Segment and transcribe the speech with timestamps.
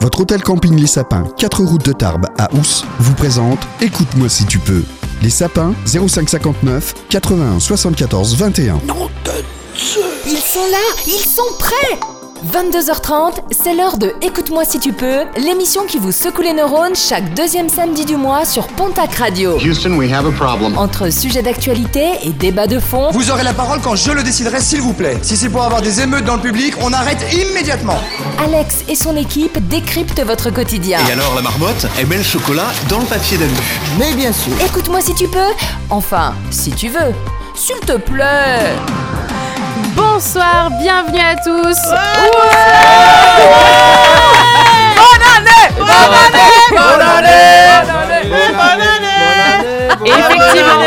[0.00, 4.46] Votre hôtel camping Les Sapins, 4 routes de Tarbes à Ous, vous présente Écoute-moi si
[4.46, 4.82] tu peux.
[5.22, 8.80] Les Sapins, 0559 81 74 21.
[10.26, 12.00] Ils sont là, ils sont prêts
[12.44, 17.34] 22h30, c'est l'heure de Écoute-moi si tu peux, l'émission qui vous secoue les neurones chaque
[17.34, 19.58] deuxième samedi du mois sur Pontac Radio.
[19.58, 20.76] Houston, we have a problem.
[20.78, 24.60] Entre sujets d'actualité et débats de fond, Vous aurez la parole quand je le déciderai,
[24.60, 25.18] s'il vous plaît.
[25.20, 27.98] Si c'est pour avoir des émeutes dans le public, on arrête immédiatement.
[28.42, 30.98] Alex et son équipe décryptent votre quotidien.
[31.08, 33.52] Et alors la marmotte, elle met le chocolat dans le papier d'alu.
[33.98, 34.52] Mais bien sûr.
[34.64, 35.52] Écoute-moi si tu peux,
[35.90, 37.12] enfin, si tu veux.
[37.54, 38.76] S'il te plaît
[40.22, 41.78] Bonsoir, bienvenue à tous.
[50.04, 50.82] Et effectivement,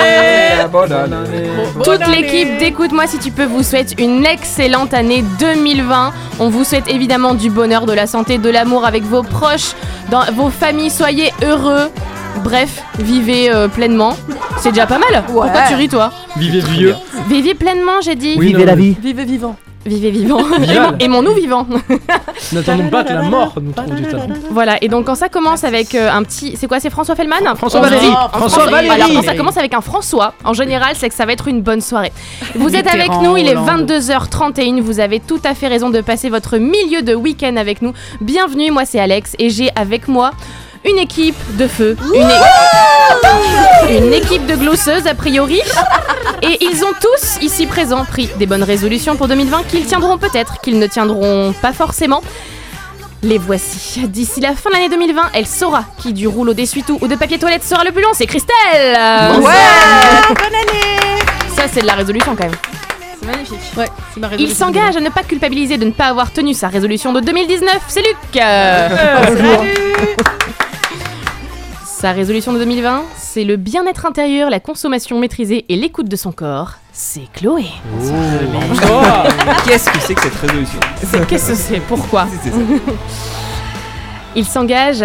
[1.84, 6.14] toute l'équipe d'Écoute-moi si tu peux vous souhaite une excellente année 2020.
[6.38, 9.74] On vous souhaite évidemment du bonheur, de la santé, de l'amour avec vos proches,
[10.12, 10.92] dans vos familles.
[10.92, 11.90] Soyez heureux.
[12.42, 14.16] Bref, vivez euh, pleinement.
[14.58, 15.24] C'est déjà pas mal.
[15.26, 16.96] Pourquoi tu ris toi Vivez vieux.
[17.30, 18.36] Vivez pleinement, j'ai dit.
[18.38, 18.96] Oui, Vivez non, la vie.
[19.02, 19.56] Vivez vivant.
[19.86, 20.40] Vivez vivant.
[21.00, 21.68] Aimons-nous vivants.
[22.54, 24.28] N'attendons pas que la mort nous trouve du talent.
[24.50, 26.56] Voilà, et donc quand ça commence avec euh, un petit.
[26.58, 28.08] C'est quoi, c'est François Fellman François Valéry.
[28.32, 29.14] François Alors Valéry.
[29.16, 31.82] quand ça commence avec un François, en général, c'est que ça va être une bonne
[31.82, 32.14] soirée.
[32.56, 33.92] Vous êtes avec nous, il est Hollande.
[33.92, 37.94] 22h31, vous avez tout à fait raison de passer votre milieu de week-end avec nous.
[38.22, 40.32] Bienvenue, moi c'est Alex, et j'ai avec moi
[40.86, 45.62] une équipe de feu, une, é- une équipe de glosseuses a priori,
[46.42, 50.60] et ils ont tous ici présents pris des bonnes résolutions pour 2020 qu'ils tiendront peut-être,
[50.62, 52.22] qu'ils ne tiendront pas forcément.
[53.26, 54.06] Les voici.
[54.10, 57.40] D'ici la fin de l'année 2020, elle saura qui du rouleau d'essuie-tout ou de papier
[57.40, 58.10] toilette sera le plus long.
[58.14, 58.98] C'est Christelle
[59.40, 59.52] Ouais
[60.28, 61.22] Bonne année
[61.56, 62.56] Ça, c'est de la résolution quand même.
[63.24, 63.60] C'est magnifique.
[63.78, 64.66] Ouais, c'est ma Il résolution.
[64.66, 67.80] s'engage à ne pas culpabiliser de ne pas avoir tenu sa résolution de 2019.
[67.88, 68.18] C'est Luc
[71.86, 76.34] Sa résolution de 2020, c'est le bien-être intérieur, la consommation maîtrisée et l'écoute de son
[76.34, 76.72] corps.
[76.92, 77.64] C'est Chloé.
[79.66, 80.80] Qu'est-ce que c'est que cette résolution
[81.30, 81.80] Qu'est-ce que c'est?
[81.80, 82.28] Pourquoi?
[84.36, 85.04] Il s'engage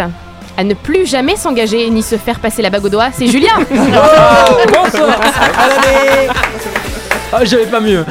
[0.57, 3.11] à ne plus jamais s'engager ni se faire passer la bague au doigt.
[3.13, 5.21] C'est Julien Bonsoir.
[7.33, 8.05] Ah, j'avais pas mieux.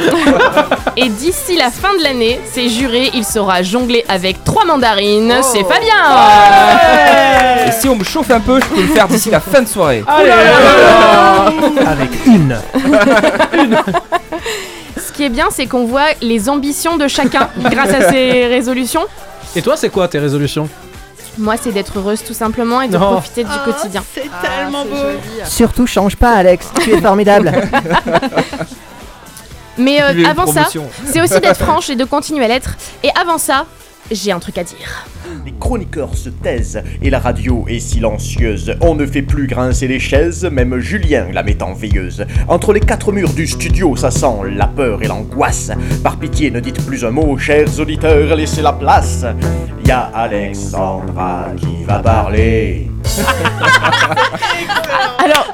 [0.96, 5.34] Et d'ici la fin de l'année, c'est juré, il saura jongler avec trois mandarines.
[5.42, 5.96] C'est Fabien
[7.68, 9.68] Et si on me chauffe un peu, je peux le faire d'ici la fin de
[9.68, 10.04] soirée.
[10.08, 10.32] Allez.
[11.86, 12.58] Avec une.
[14.98, 19.06] Ce qui est bien, c'est qu'on voit les ambitions de chacun grâce à ces résolutions.
[19.56, 20.70] Et toi, c'est quoi tes résolutions?
[21.40, 23.12] Moi, c'est d'être heureuse tout simplement et de Non.
[23.12, 24.04] profiter du quotidien.
[24.14, 24.96] C'est Ah, tellement beau.
[25.46, 26.68] Surtout, change pas, Alex.
[26.82, 27.52] Tu es formidable.
[29.78, 30.68] Mais euh, avant ça,
[31.06, 32.78] c'est aussi d'être franche et de continuer à l'être.
[33.04, 33.66] Et avant ça,
[34.12, 35.06] j'ai un truc à dire.
[35.46, 38.76] Les chroniqueurs se taisent et la radio est silencieuse.
[38.82, 42.26] On ne fait plus grincer les chaises, même Julien la met en veilleuse.
[42.48, 45.72] Entre les quatre murs du studio, ça sent la peur et l'angoisse.
[46.04, 49.26] Par pitié, ne dites plus un mot, chers auditeurs, laissez la place.
[49.86, 52.90] Y a Alexandra qui va parler.
[55.20, 55.54] Alors,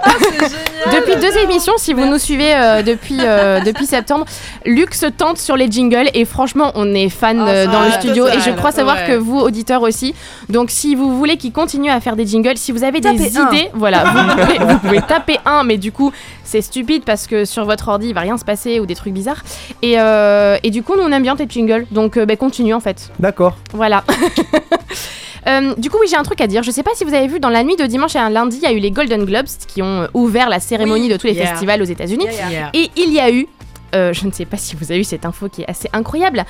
[1.45, 4.25] deux émissions, si vous nous suivez euh, depuis, euh, depuis septembre,
[4.65, 7.81] Luc se tente sur les jingles et franchement, on est fan Ah, euh, ça, dans
[7.83, 9.07] le studio et je crois savoir ouais.
[9.07, 10.13] que vous, auditeurs aussi.
[10.49, 13.37] Donc, si vous voulez qu'il continue à faire des jingles, si vous avez des Tapez
[13.37, 13.51] un.
[13.51, 16.11] idées, voilà, vous pouvez, vous pouvez taper un, mais du coup,
[16.43, 19.13] c'est stupide parce que sur votre ordi, il va rien se passer ou des trucs
[19.13, 19.43] bizarres.
[19.81, 21.85] Et, euh, et du coup, nous, on aime bien tes jingles.
[21.91, 23.11] Donc, euh, bah, continue en fait.
[23.19, 23.57] D'accord.
[23.73, 24.03] Voilà.
[25.47, 26.63] Euh, du coup, oui, j'ai un truc à dire.
[26.63, 28.57] Je sais pas si vous avez vu, dans la nuit de dimanche à un lundi,
[28.57, 31.09] il y a eu les Golden Globes qui ont euh, ouvert la cérémonie Oui.
[31.09, 31.47] de tous les Yeah.
[31.47, 32.25] festivals aux États-Unis.
[32.25, 32.69] Yeah, yeah.
[32.73, 33.47] Et il y a eu,
[33.95, 36.45] euh, je ne sais pas si vous avez eu cette info qui est assez incroyable,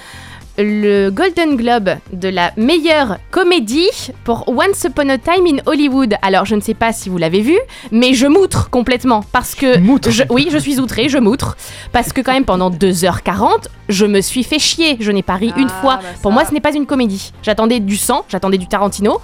[0.58, 3.90] le Golden Globe de la meilleure comédie
[4.24, 6.16] pour Once Upon a Time in Hollywood.
[6.22, 7.58] Alors, je ne sais pas si vous l'avez vu,
[7.92, 10.12] mais je moutre complètement parce que Moutre.
[10.12, 11.58] je- oui, je suis outrée, je moutre
[11.92, 14.98] parce que quand même pendant 2h40, je me suis fait chier.
[15.00, 15.96] Je n'ai pas ri une Ah, fois.
[15.98, 16.36] bah Pour ça.
[16.36, 17.32] moi, ce n'est pas une comédie.
[17.42, 19.20] J'attendais du sang, j'attendais du Tarantino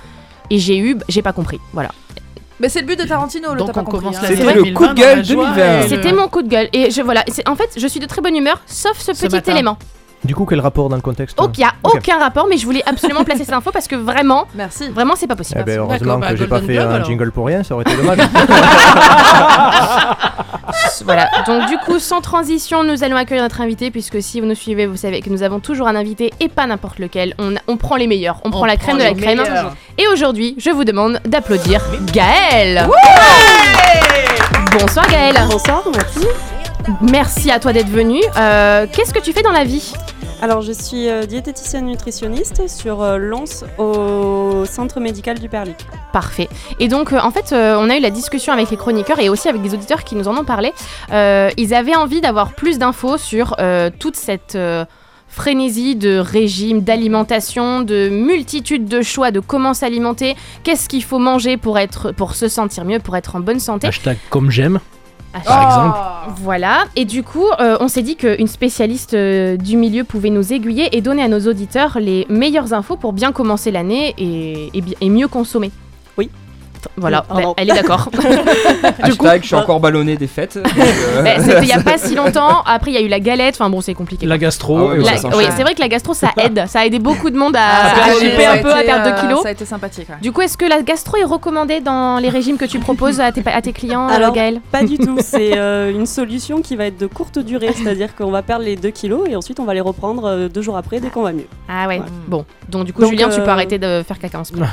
[0.50, 1.60] et j'ai eu j'ai pas compris.
[1.74, 1.90] Voilà.
[2.60, 4.12] Mais c'est le but de Tarantino, le pas compris, hein.
[4.22, 5.80] la C'était le 2020 coup de gueule joie 2020.
[5.80, 8.00] et le- C'était mon coup de gueule et je voilà, c'est- en fait, je suis
[8.02, 9.54] de très bonne humeur sauf ce, Ce petit matin.
[9.54, 9.78] élément.
[10.24, 11.95] Du coup, quel rapport dans le contexte Oh, il y a Ok.
[11.95, 14.89] aucun rapport mais je voulais absolument placer cette info parce que vraiment Merci.
[14.89, 15.62] vraiment c'est pas possible.
[15.62, 17.06] Eh ben, heureusement bah, que j'ai pas fait un alors.
[17.07, 18.18] jingle pour rien, ça aurait été dommage.
[21.06, 24.54] Voilà, donc du coup, sans transition, nous allons accueillir notre invité, puisque si vous nous
[24.56, 27.33] suivez, vous savez que nous avons toujours un invité et pas n'importe lequel.
[27.39, 29.39] On, on prend les meilleurs, on, prend la crème de la crème.
[29.42, 29.74] meilleurs.
[29.98, 31.81] Et aujourd'hui, je vous demande d'applaudir
[32.13, 32.88] Gaël.
[34.80, 35.36] Bonsoir Gaël.
[35.50, 36.27] Bonsoir, merci.
[37.01, 38.19] Merci à toi d'être venu.
[38.38, 39.94] Euh, Qu'est-ce que tu fais dans la vie?
[40.41, 43.44] Alors, je suis euh, diététicienne nutritionniste sur euh, Lons
[43.77, 45.75] au centre médical du Perlic.
[46.13, 46.47] Parfait.
[46.80, 49.27] Et donc, euh, en fait, euh, on a eu la discussion avec les chroniqueurs et
[49.27, 50.71] aussi avec des auditeurs qui nous en ont parlé.
[51.12, 54.86] Euh, ils avaient envie d'avoir plus d'infos sur euh, toute cette euh,
[55.27, 61.57] frénésie de régime, d'alimentation, de multitude de choix, de comment s'alimenter, qu'est-ce qu'il faut manger
[61.57, 63.88] pour, être, pour se sentir mieux, pour être en bonne santé.
[63.88, 64.80] Hashtag comme j'aime.
[65.34, 65.98] Ah, Par exemple.
[66.42, 70.54] Voilà, et du coup, euh, on s'est dit qu'une spécialiste euh, du milieu pouvait nous
[70.54, 74.81] aiguiller et donner à nos auditeurs les meilleures infos pour bien commencer l'année et, et
[74.81, 75.70] bi- et mieux consommer.
[76.18, 76.30] Oui.
[76.98, 78.10] Voilà, bah, elle est d'accord.
[79.02, 80.58] Hashtag, je suis encore ballonné des fêtes.
[80.58, 82.62] euh, Bah, C'était il y a pas si longtemps.
[82.66, 83.56] Après, il y a eu la galette.
[83.56, 84.26] Enfin bon, c'est compliqué.
[84.26, 84.78] La gastro.
[84.78, 85.38] Ah ouais, et La- ça voilà.
[85.50, 86.64] oui, c'est vrai que la gastro, ça aide.
[86.68, 89.22] Ça a aidé beaucoup de monde à, Ah, à un peu, à perdre euh, 2
[89.22, 89.42] kilos.
[89.42, 90.10] Ça a été sympathique.
[90.10, 90.16] ouais.
[90.22, 93.32] Du coup, est-ce que la gastro est recommandée dans les régimes que tu proposes à
[93.32, 96.75] tes, à tes clients, euh, Alors, Gaël Pas du tout, c'est euh, une solution qui
[96.75, 99.66] va être de courte durée, c'est-à-dire qu'on va perdre les 2 kilos et ensuite on
[99.66, 101.48] va les reprendre euh, deux jours après dès qu'on va mieux.
[101.68, 102.00] Ah ouais.
[102.00, 102.06] Ouais.
[102.28, 104.54] Bon, donc du coup, Donc, Julien, tu peux euh, arrêter de faire caca en ce
[104.54, 104.68] moment.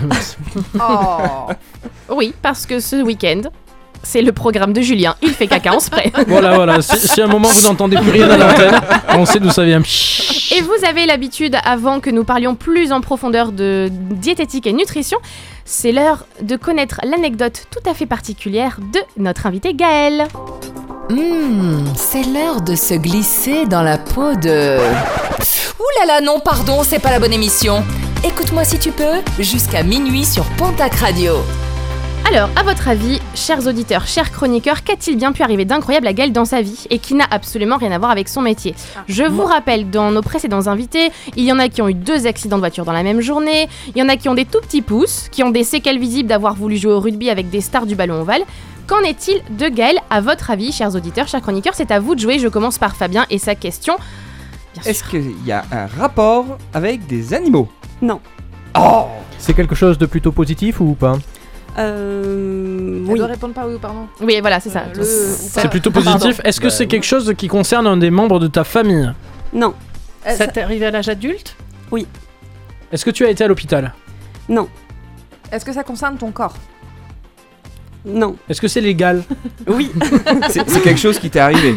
[0.78, 2.05] Oh.
[2.08, 3.42] Oui, parce que ce week-end,
[4.02, 5.16] c'est le programme de Julien.
[5.22, 6.12] Il fait caca en spray.
[6.28, 6.80] Voilà, voilà.
[6.80, 8.80] Si, si à un moment vous n'entendez plus rien à l'antenne,
[9.14, 9.82] on sait d'où ça vient.
[10.56, 15.18] Et vous avez l'habitude, avant que nous parlions plus en profondeur de diététique et nutrition,
[15.64, 20.26] c'est l'heure de connaître l'anecdote tout à fait particulière de notre invité Gaël.
[21.10, 24.78] Hmm, c'est l'heure de se glisser dans la peau de...
[24.78, 27.84] Ouh là là, non, pardon, c'est pas la bonne émission.
[28.24, 31.34] Écoute-moi si tu peux, jusqu'à minuit sur Pontac Radio.
[32.28, 36.32] Alors, à votre avis, chers auditeurs, chers chroniqueurs, qu'a-t-il bien pu arriver d'incroyable à Gaël
[36.32, 38.74] dans sa vie et qui n'a absolument rien à voir avec son métier
[39.06, 42.26] Je vous rappelle, dans nos précédents invités, il y en a qui ont eu deux
[42.26, 44.60] accidents de voiture dans la même journée, il y en a qui ont des tout
[44.60, 47.86] petits pouces, qui ont des séquelles visibles d'avoir voulu jouer au rugby avec des stars
[47.86, 48.42] du ballon ovale.
[48.88, 51.74] Qu'en est-il de Gaël, à votre avis, chers auditeurs, chers chroniqueurs?
[51.76, 53.94] C'est à vous de jouer, je commence par Fabien et sa question.
[54.74, 54.90] Bien sûr.
[54.90, 57.68] Est-ce qu'il y a un rapport avec des animaux?
[58.02, 58.20] Non.
[58.76, 59.04] Oh
[59.38, 61.18] C'est quelque chose de plutôt positif ou pas?
[61.78, 63.18] Euh, Elle oui.
[63.18, 64.08] doit répondre par oui ou par non.
[64.20, 64.80] Oui, voilà, c'est ça.
[64.80, 65.04] Euh, le-.
[65.04, 66.40] C'est plutôt positif.
[66.44, 69.12] Est-ce que Bah, c'est quelque chose qui concerne un des membres de ta famille?
[69.52, 69.74] Non,
[70.24, 71.56] Elle- Ça t'est arrivé à l'âge adulte?
[72.92, 73.92] Est-ce que tu as été à l'hôpital?
[74.48, 74.68] Non,
[75.52, 76.54] Est-ce que ça concerne ton corps?
[78.04, 79.22] Non, Est-ce que c'est légal?
[79.66, 79.90] Oui,
[80.48, 81.74] C'est quelque chose qui t'est arrivé?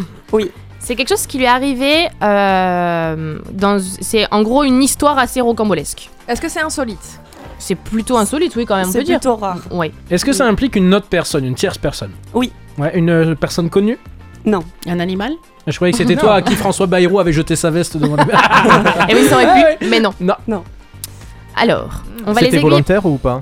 [0.79, 3.79] C'est quelque chose qui lui est arrivé euh, dans.
[4.01, 6.09] C'est en gros une histoire assez rocambolesque.
[6.27, 7.19] Est-ce que c'est insolite?
[7.59, 9.19] C'est plutôt insolite, oui, quand même, on c'est peut dire.
[9.19, 9.59] plutôt rare.
[9.71, 9.91] Oui.
[10.09, 12.11] Est-ce que ça implique une autre personne, une tierce personne?
[12.33, 12.51] Oui.
[12.77, 13.97] Ouais, une euh, personne connue?
[14.45, 15.33] Non, Un animal?
[15.67, 18.23] Je croyais que c'était toi à qui François Bayrou avait jeté sa veste devant la
[19.09, 20.13] Et oui, ça aurait pu, mais non.
[20.21, 20.35] Non.
[20.47, 20.63] Non.
[21.55, 22.61] Alors, on va les C'était aiguiller.
[22.61, 23.41] volontaire ou pas?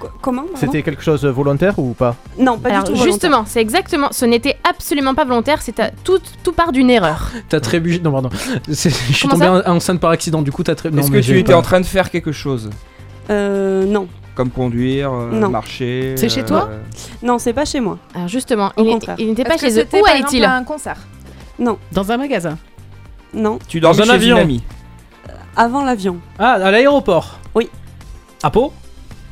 [0.00, 0.56] Qu- comment pardon?
[0.58, 2.16] C'était quelque chose de volontaire ou pas?
[2.38, 2.96] Non, pas Alors, du tout.
[2.96, 3.12] volontaire.
[3.12, 4.08] justement, c'est exactement.
[4.10, 7.30] Ce n'était absolument pas volontaire, c'est à- tout, tout part d'une erreur.
[7.50, 8.00] T'as trébuché.
[8.00, 8.30] Non, pardon.
[8.72, 11.02] C'est- Je suis Comment tombé en- enceinte par accident, du coup t'as trébuché.
[11.02, 12.70] Est-ce que tu étais en train de faire quelque chose?
[13.30, 15.50] Euh, non, Comme conduire, euh, Non.
[15.50, 16.78] marcher C'est chez toi euh,
[17.22, 17.98] non, c'est pas chez moi.
[18.14, 19.16] Alors, justement, Au il, est- contraire.
[19.18, 19.80] il n'était pas Est-ce que chez eux.
[19.80, 20.96] c'était, Où par allait-il exemple, à un concert?
[21.92, 22.56] Dans un magasin
[23.34, 24.36] Non, Tu dormais un chez avion.
[24.36, 24.62] une amie.
[25.56, 26.18] avant l'avion.
[26.38, 27.68] Ah, à l'aéroport Oui.
[28.42, 28.72] À Pau?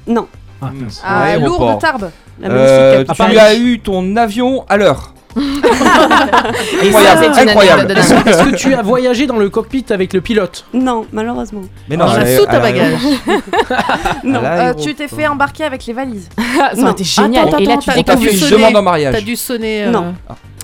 [0.09, 0.27] Non,
[0.61, 0.81] Ah, Hmm.
[0.83, 1.03] mince.
[1.05, 1.61] À L'aéroport.
[1.69, 2.11] Lourdes, Tarbes
[2.41, 5.15] la Euh, tu as eu ton avion à l'heure.
[6.83, 7.81] Et ça, Incroyable, c'est une incroyable.
[7.83, 11.63] anecdote de- Est-ce que tu as voyagé dans le cockpit avec le pilote Non, malheureusement.
[11.89, 12.95] Mais Dans à la soute à bagages.
[14.25, 14.41] Non.
[14.43, 14.73] Euh.
[14.75, 16.29] Tu t'es fait embarquer avec les valises.
[16.37, 16.93] Ça aurait Non.
[16.93, 17.49] été génial.
[17.49, 18.25] Attends, Et là, attends, tu t'as- On t'a découvres.
[18.31, 18.57] fait dû une sonner.
[18.63, 19.15] demande en mariage.
[19.15, 19.85] T'as dû sonner.
[19.85, 20.15] euh, Non.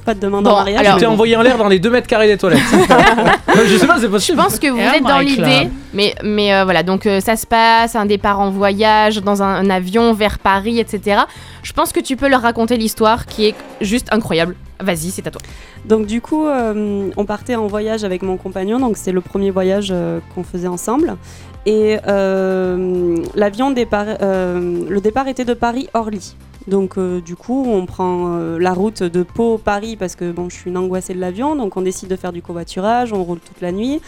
[0.04, 0.80] Pas de demande Bon, en mariage.
[0.80, 2.60] alors- Tu t'es envoyé en l'air dans les 2 mètres carrés des toilettes.
[3.66, 4.38] je sais pas, c'est Je possible.
[4.38, 7.46] pense que vous Et êtes dans l'idée, mais, mais euh, voilà, donc euh, ça se
[7.46, 11.20] passe, un départ en voyage, dans un, un avion vers Paris, etc.
[11.62, 14.56] Je pense que tu peux leur raconter l'histoire qui est juste incroyable.
[14.80, 15.40] Vas-y, c'est à toi.
[15.84, 19.50] Donc du coup, euh, on partait en voyage avec mon compagnon, donc c'est le premier
[19.52, 21.16] voyage euh, qu'on faisait ensemble.
[21.64, 26.34] Et euh, l'avion départ, euh, le départ était de Paris-Orly.
[26.68, 30.54] Donc euh, du coup, on prend euh, la route de Pau-Paris parce que bon, je
[30.56, 33.60] suis une angoissée de l'avion, donc on décide de faire du covoiturage, on roule toute
[33.60, 34.00] la nuit.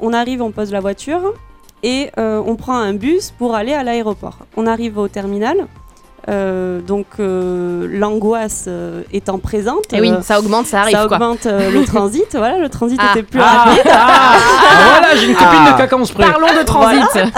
[0.00, 1.34] On arrive, on pose la voiture
[1.82, 4.38] et euh, on prend un bus pour aller à l'aéroport.
[4.56, 5.66] On arrive au terminal.
[6.28, 11.06] euh, donc euh, l'angoisse euh, étant présente, Et oui, euh, ça augmente, ça arrive ça
[11.06, 11.16] quoi.
[11.16, 12.26] augmente euh, le transit.
[12.36, 13.12] Voilà, le transit Ah.
[13.12, 13.82] était plus Ah, rapide.
[13.86, 15.72] ah, ah, voilà, j'ai une copine Ah.
[15.72, 16.26] de caca en spray.
[16.30, 17.32] Parlons de transit.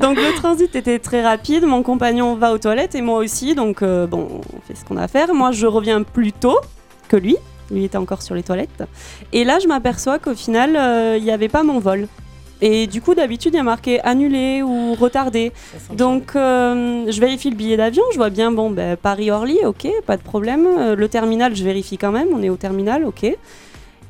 [0.00, 1.64] Donc le transit était très rapide.
[1.64, 3.54] Mon compagnon va aux toilettes et moi aussi.
[3.54, 5.34] Donc euh, bon, on fait ce qu'on a à faire.
[5.34, 6.58] Moi, je reviens plus tôt
[7.08, 7.36] que lui.
[7.70, 8.84] Lui était encore sur les toilettes.
[9.32, 12.08] Et là, je m'aperçois qu'au final, euh, il n'y avait pas mon vol.
[12.60, 15.52] Et du coup, d'habitude, il y a marqué annulé ou retardé.
[15.92, 18.02] Donc, euh, je vérifie le billet d'avion.
[18.12, 20.66] Je vois bien, bon, ben, Paris-Orly, ok, pas de problème.
[20.66, 22.28] Euh, le terminal, je vérifie quand même.
[22.32, 23.26] On est au terminal, ok.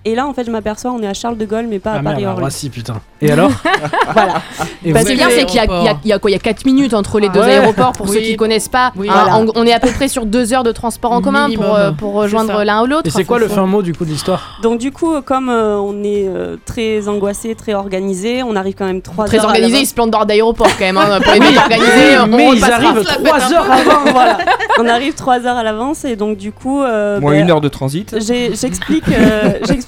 [0.05, 1.95] Et là, en fait, je m'aperçois, on est à Charles de Gaulle, mais pas à
[1.99, 2.45] Ah merde, Paris alors Orly.
[2.47, 3.01] là, si, putain.
[3.21, 3.51] Et alors
[4.13, 4.35] Voilà.
[4.85, 6.35] Et Bah, vous- c'est bien, c'est qu'il y a, il y y a quoi Il
[6.35, 7.47] y a 4 minutes entre les deux Ouais.
[7.59, 8.15] aéroports pour Oui.
[8.17, 8.93] ceux qui connaissent pas.
[8.97, 9.09] Oui.
[9.11, 9.39] Hein, Voilà.
[9.39, 11.91] on, on est à peu près sur 2 heures de transport en commun pour, euh,
[11.93, 13.07] pour rejoindre l'un ou l'autre.
[13.07, 14.59] Et c'est quoi le fin mot du coup de l'histoire?
[14.63, 18.87] Donc du coup, comme euh, on est euh, très angoissé, très organisé, on arrive quand
[18.87, 20.97] même trois Très heures à organisé, ils se plantent dans d'aéroport quand même.
[20.97, 24.39] Hein, pour les mecs organisés, on Mais ils arrivent 3 heures avant voilà.
[24.81, 27.61] On arrive trois heures à l'avance et donc du coup, euh, Moins ben, une heure
[27.61, 28.15] de transit.
[28.21, 29.03] j'explique,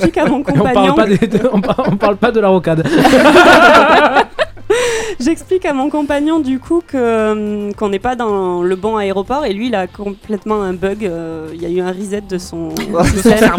[0.01, 2.31] j'explique à mon Et on parle compagnon, pas, des- de- on par- on parle pas
[2.33, 2.87] de la rocade.
[5.19, 7.33] j'explique à mon compagnon du coup que
[7.67, 11.05] hum, qu'on n'est pas dans le bon aéroport et lui il a complètement un bug.
[11.05, 12.71] euh, Il y a eu un reset de son
[13.05, 13.51] système.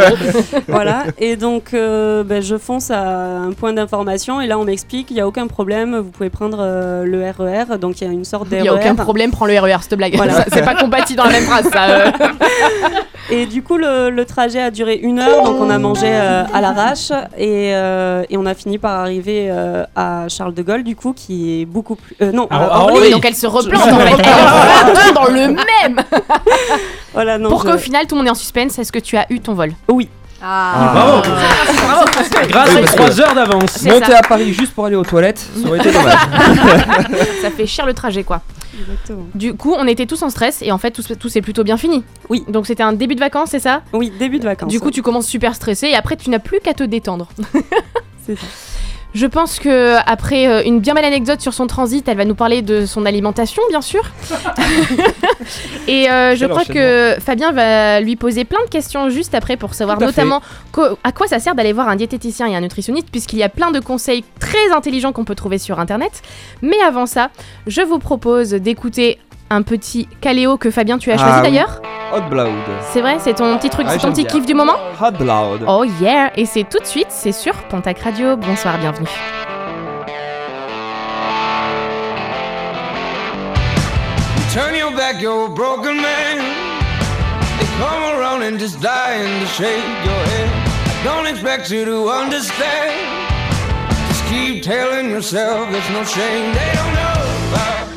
[0.68, 1.04] voilà.
[1.18, 3.02] Et donc euh, ben, je fonce à
[3.40, 6.58] un point d'information et là on m'explique il n'y a aucun problème, vous pouvez prendre
[6.62, 7.78] euh, le RER.
[7.78, 8.62] Donc il y a une sorte Il d'RER.
[8.64, 10.16] n'y a aucun problème, prends le RER, cette blague.
[10.16, 10.46] Voilà.
[10.54, 12.12] C'est pas compatible dans la même phrase, ça.
[13.30, 16.44] Et du coup, le, le trajet a duré une heure, donc on a mangé euh,
[16.54, 20.84] à l'arrache et, euh, et on a fini par arriver euh, à Charles de Gaulle,
[20.84, 22.16] du coup, qui est beaucoup plus.
[22.22, 23.00] euh, non, Ah, à ah, Orly.
[23.04, 23.12] oui.
[23.12, 24.22] Donc elle se replante en fait.
[25.08, 26.02] Elle dans le même.
[27.14, 28.80] Voilà, non, Pour je- qu'au final, tout le monde est en suspense.
[28.80, 29.72] Est-ce que tu as eu ton vol?
[29.90, 30.08] Oui.
[30.44, 30.92] Ah.
[30.94, 31.22] Bravo
[32.48, 33.82] Grâce Oui, à parce 3 que- heures d'avance.
[33.84, 34.18] Monter ça.
[34.20, 36.14] à Paris juste pour aller aux toilettes, ça aurait été dommage.
[37.42, 38.42] Ça fait cher le trajet, quoi.
[38.80, 39.26] Exactement.
[39.36, 41.78] Du coup, on était tous en stress et en fait, tout, tout s'est plutôt bien
[41.78, 42.04] fini.
[42.30, 42.44] Oui.
[42.48, 43.82] Donc c'était un début de vacances, c'est ça?
[43.94, 44.70] Oui, début de vacances.
[44.70, 47.28] Du coup, tu commences super stressé et après, tu n'as plus qu'à te détendre.
[48.26, 48.46] C'est ça.
[49.14, 52.36] Je pense que après euh, une bien belle anecdote sur son transit, elle va nous
[52.36, 54.04] parler de son alimentation, bien sûr.
[55.88, 59.74] et euh, je crois que Fabien va lui poser plein de questions juste après pour
[59.74, 60.42] savoir notamment
[61.04, 63.72] à quoi ça sert d'aller voir un diététicien et un nutritionniste, puisqu'il y a plein
[63.72, 66.22] de conseils très intelligents qu'on peut trouver sur internet.
[66.62, 67.30] Mais avant ça,
[67.68, 69.20] je vous propose d'écouter
[69.52, 71.50] un petit caléo que Fabien tu as choisi Ah oui.
[71.52, 71.82] d'ailleurs.
[72.14, 72.50] Hot Blood.
[72.92, 74.76] C'est vrai, c'est ton petit truc, Ah, c'est ton petit kiff du moment.
[75.02, 75.64] Hot Blood.
[75.68, 78.36] Oh yeah Et c'est tout de suite, c'est sur Pontac Radio.
[78.38, 79.08] Bonsoir, bienvenue.
[84.54, 86.38] Turn your back, you're a broken man.
[87.58, 90.50] They come around and just dying to shake your head.
[91.00, 92.92] I don't expect you to understand.
[94.10, 96.54] Just keep telling yourself there's no shame.
[96.54, 97.91] They don't know about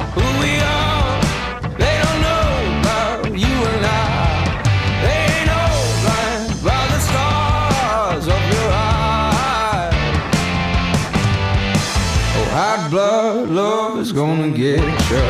[12.95, 14.79] blood love is gonna get
[15.11, 15.27] you.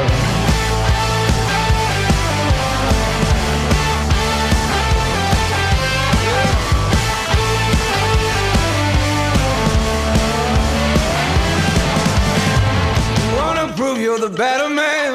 [13.97, 15.12] You're the better man.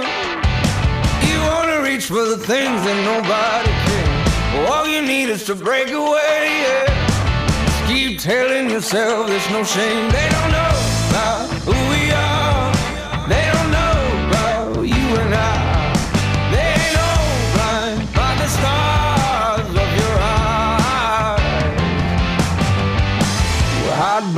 [1.30, 4.10] You wanna reach for the things that nobody can.
[4.68, 6.40] All you need is to break away.
[6.66, 6.88] Yeah.
[7.66, 10.10] Just keep telling yourself there's no shame.
[10.10, 10.74] They don't know
[11.10, 12.09] about who we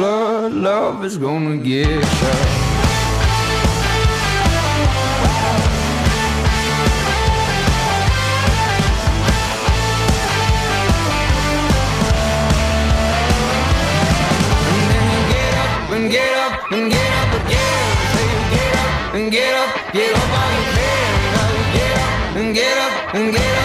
[0.01, 2.01] blood love is gonna get you.
[16.09, 17.85] get up and get up again.
[18.13, 21.11] Say get up and get up, get up all you can.
[21.33, 23.60] Now you get up and get up and get up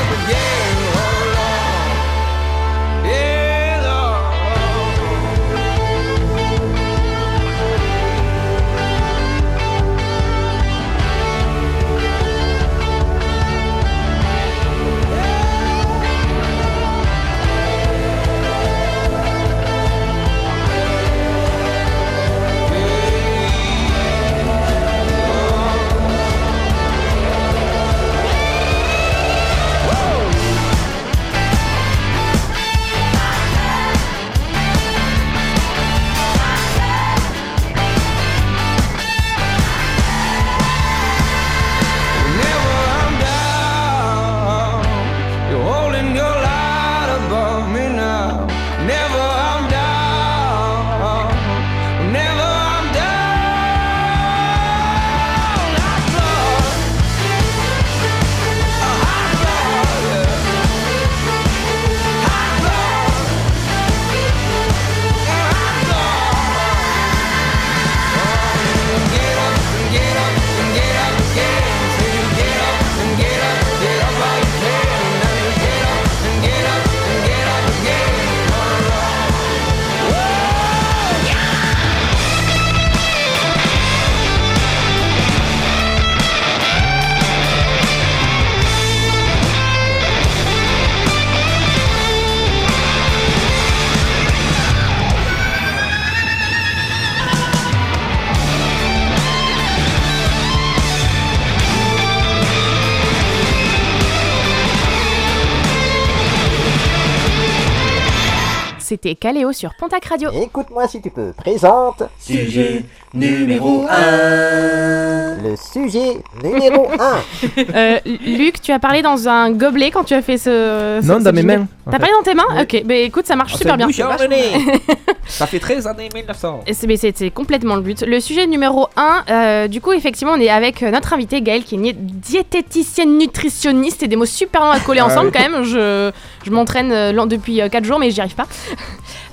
[109.07, 110.31] c'était Caléo sur Pontac Radio.
[110.33, 111.33] Écoute-moi si tu peux.
[111.37, 112.03] Présente.
[112.19, 112.85] Sujet
[113.15, 115.37] numéro 1.
[115.45, 117.17] Le sujet numéro 1.
[117.75, 120.99] Euh, Luc, tu as parlé dans un gobelet quand tu as fait ce.
[121.03, 123.37] ce- Non, ce dans mes mains, T'as parlé dans tes mains Ok, bah écoute, ça
[123.37, 123.87] marche Oh, super c'est bien.
[125.29, 126.61] Ça fait 13 années 1900.
[126.69, 126.97] Et c'est- mais
[127.31, 128.03] complètement le but.
[128.07, 129.25] Le sujet numéro 1,
[129.69, 134.09] du coup, effectivement, on est avec euh, notre invité Gaëlle, qui est diététicienne nutritionniste et
[134.09, 135.65] des mots super longs à coller Ah ensemble quand même.
[135.65, 136.13] Je,
[136.45, 138.47] je m'entraîne euh, depuis 4 jours, mais j'y arrive pas.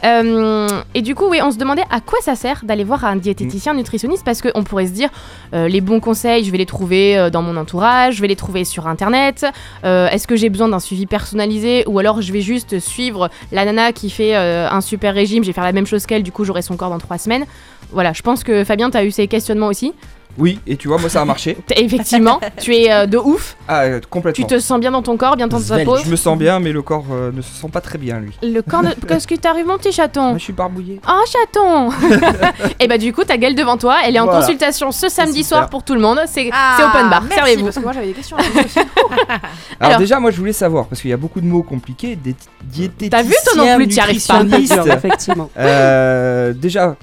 [0.06, 3.16] Euh, et du coup, oui, on se demandait à quoi ça sert d'aller voir un
[3.16, 5.08] diététicien nutritionniste parce qu'on pourrait se dire
[5.54, 8.36] euh, les bons conseils, je vais les trouver euh, dans mon entourage, je vais les
[8.36, 9.46] trouver sur internet.
[9.86, 13.66] Euh, Est-ce que j'ai besoin d'un suivi personnalisé ou alors je vais juste suivre la
[13.66, 16.32] nana qui fait euh, un super régime, je vais faire la même chose qu'elle, du
[16.32, 17.46] coup j'aurai son corps dans 3 semaines.
[17.92, 19.94] Voilà, je pense que Fabien, tu eu ces questionnements aussi.
[20.38, 21.58] Oui, et tu vois, moi ça a marché.
[21.76, 23.56] Effectivement, tu es euh, de ouf.
[23.68, 24.48] Ah, euh, complètement.
[24.48, 25.98] Tu te sens bien dans ton corps, bien dans ta peau.
[25.98, 28.32] Je me sens bien, mais le corps euh, ne se sent pas très bien, lui.
[28.42, 28.90] Le corps de...
[29.08, 31.00] Qu'est-ce qui t'arrive, mon petit chaton Moi, je suis barbouillé.
[31.08, 31.92] Oh, chaton
[32.80, 34.40] Et bah, du coup, ta gueule devant toi, elle est en Voilà.
[34.40, 35.58] consultation ce samedi super.
[35.60, 36.20] soir pour tout le monde.
[36.28, 37.64] C'est Ah, c'est open bar, merci, servez-vous.
[37.66, 38.38] parce que moi j'avais des questions.
[38.38, 39.40] Alors,
[39.80, 42.36] Alors- déjà, moi je voulais savoir, parce qu'il y a beaucoup de mots compliqués, des
[42.64, 44.44] diététiciens, T'as vu, toi non plus, t'y arrives pas.
[44.44, 44.88] nutritionnistes.
[44.98, 45.50] Effectivement.
[45.58, 46.96] Euh, déjà,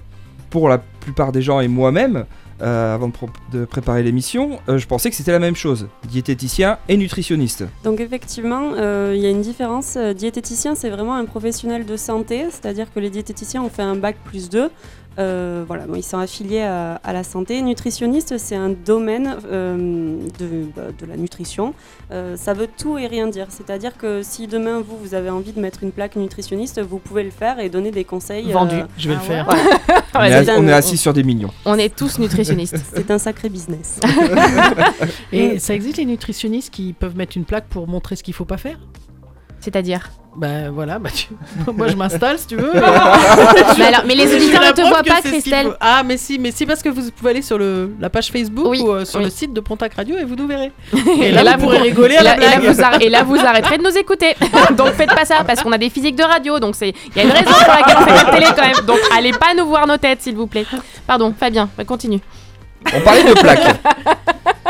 [0.51, 2.25] pour la plupart des gens et moi-même,
[2.63, 3.11] euh, avant
[3.53, 7.65] de, préparer l'émission, euh, je pensais que c'était la même chose, diététicien et nutritionniste.
[7.85, 9.97] Donc effectivement, euh, il y a une différence.
[9.97, 14.17] Diététicien, c'est vraiment un professionnel de santé, c'est-à-dire que les diététiciens ont fait un bac
[14.25, 14.71] plus 2.
[15.21, 17.61] Euh, voilà, bon, ils sont affiliés à, à la santé.
[17.61, 21.75] Nutritionniste, c'est un domaine euh, de, bah, de la nutrition.
[22.11, 23.47] Euh, ça veut tout et rien dire.
[23.51, 27.23] C'est-à-dire que si demain vous, vous avez envie de mettre une plaque nutritionniste, vous pouvez
[27.23, 28.51] le faire et donner des conseils.
[28.51, 29.47] Vendu, euh, je vais le faire.
[30.15, 31.51] on, est, on est assis sur des millions.
[31.67, 32.79] On est tous nutritionnistes.
[32.95, 34.01] C'est un sacré business.
[35.33, 38.45] Et ça existe les nutritionnistes qui peuvent mettre une plaque pour montrer ce qu'il faut
[38.47, 38.79] pas faire?
[39.61, 40.11] C'est-à-dire?
[40.37, 41.27] Bah voilà, bah tu...
[41.75, 42.71] moi je m'installe si tu veux.
[42.73, 45.67] mais, alors, mais les auditeurs la ne te voient pas, Christelle.
[45.67, 45.73] faut.
[45.81, 48.67] Ah mais si, mais si parce que vous pouvez aller sur le, la page Facebook
[48.69, 49.25] Oui, ou euh, sur oui.
[49.25, 50.71] le site de Pontac Radio et vous nous verrez.
[51.21, 52.73] Et Et là, vous pourrez rigoler à et la là- et là, blague.
[52.75, 54.35] vous arr- et là, vous arrêterez de nous écouter.
[54.77, 56.61] donc faites pas ça, parce qu'on a des physiques de radio.
[56.61, 58.87] Donc c'est, il y a une raison pour laquelle on fait notre télé quand même.
[58.87, 60.65] Donc allez pas nous voir nos têtes, s'il vous plaît.
[61.09, 62.21] Pardon, Fabien, continue.
[62.95, 63.81] On parlait de plaques.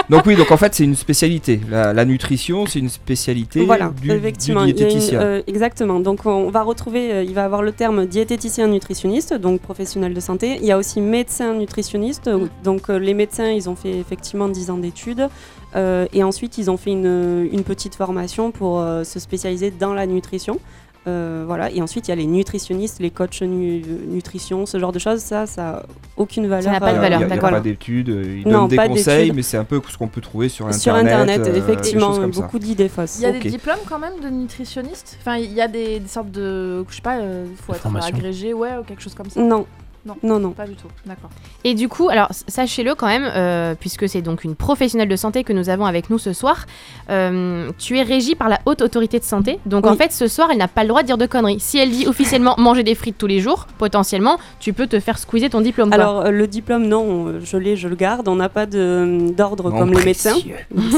[0.08, 1.60] donc oui, donc en fait c'est une spécialité.
[1.70, 4.60] La, la nutrition, c'est une spécialité Voilà, du, effectivement.
[4.64, 5.20] une- diététicien.
[5.20, 6.00] euh, exactement.
[6.00, 10.20] Donc on va retrouver, euh, il va avoir le terme diététicien nutritionniste, donc professionnel de
[10.20, 10.56] santé.
[10.60, 12.28] Il y a aussi médecin nutritionniste.
[12.28, 15.28] euh, Donc euh, les médecins, ils ont fait effectivement 10 ans d'études.
[15.76, 19.94] euh, et ensuite, ils ont fait une, une petite formation pour euh, se spécialiser dans
[19.94, 20.58] la nutrition.
[21.06, 21.70] Euh, voilà.
[21.70, 25.20] Et ensuite, il y a les nutritionnistes, les coachs nu- nutrition, ce genre de choses.
[25.20, 25.82] Ça, ça n'a
[26.18, 26.72] aucune valeur.
[26.72, 27.50] n'a pas de euh, Il y a- valeur, il y a, d'accord.
[27.50, 29.36] pas d'études, euh, ils Non, donnent des pas conseils, d'études.
[29.36, 30.82] mais c'est un peu ce qu'on peut trouver sur Internet.
[30.82, 32.26] Sur Internet, euh, effectivement, ça.
[32.26, 33.16] beaucoup d'idées fausses.
[33.18, 36.08] Il y a des diplômes quand même de nutritionniste Enfin, il y a des, des
[36.08, 36.84] sortes de.
[36.88, 39.40] Je sais pas, il faut être agrégé, ouais, ou quelque chose comme ça?
[39.40, 39.66] Non.
[40.06, 40.50] Non, Non, non.
[40.52, 41.28] Pas du tout, d'accord.
[41.64, 45.44] Et du coup, alors sachez-le quand même, euh, puisque c'est donc une professionnelle de santé
[45.44, 46.64] que nous avons avec nous ce soir,
[47.10, 49.58] euh, tu es régie par la haute autorité de santé.
[49.66, 51.60] Donc en fait, ce soir, elle n'a pas le droit de dire de conneries.
[51.60, 55.18] Si elle dit officiellement manger des frites tous les jours, potentiellement, tu peux te faire
[55.18, 55.90] squeezer ton diplôme.
[55.90, 55.96] quoi.
[55.98, 58.26] Alors euh, le diplôme, non, je l'ai, je le garde.
[58.28, 60.36] On n'a pas de- d'ordre comme les médecins.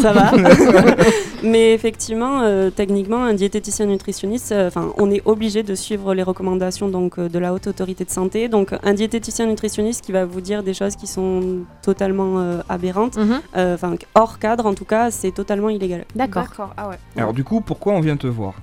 [0.01, 0.31] Ça va.
[1.43, 6.23] Mais effectivement, euh, techniquement, un diététicien nutritionniste, euh, enfin, on est obligé de suivre les
[6.23, 8.49] recommandations donc euh, de la haute autorité de santé.
[8.49, 13.17] Donc un diététicien nutritionniste qui va vous dire des choses qui sont totalement euh, aberrantes,
[13.17, 13.41] Mhm.
[13.57, 16.05] euh, enfin hors cadre en tout cas, c'est totalement illégal.
[16.15, 16.43] D'accord.
[16.45, 16.99] D'accord, ah ouais.
[17.17, 18.55] Alors du coup, pourquoi on vient te voir?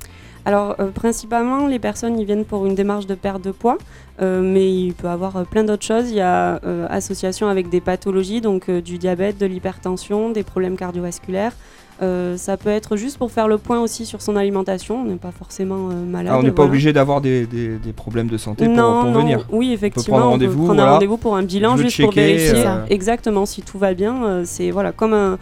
[0.45, 3.77] Alors, euh, principalement, les personnes ils viennent pour une démarche de perte de poids,
[4.21, 6.09] euh, mais il peut y avoir euh, plein d'autres choses.
[6.09, 10.43] Il y a euh, association avec des pathologies, donc euh, du diabète, de l'hypertension, des
[10.43, 11.51] problèmes cardiovasculaires.
[12.01, 15.01] Euh, ça peut être juste pour faire le point aussi sur son alimentation.
[15.01, 16.31] On n'est pas forcément euh, malade.
[16.33, 16.69] Ah, On n'est pas voilà.
[16.69, 19.19] obligé d'avoir des, des- des problèmes de santé pour, non, pour non.
[19.19, 19.45] venir.
[19.51, 20.31] Oui, effectivement.
[20.33, 20.93] on peut prendre voilà.
[20.93, 24.43] rendez-vous pour un bilan juste pour vérifier euh, exactement si tout va bien.
[24.45, 25.38] c'est voilà comme un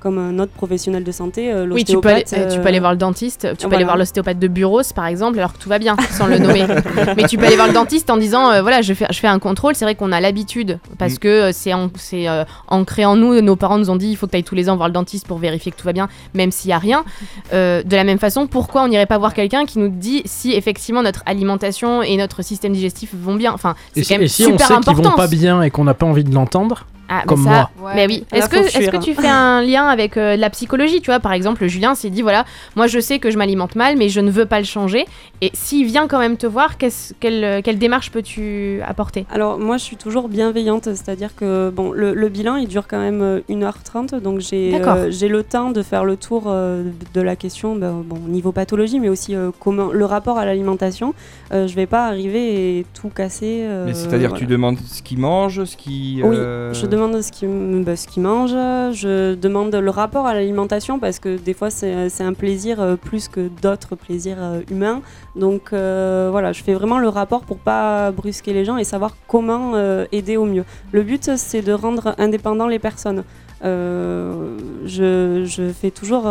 [0.00, 1.52] comme un autre professionnel de santé.
[1.52, 3.62] euh, Oui, tu peux, aller, euh, tu euh, peux aller voir le dentiste, tu peux
[3.64, 3.76] voilà.
[3.76, 6.64] aller voir l'ostéopathe de bureau, par exemple, alors que tout va bien, sans le nommer.
[7.16, 9.26] Mais tu peux aller voir le dentiste en disant, euh, voilà, je fais, je fais
[9.28, 9.74] un contrôle.
[9.74, 11.18] C'est vrai qu'on a l'habitude, parce Mm.
[11.18, 13.40] que euh, c'est en- c'est, euh, ancré en nous.
[13.40, 14.94] Nos parents nous ont dit, il faut que tu ailles tous les ans voir le
[14.94, 17.04] dentiste pour vérifier que tout va bien, même s'il n'y a rien.
[17.52, 20.52] Euh, de la même façon, pourquoi on n'irait pas voir quelqu'un qui nous dit si
[20.54, 23.52] effectivement notre alimentation et notre système digestif vont bien?
[23.52, 25.62] Enfin, Et c'est si, quand même et si on super sait qu'ils vont pas bien
[25.62, 26.86] et qu'on n'a pas envie de l'entendre?
[27.12, 27.90] Ah, Comme mais ça, moi.
[27.96, 28.24] mais oui.
[28.32, 29.00] Est-ce que, fuir, que hein.
[29.00, 32.22] tu fais un lien avec euh, la psychologie Tu vois, par exemple, Julien s'est dit
[32.22, 32.44] voilà,
[32.76, 35.04] moi je sais que je m'alimente mal, mais je ne veux pas le changer.
[35.40, 39.26] Et s'il vient quand même te voir, qu'est-ce- quelle, euh, quelle démarche peux-tu apporter?
[39.32, 43.00] Alors moi je suis toujours bienveillante, c'est-à-dire que bon le, le bilan il dure quand
[43.00, 47.20] même euh, 1h30 donc j'ai euh, j'ai le temps de faire le tour euh, de
[47.20, 51.12] la question ben, bon niveau pathologie mais aussi euh, comment le rapport à l'alimentation.
[51.52, 53.62] Euh, je vais pas arriver et tout casser.
[53.64, 54.38] euh, c'est-à-dire voilà.
[54.44, 56.20] tu demandes ce qu'il mange, ce qui.
[56.22, 60.34] Oui, euh, je demande ce qu'il bah, ce qu'il mange, je demande le rapport à
[60.34, 65.00] l'alimentation parce que des fois c'est un plaisir euh, plus que d'autres plaisirs euh, humains.
[65.36, 69.16] Donc euh, voilà, je fais vraiment le rapport pour pas brusquer les gens et savoir
[69.26, 70.64] comment euh, aider au mieux.
[70.92, 73.24] Le but c'est de rendre indépendants les personnes.
[73.64, 76.30] Euh, je, je fais toujours...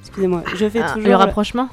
[0.00, 1.08] Excusez-moi, je fais Ah, toujours...
[1.08, 1.68] Le rapprochement?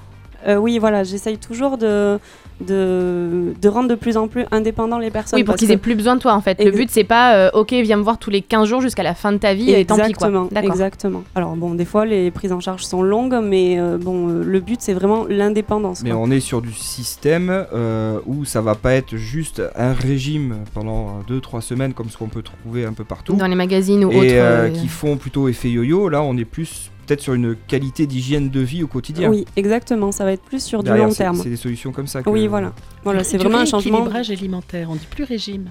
[0.47, 2.17] Oui, voilà, j'essaye toujours de,
[2.65, 5.39] de, de rendre de plus en plus indépendants les personnes.
[5.39, 6.63] Oui, pour qu'ils aient plus besoin de toi en fait.
[6.63, 9.15] Le but c'est pas euh, ok, viens me voir tous les 15 jours jusqu'à la
[9.15, 10.27] fin de ta vie et tant pis quoi.
[10.27, 10.71] Exactement, D'accord.
[10.71, 11.23] exactement.
[11.35, 14.59] Alors bon, des fois les prises en charge sont longues, mais euh, bon, euh, le
[14.59, 16.03] but c'est vraiment l'indépendance.
[16.03, 16.19] Mais quoi.
[16.19, 21.19] on est sur du système euh, où ça va pas être juste un régime pendant
[21.29, 23.33] 2-3 semaines comme ce qu'on peut trouver un peu partout.
[23.33, 26.09] Dans les magazines ou et autres, euh, euh, qui font plutôt effet yo-yo.
[26.09, 29.29] Là, on est plus peut-être sur une qualité d'hygiène de vie au quotidien.
[29.29, 30.13] Oui, exactement.
[30.13, 31.35] Ça va être plus sur Derrière, du long terme.
[31.35, 32.23] C'est des solutions comme ça.
[32.23, 32.29] Que...
[32.29, 32.71] Oui, voilà.
[33.03, 33.97] Voilà, c'est vraiment un changement.
[33.97, 35.65] rééquilibrage alimentaire, on dit plus régime.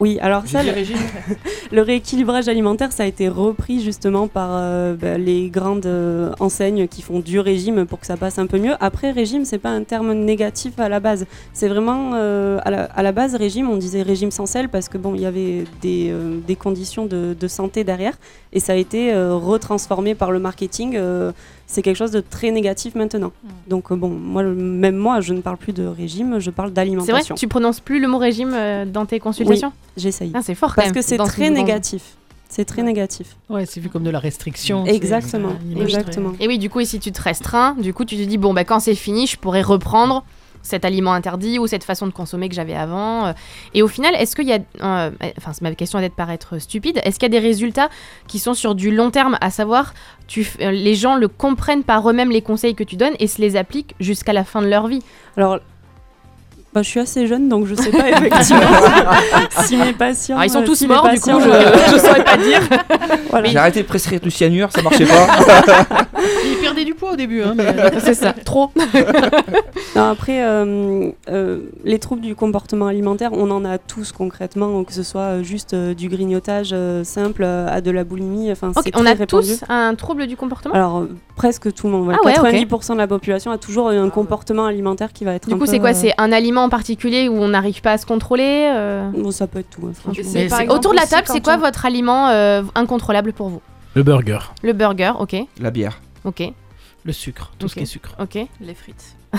[0.00, 0.62] Oui, alors ça,
[1.72, 6.88] le, rééquilibrage alimentaire, ça a été repris justement par euh, bah, les grandes euh, enseignes
[6.88, 8.72] qui font du régime pour que ça passe un peu mieux.
[8.80, 11.26] Après, régime, c'est pas un terme négatif à la base.
[11.52, 14.88] C'est vraiment euh, à, la, à la base régime, on disait régime sans sel parce
[14.88, 16.14] que bon, il y avait des,
[16.46, 18.14] des conditions de, de santé derrière
[18.54, 20.98] et ça a été retransformé par le marketing.
[21.70, 23.30] C'est quelque chose de très négatif maintenant.
[23.68, 26.74] Donc euh, bon, moi, même moi, je ne parle plus de régime, je parle C'est
[26.74, 27.34] vrai, d'alimentation.
[27.36, 30.32] tu prononces plus le mot régime euh, dans tes consultations Oui, j'essaye.
[30.34, 30.94] Ah, c'est fort quand Parce même.
[30.94, 32.16] que c'est ce- très négatif.
[32.48, 33.36] C'est très négatif.
[33.48, 34.84] Ouais, c'est vu comme de la restriction.
[34.84, 36.32] Exactement, exactement.
[36.40, 38.52] Et oui, du coup, et si tu te restreins, du coup, tu te dis, bon,
[38.52, 40.24] bah, quand c'est fini, je pourrais reprendre
[40.62, 43.26] cet aliment interdit ou cette façon de consommer que j'avais avant.
[43.26, 43.32] euh.
[43.74, 44.58] Et au final, est-ce qu'il y a.
[44.82, 47.00] euh, Enfin, c'est ma question d'être paraître stupide.
[47.04, 47.88] Est-ce qu'il y a des résultats
[48.28, 49.94] qui sont sur du long terme, à savoir,
[50.28, 53.40] tu, euh, les gens le comprennent par eux-mêmes les conseils que tu donnes et se
[53.40, 55.02] les appliquent jusqu'à la fin de leur vie?
[55.36, 55.58] Alors.
[56.72, 58.60] Bah, je suis assez jeune, donc je sais pas effectivement
[59.64, 60.36] si mes patients.
[60.36, 62.60] Alors, ils sont euh, tous si morts, du patients, coup, je- je saurais pas dire.
[63.28, 63.48] Voilà.
[63.48, 65.26] J'ai arrêté de prescrire du cyanure, ça marchait pas.
[66.90, 67.66] Du poids au début, hein, mais...
[68.00, 68.70] c'est ça, trop.
[69.96, 74.92] Non, après, euh, euh, les troubles du comportement alimentaire, on en a tous concrètement, que
[74.92, 78.50] ce soit euh, juste euh, du grignotage euh, simple euh, à de la boulimie.
[78.50, 79.26] Enfin, on a répandu.
[79.28, 80.74] tous un trouble du comportement?
[80.74, 82.08] Alors, euh, presque tout le monde.
[82.08, 82.14] ouais.
[82.20, 82.46] Ah ouais, ok.
[82.68, 85.66] 90% de la population a toujours un comportement alimentaire qui va être Du un coup,
[85.66, 85.90] c'est quoi?
[85.90, 89.10] euh, C'est un aliment en particulier où on n'arrive pas à se contrôler euh?
[89.12, 91.86] Bon, ça peut être tout, hein, exemple Autour de la table, c'est quoi on- votre
[91.86, 93.60] aliment euh, incontrôlable pour vous?
[93.94, 94.38] Le burger.
[94.64, 95.36] Le burger, ok.
[95.60, 96.00] La bière.
[96.24, 96.52] Ok.
[97.04, 98.14] Le sucre, tout ce qui est sucre.
[98.20, 98.38] Ok.
[98.60, 99.16] Les frites.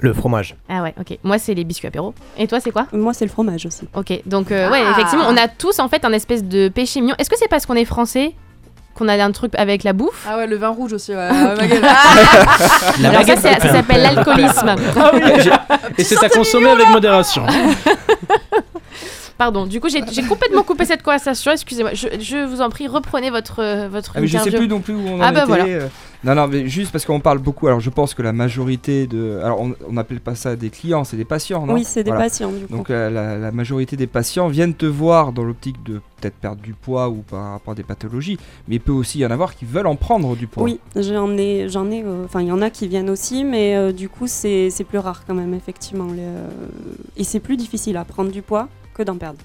[0.00, 0.56] Le fromage.
[0.70, 1.18] Ah ouais, ok.
[1.22, 2.14] Moi, c'est les biscuits apéro.
[2.38, 2.86] Et toi, c'est quoi?
[2.92, 3.86] Moi, c'est le fromage aussi.
[3.94, 4.92] Ok, donc euh, ouais, Ah.
[4.92, 7.14] effectivement, on a tous en fait un espèce de péché mignon.
[7.18, 8.34] Est-ce que c'est parce qu'on est français
[8.94, 10.26] qu'on a un truc avec la bouffe?
[10.26, 11.30] Ah ouais, le vin rouge aussi, ouais.
[11.30, 11.80] Magali.
[13.00, 14.74] La Alors ça, s'appelle l'alcoolisme.
[14.96, 15.20] Ah oui,
[15.98, 17.44] et c'est à consommer avec modération.
[19.38, 21.52] Pardon, du coup, j'ai complètement coupé cette conversation.
[21.52, 21.92] Excusez-moi.
[21.94, 24.58] Je, je vous en prie, reprenez votre, euh, votre Ah, mais je sais interview.
[24.60, 25.46] plus non plus où on en Ah bah était.
[25.46, 25.64] voilà.
[25.64, 25.88] euh.
[26.22, 27.66] Non, non, mais juste parce qu'on parle beaucoup.
[27.66, 29.40] Alors, je pense que la majorité de.
[29.42, 31.72] Alors, on n'appelle pas ça des clients, c'est des patients, non?
[31.74, 32.24] Oui, c'est des Voilà.
[32.26, 32.76] patients, du coup.
[32.76, 36.60] Donc, euh, la, la majorité des patients viennent te voir dans l'optique de peut-être perdre
[36.60, 38.36] du poids ou par rapport à des pathologies,
[38.68, 40.64] mais il peut aussi y en avoir qui veulent en prendre du poids.
[40.64, 42.02] Oui, j'en ai, j'en ai.
[42.04, 44.84] euh, Enfin, il y en a qui viennent aussi, mais euh, du coup, c'est c'est
[44.84, 46.08] plus rare quand même, effectivement.
[46.12, 46.48] les, euh,
[47.16, 49.38] et c'est plus difficile à prendre du poids que d'en perdre.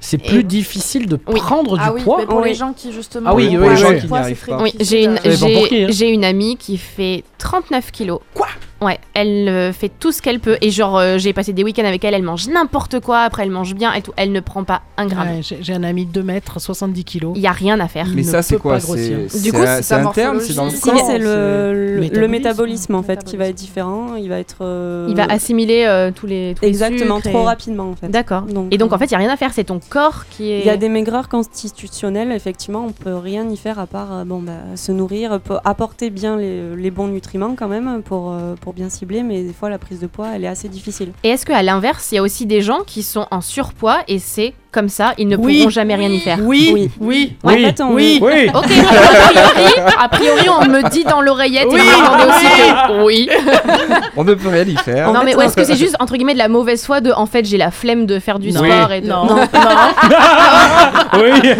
[0.00, 1.40] C'est plus difficile de Oui.
[1.40, 2.16] prendre Ah du oui, poids.
[2.18, 2.48] mais pour Oui.
[2.48, 3.30] les gens qui justement.
[3.30, 4.06] Ah oui, ont oui, pas oui, le oui.
[4.08, 4.62] poids, Qui arrivent très pas.
[4.62, 5.66] Oui, difficile j'ai une, pour hein.
[5.70, 8.20] j'ai j'ai une amie qui fait 39 kilos.
[8.34, 8.48] Quoi?
[8.82, 10.56] Ouais, elle euh, fait tout ce qu'elle peut.
[10.60, 13.50] Et genre, euh, j'ai passé des week-ends avec elle, elle mange n'importe quoi, après elle
[13.50, 14.12] mange bien et tout.
[14.16, 15.28] Elle ne prend pas un gramme.
[15.36, 17.32] Ouais, J'ai j'ai un ami de 2 mètres, 70 kilos.
[17.36, 18.06] Il y a rien à faire.
[18.14, 19.18] Mais Il ça, ne c'est peut quoi pas C'est grossir.
[19.28, 21.24] c'est Du coup, un- c'est c'est sa interne C'est dans le corps Si, c'est le,
[21.72, 22.30] le- le Métabolisme.
[22.30, 24.16] métabolisme en fait qui va être différent.
[24.16, 24.56] Il va être.
[24.62, 27.94] euh, Il va assimiler euh, tous les tous les Exactement, sucres et- trop rapidement en
[27.96, 28.08] fait.
[28.08, 28.42] D'accord.
[28.42, 29.52] Donc, Et donc euh, en fait, il y a rien à faire.
[29.52, 30.60] C'est ton corps qui est.
[30.60, 34.24] Il y a des maigreurs constitutionnelles, effectivement, on peut rien y faire à part euh,
[34.24, 38.71] bon, bah, se nourrir, apporter bien les, les bons nutriments quand même pour, euh, pour
[38.72, 41.12] pour bien cibler, mais des fois la prise de poids, elle est assez difficile.
[41.24, 44.18] Et est-ce qu'à l'inverse, il y a aussi des gens qui sont en surpoids et
[44.18, 45.58] c'est comme ça, ils ne Oui.
[45.58, 46.38] pourront jamais rien y faire?
[46.40, 46.90] Oui, Oui.
[46.98, 48.18] oui, En fait, on- oui.
[48.22, 48.48] Oui.
[48.48, 51.80] Ok, a priori, a priori, on me dit dans l'oreillette et Oui.
[52.00, 53.28] m'entendez aussi que oui.
[54.16, 55.12] On ne peut rien y faire.
[55.12, 57.44] non mais est-ce que c'est juste entre guillemets de la mauvaise foi de en fait
[57.44, 58.64] j'ai la flemme de faire du Non.
[58.64, 59.06] sport et de...
[59.08, 59.36] Non, Non.
[59.36, 59.46] non.
[61.20, 61.50] Oui.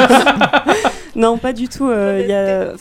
[1.15, 1.89] Non, pas du tout.
[1.89, 2.73] euh, y a-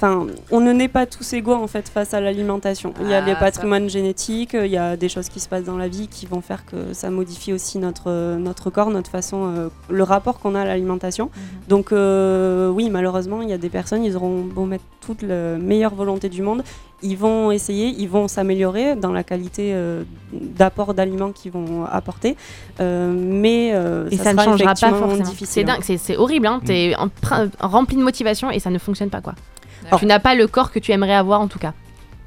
[0.51, 2.93] on ne naît pas tous égaux en fait face à l'alimentation.
[3.01, 3.35] Il y a Ah, ça.
[3.35, 6.25] patrimoines génétiques, euh, il y a des choses qui se passent dans la vie qui
[6.27, 10.39] vont faire que ça modifie aussi notre euh, notre corps, notre façon, euh, le rapport
[10.39, 11.29] qu'on a à l'alimentation.
[11.67, 15.57] Donc euh, oui, malheureusement, il y a des personnes, ils auront beau mettre toute la
[15.57, 16.63] meilleure volonté du monde,
[17.03, 22.35] ils vont essayer, ils vont s'améliorer dans la qualité euh, d'apport d'aliments qu'ils vont apporter,
[22.79, 25.23] euh, mais euh, Et ça, ne sera changera pas forcément.
[25.23, 25.47] difficile.
[25.47, 26.47] C'est dingue, c'est c'est horrible.
[26.47, 26.61] Hein.
[26.65, 29.33] T'es en prin- rempli de motivation et ça ne fonctionne pas quoi.
[29.87, 31.73] Alors- Tu n'as pas le corps que tu aimerais avoir en tout cas.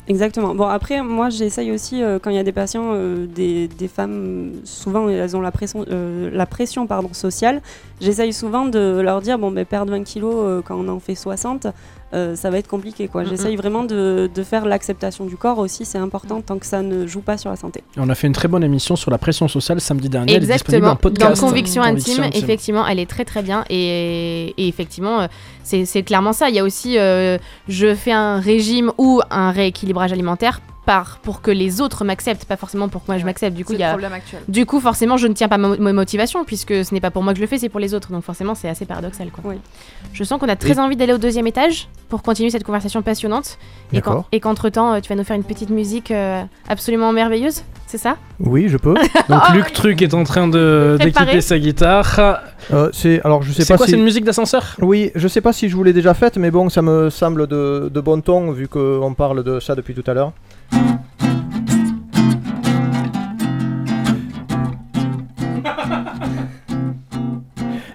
[0.06, 0.54] Exactement.
[0.54, 3.88] Bon, après, moi, j'essaye aussi, euh, quand il y a des patients, euh, des, des
[3.88, 7.62] femmes, souvent, elles ont la pression, euh, la pression pardon, sociale.
[8.02, 11.14] J'essaye souvent de leur dire, bon, ben, perdre 20 kilos euh, quand on en fait
[11.14, 11.68] 60,
[12.14, 13.09] euh, ça va être compliqué.
[13.09, 13.22] quoi.
[13.24, 16.81] Mm, J'essaye vraiment de, de faire l'acceptation du corps aussi, c'est important, tant que ça
[16.83, 17.83] ne joue pas sur la santé.
[17.96, 20.33] On a fait une très bonne émission sur la pression sociale samedi dernier.
[20.35, 20.92] Elle est disponible Exactement.
[20.92, 21.40] en podcast.
[21.42, 23.64] Dans Conviction Conviction intime, effectivement, elle est très très bien.
[23.70, 25.27] Et, et effectivement, euh,
[25.62, 26.48] c'est c'est clairement ça.
[26.48, 31.40] Il y a aussi, euh, je fais un régime ou un rééquilibrage alimentaire par, pour
[31.40, 33.57] que les autres m'acceptent, pas forcément pour que moi je m'accepte.
[33.57, 33.90] Du coup, il y a.
[33.90, 34.40] problème actuel.
[34.49, 37.23] Du coup, forcément, je ne tiens pas ma, ma motivation puisque ce n'est pas pour
[37.23, 38.12] moi que je le fais, c'est pour les autres.
[38.12, 39.31] Donc forcément, c'est assez paradoxal.
[39.31, 39.42] Quoi.
[39.47, 39.57] Oui.
[40.12, 43.03] Je sens qu'on a très Et- envie d'aller au deuxième étage pour continuer cette conversation
[43.03, 43.59] passionnante.
[43.92, 44.29] Et qu'en- D'accord.
[44.33, 48.16] Et qu'entre-temps, euh, tu vas nous faire une petite musique euh, absolument merveilleuse, c'est ça?
[48.40, 48.94] Oui, je peux.
[49.29, 52.40] Donc Luc Truc est en train de d'équiper sa guitare.
[52.73, 54.77] Euh, c'est alors je sais C'est pas quoi, si c'est une musique d'ascenseur?
[54.81, 57.47] Oui, je sais pas si je vous l'ai déjà faite, mais bon, ça me semble
[57.47, 60.33] de, de bon ton vu qu'on parle de ça depuis tout à l'heure.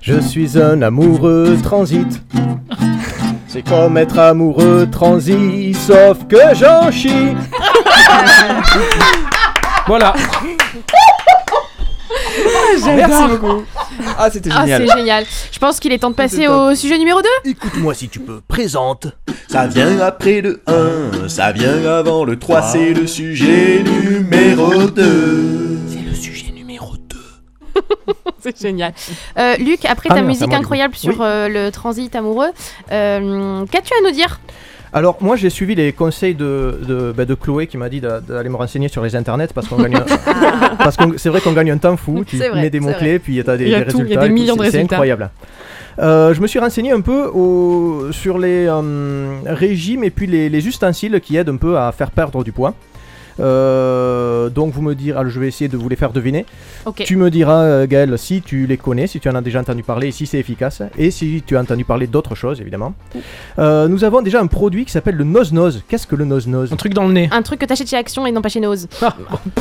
[0.01, 2.21] Je suis un amoureux transit.
[3.47, 7.36] C'est comme être amoureux transit, sauf que j'en chie.
[9.88, 10.13] Voilà.
[12.95, 13.63] Merci beaucoup.
[14.17, 14.87] Ah, c'était Ah, génial.
[14.87, 15.25] c'est génial.
[15.51, 17.27] Je pense qu'il est temps de passer au sujet numéro 2.
[17.49, 19.07] Écoute-moi si tu peux, présente.
[19.47, 25.77] Ça vient après le 1, ça vient avant le 3, c'est le sujet numéro 2.
[25.87, 27.17] C'est le sujet numéro 2.
[28.41, 28.93] C'est génial.
[29.37, 30.61] Euh, Luc, après Ah ta non, c'est à musique moi, du coup.
[30.61, 31.17] incroyable sur Oui.
[31.21, 32.49] euh, le transit amoureux,
[32.91, 34.39] euh, qu'as-tu à nous dire?
[34.91, 38.19] Alors moi j'ai suivi les conseils de, de, bah, de Chloé qui m'a dit d'a-
[38.21, 41.54] d'aller me renseigner sur les internets parce qu'on gagne un- parce que c'est vrai qu'on
[41.54, 43.75] gagne un temps fou, tu vrai, mets des c'est mots-clés puis t'as des, Il y
[43.75, 44.95] a des tout, il y résultats a des millions de c'est- c'est résultats.
[44.95, 45.30] incroyable.
[45.99, 50.47] Euh, je me suis renseigné un peu au, sur les euh, régimes et puis les,
[50.49, 52.73] les ustensiles qui aident un peu à faire perdre du poids.
[53.39, 56.45] Euh, donc vous me direz, alors je vais essayer de vous les faire deviner.
[56.95, 59.84] Tu me diras euh, Gaël si tu les connais, si tu en as déjà entendu
[59.84, 62.93] parler et si c'est efficace et si tu as entendu parler d'autres choses évidemment.
[63.60, 65.84] Euh, nous avons déjà un produit qui s'appelle le Nose Nose.
[65.88, 67.30] Qu'est-ce que le Nose Nose Un truc dans le nez.
[67.32, 68.88] Un truc que t'achètes chez Action et non pas chez Nose.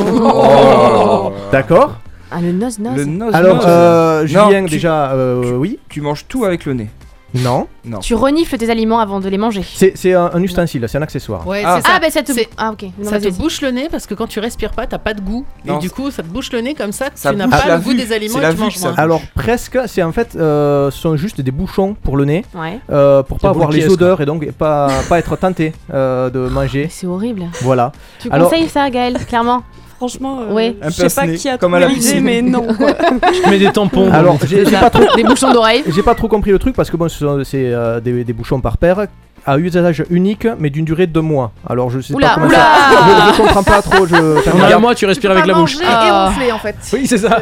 [0.01, 1.33] Oh.
[1.53, 1.97] D'accord.
[2.31, 3.65] Ah, le Nose Nose Le nose Alors, nose.
[3.67, 5.79] euh, Non, Julien, tu- déjà, euh, oui.
[5.89, 6.89] Tu manges tout avec le nez.
[7.35, 7.67] Non.
[7.85, 7.99] Non.
[8.01, 9.63] Tu renifles tes aliments avant de les manger.
[9.63, 11.47] C'est c'est un, un ustensile, c'est un accessoire.
[11.47, 11.81] Ouais, Ah.
[11.85, 12.33] Ah, bah ça te.
[12.33, 12.85] C'est- Ah, ok.
[12.99, 15.13] Non, ça vas-y, te bouche le nez parce que quand tu respires pas, t'as pas
[15.15, 15.45] de goût.
[15.65, 17.77] Non, et du coup, ça te bouche le nez comme ça, Ça tu n'as pas
[17.77, 17.97] le goût vue.
[17.97, 18.95] des aliments C'est et la tu vue manges moins.
[18.97, 22.79] Alors presque, c'est en fait, euh, ce sont juste des bouchons pour le nez, Ouais.
[22.91, 26.85] euh, pour pas avoir les odeurs et donc pas, pas être tenté euh, de manger.
[26.85, 27.45] Mais C'est horrible.
[27.63, 27.93] Voilà.
[28.21, 29.63] Tu Alors- conseilles ça, Gaël, clairement?
[29.99, 30.77] Franchement, euh, Ouais.
[30.83, 32.67] Je sais pas qui a comme à trouvé la mais non.
[32.75, 32.93] quoi.
[32.95, 34.11] Te mets des tampons.
[34.13, 35.83] Alors j'ai j'ai pas trop, Des bouchons d'oreilles.
[35.89, 38.33] j'ai pas trop compris le truc parce que bon, ce sont c'est euh, des, des
[38.33, 39.07] bouchons par paire
[39.45, 41.51] à usage unique mais d'une durée de deux mois.
[41.69, 42.57] Alors je sais Oula, pas comment oula.
[42.57, 43.27] ça.
[43.29, 44.07] Je, je comprends pas trop.
[44.07, 44.15] Je,
[44.75, 45.77] un mois, tu respires avec la bouche.
[45.85, 46.07] Ah.
[46.07, 46.77] et ronfler en fait.
[46.93, 47.41] Oui, c'est ça.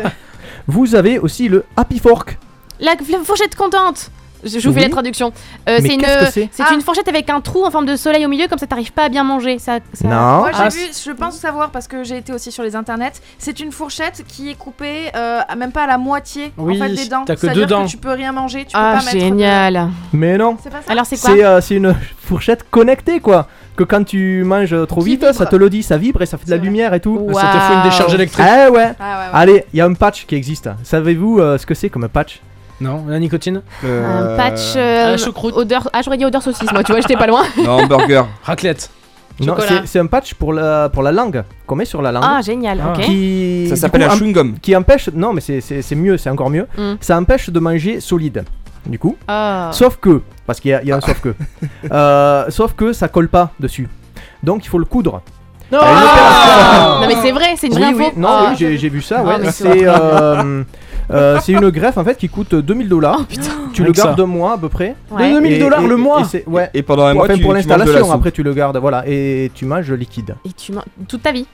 [0.66, 2.38] Vous avez aussi le Happy Fork.
[2.80, 4.10] La, la fourchette contente.
[4.44, 4.82] Je, vous fais Oui.
[4.84, 5.32] la traduction.
[5.68, 6.72] Euh, c'est une, Ah.
[6.74, 9.04] une fourchette avec un trou en forme de soleil au milieu, comme ça t'arrives pas
[9.04, 9.58] à bien manger.
[9.58, 10.38] Ça, ça- Non.
[10.38, 13.12] Moi j'ai Ah, vu, je pense savoir parce que j'ai été aussi sur les internets.
[13.38, 16.84] C'est une fourchette qui est coupée euh, à- même pas à la moitié Oui, en
[16.84, 17.24] fait des dents.
[17.26, 17.84] t'as que deux dents.
[17.84, 19.24] que tu peux rien manger, tu Ah, peux pas mettre.
[19.24, 19.88] génial.
[20.12, 20.56] Mais non.
[20.62, 20.92] C'est pas ça.
[20.92, 23.48] Alors c'est quoi C'est euh, c'est une fourchette connectée quoi.
[23.76, 25.34] Que quand tu manges trop Qui vite, vibre.
[25.34, 26.64] ça te le dit, ça vibre et ça fait de la vrai.
[26.66, 27.16] lumière et tout.
[27.18, 27.34] Waouh.
[27.34, 28.46] Ça te fait une décharge électrique.
[28.48, 28.92] Ah ouais.
[28.98, 29.30] Ah ouais, ouais.
[29.34, 30.70] Allez, il y a un patch qui existe.
[30.82, 32.40] Savez-vous euh, ce que c'est comme un patch?
[32.80, 33.62] Non, la nicotine.
[33.84, 35.54] Euh, Un patch à euh, la choucroute.
[35.56, 35.88] odeur.
[35.92, 37.42] Ah, j'aurais dit odeur saucisse, moi, tu vois, j'étais pas loin.
[37.64, 38.26] Non, hamburger.
[38.42, 38.90] Raclette.
[39.40, 39.68] Non, Chocolat.
[39.82, 42.24] c'est- c'est un patch pour la, pour la langue, qu'on met sur la langue.
[42.26, 42.92] Ah, génial, Ah.
[42.94, 43.00] ok.
[43.04, 44.58] Qui, Ça du s'appelle coup, un chewing-gum.
[44.60, 45.08] Qui empêche.
[45.14, 46.66] Non, mais c'est- c'est c'est mieux, c'est encore mieux.
[46.78, 46.94] Mm.
[47.00, 48.44] Ça empêche de manger solide.
[48.86, 49.16] Du coup.
[49.28, 49.68] Ah.
[49.72, 50.22] Sauf que.
[50.46, 51.34] Parce qu'il y, a- il y a un sauf que.
[51.92, 53.88] Euh, sauf que ça colle pas dessus.
[54.42, 55.20] Donc il faut le coudre.
[55.72, 57.00] Non, opération.
[57.00, 58.20] Non mais c'est vrai, c'est une vraie Oui, oui, info.
[58.20, 58.46] non, Ah.
[58.50, 59.34] oui, j'ai j'ai vu ça, Ah, ouais.
[59.40, 60.62] mais c'est c'est euh,
[61.10, 63.20] euh, c'est une greffe en fait qui coûte 2000 dollars.
[63.28, 63.38] tu
[63.82, 64.94] Rien le gardes un mois à peu près.
[65.10, 65.30] Ouais.
[65.32, 66.70] 2000 dollars le mois c'est- Ouais.
[66.74, 68.52] Et pendant un mois, enfin, tu- pour tu manges de la l'installation, après tu le
[68.54, 70.34] gardes, voilà, et tu manges liquide.
[70.44, 71.46] Et tu manges toute ta vie.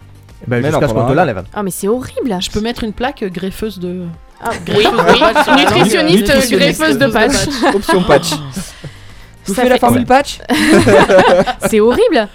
[0.46, 1.44] Ben, non, jusqu'à ce qu'on te l'enlève.
[1.54, 2.36] Ah mais c'est horrible.
[2.40, 4.02] Je peux mettre une plaque greffeuse de.
[4.42, 5.20] Ah, oui, oui.
[5.60, 7.34] Nutritionniste, greffeuse de patch.
[7.74, 8.30] Option patch.
[9.46, 10.38] Vous faites la formule patch?
[11.68, 12.28] C'est horrible.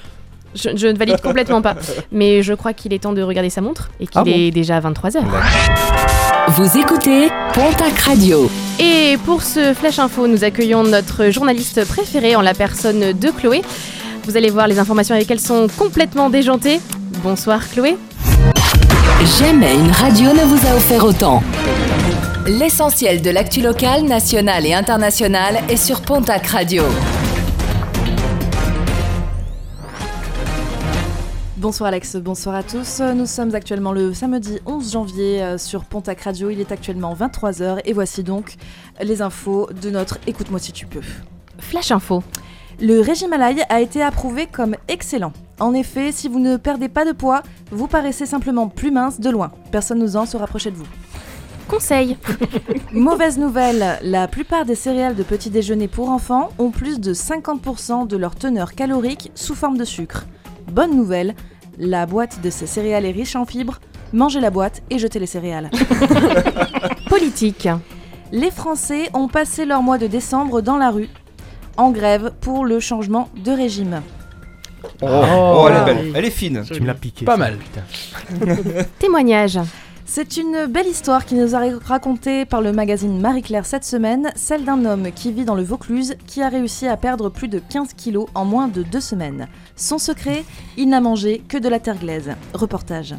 [0.56, 1.76] Je, je ne valide complètement pas.
[2.12, 4.52] Mais je crois qu'il est temps de regarder sa montre et qu'il Ah bon est
[4.52, 5.20] déjà 23h.
[6.58, 8.50] Vous écoutez Pontac Radio.
[8.80, 13.62] Et pour ce Flash Info, nous accueillons notre journaliste préférée en la personne de Chloé.
[14.24, 16.80] Vous allez voir, les informations avec elle sont complètement déjantées.
[17.22, 17.96] Bonsoir Chloé.
[19.38, 21.44] Jamais une radio ne vous a offert autant.
[22.48, 26.82] L'essentiel de l'actu locale, nationale et internationale est sur Pontac Radio.
[31.58, 33.00] Bonsoir Alex, bonsoir à tous.
[33.00, 36.52] Nous sommes actuellement le samedi 11 janvier euh, sur Pontac Radio.
[36.52, 38.58] Il est actuellement 23h et voici donc
[39.02, 41.02] les infos de notre Écoute-moi si tu peux.
[41.58, 42.22] Flash Info.
[42.80, 45.34] Le régime à l'ail a été approuvé comme excellent.
[45.60, 47.42] En effet, si vous ne perdez pas de poids,
[47.72, 49.52] vous paraissez simplement plus mince de loin.
[49.72, 50.88] Personne n'osant se rapprocher de vous.
[51.68, 52.18] Conseil.
[52.92, 58.06] Mauvaise nouvelle, la plupart des céréales de petit déjeuner pour enfants ont plus de 50%
[58.06, 60.28] de leur teneur calorique sous forme de sucre.
[60.72, 61.36] Bonne nouvelle,
[61.78, 63.80] la boîte de ces céréales est riche en fibres.
[64.14, 65.70] Mangez la boîte et jetez les céréales.
[67.10, 67.68] Politique.
[68.32, 71.10] Les Français ont passé leur mois de décembre dans la rue,
[71.78, 74.02] en grève pour le changement de régime.
[75.02, 76.12] Oh, oh, elle est belle.
[76.16, 76.64] Elle est fine.
[76.72, 77.26] Tu me l'as piqué.
[77.26, 77.58] Pas ça, mal.
[77.58, 78.84] putain.
[79.00, 79.60] Témoignage.
[80.10, 84.64] C'est une belle histoire qui nous a racontée par le magazine Marie-Claire cette semaine, celle
[84.64, 87.94] d'un homme qui vit dans le Vaucluse qui a réussi à perdre plus de 15
[87.94, 89.48] kilos en moins de deux semaines.
[89.76, 90.46] Son secret,
[90.78, 92.32] il n'a mangé que de la terre glaise.
[92.54, 93.16] Reportage.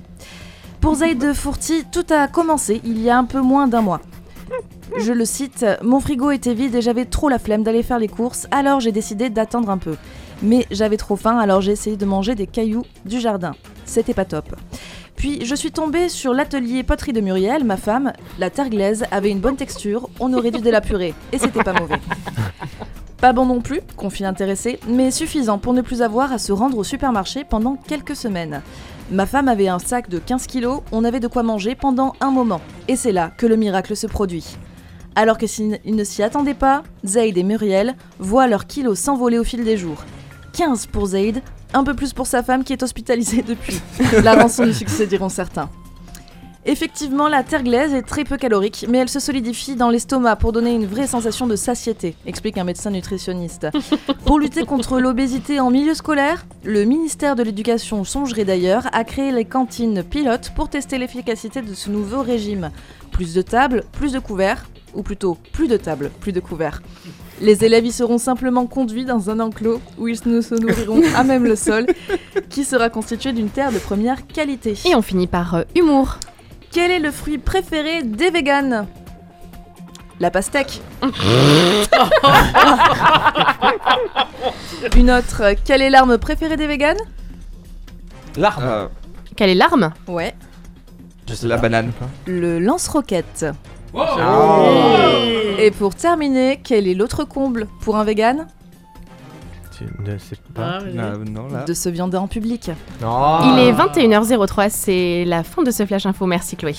[0.80, 4.00] Pour Zaid Fourti, tout a commencé il y a un peu moins d'un mois.
[4.98, 8.08] Je le cite, Mon frigo était vide et j'avais trop la flemme d'aller faire les
[8.08, 9.96] courses, alors j'ai décidé d'attendre un peu.
[10.42, 13.52] Mais j'avais trop faim, alors j'ai essayé de manger des cailloux du jardin.
[13.84, 14.56] C'était pas top.
[15.18, 18.12] Puis je suis tombée sur l'atelier poterie de Muriel, ma femme.
[18.38, 21.64] La terre glaise avait une bonne texture, on aurait dû de la purée, et c'était
[21.64, 21.98] pas mauvais.
[23.20, 26.78] Pas bon non plus, confie l'intéressé, mais suffisant pour ne plus avoir à se rendre
[26.78, 28.62] au supermarché pendant quelques semaines.
[29.10, 32.30] Ma femme avait un sac de 15 kilos, on avait de quoi manger pendant un
[32.30, 32.60] moment.
[32.86, 34.56] Et c'est là que le miracle se produit.
[35.16, 39.44] Alors que s'ils ne s'y attendaient pas, Zaid et Muriel voient leurs kilos s'envoler au
[39.44, 40.04] fil des jours.
[40.52, 41.42] 15 pour Zaid,
[41.74, 43.80] un peu plus pour sa femme qui est hospitalisée depuis.
[44.22, 45.68] La rançon du succès diront certains.
[46.70, 50.52] Effectivement, la terre glaise est très peu calorique, mais elle se solidifie dans l'estomac pour
[50.52, 53.68] donner une vraie sensation de satiété, explique un médecin nutritionniste.
[54.26, 59.32] pour lutter contre l'obésité en milieu scolaire, le ministère de l'Éducation songerait d'ailleurs à créer
[59.32, 62.70] les cantines pilotes pour tester l'efficacité de ce nouveau régime.
[63.12, 66.82] Plus de tables, plus de couverts, ou plutôt plus de tables, plus de couverts.
[67.40, 71.22] Les élèves y seront simplement conduits dans un enclos où ils ne se nourriront à
[71.22, 71.86] même le sol,
[72.50, 74.74] qui sera constitué d'une terre de première qualité.
[74.84, 76.18] Et on finit par euh, humour.
[76.72, 78.86] Quel est le fruit préféré des véganes?
[80.20, 80.80] La pastèque.
[84.96, 85.54] Une autre.
[85.64, 86.98] Quelle est l'arme préférée des véganes?
[88.36, 88.88] L'arme.
[89.36, 89.92] Quelle est l'arme?
[90.08, 90.34] Ouais.
[91.44, 91.92] La banane.
[92.26, 93.46] Le lance-roquette.
[93.96, 94.58] Ah.
[95.58, 98.46] Et pour terminer, quel est l'autre comble pour un vegan?
[99.76, 100.80] Tu ne sais pas.
[100.80, 101.64] Non, là.
[101.64, 102.70] De se viander en public.
[103.00, 106.26] Il est 21h03, c'est la fin de ce Flash Info.
[106.26, 106.74] Merci Chloé.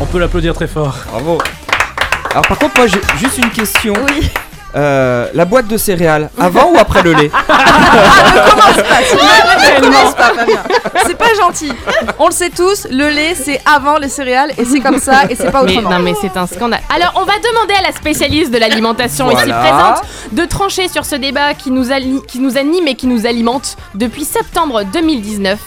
[0.00, 0.96] On peut l'applaudir très fort.
[1.10, 1.38] Bravo.
[2.32, 3.92] Alors par contre, moi j'ai juste une question.
[4.08, 4.30] Oui.
[4.76, 9.24] Euh, la boîte de céréales, avant ou après le lait ne commence pas, s'il te
[9.24, 10.62] plaît, ne commence pas, Fabien.
[11.06, 11.72] C'est pas gentil.
[12.20, 15.34] On le sait tous, le lait c'est avant les céréales et c'est comme ça et
[15.34, 15.90] c'est pas Mais, autrement.
[15.90, 16.80] non mais c'est un scandale.
[16.94, 19.60] Alors on va demander à la spécialiste de l'alimentation ici Voilà.
[19.60, 23.26] présente de trancher sur ce débat qui nous, ali- qui nous anime et qui nous
[23.26, 25.58] alimente depuis septembre 2019.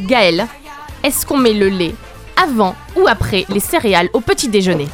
[0.00, 0.46] Gaëlle,
[1.04, 1.94] est-ce qu'on met le lait
[2.42, 4.88] avant ou après les céréales au petit déjeuner?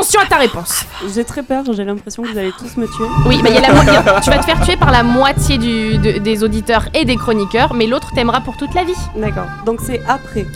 [0.00, 0.84] Attention à ta réponse.
[1.14, 3.04] J'ai très peur, j'ai l'impression que vous allez tous me tuer.
[3.26, 3.92] Oui, mais il y a la moitié.
[4.22, 7.74] Tu vas te faire tuer par la moitié du- de- des auditeurs et des chroniqueurs,
[7.74, 8.94] mais l'autre t'aimera pour toute la vie.
[9.14, 10.46] D'accord, donc c'est après.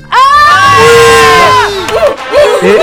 [2.62, 2.78] Et-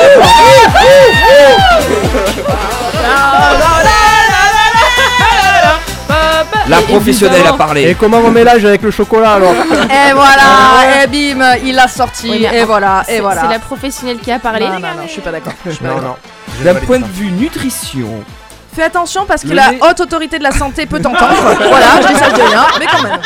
[6.68, 7.89] La professionnelle a parlé.
[7.89, 12.30] Et comment on mélange avec le chocolat alors Et voilà, et bim, il l'a sorti,
[12.30, 13.41] Oui, mais et voilà, c'est- et voilà.
[13.41, 14.66] C'est la professionnelle qui a parlé.
[14.68, 15.53] Non, non, non, je suis pas d'accord.
[15.66, 16.09] Je suis pas Non, d'accord.
[16.09, 16.16] non.
[16.64, 18.24] D'un point de vue nutrition,
[18.74, 21.34] Fais attention parce que Le la nez- haute autorité de la santé peut t'entendre.
[21.70, 23.20] voilà, je dis ça, je dis rien, mais quand même.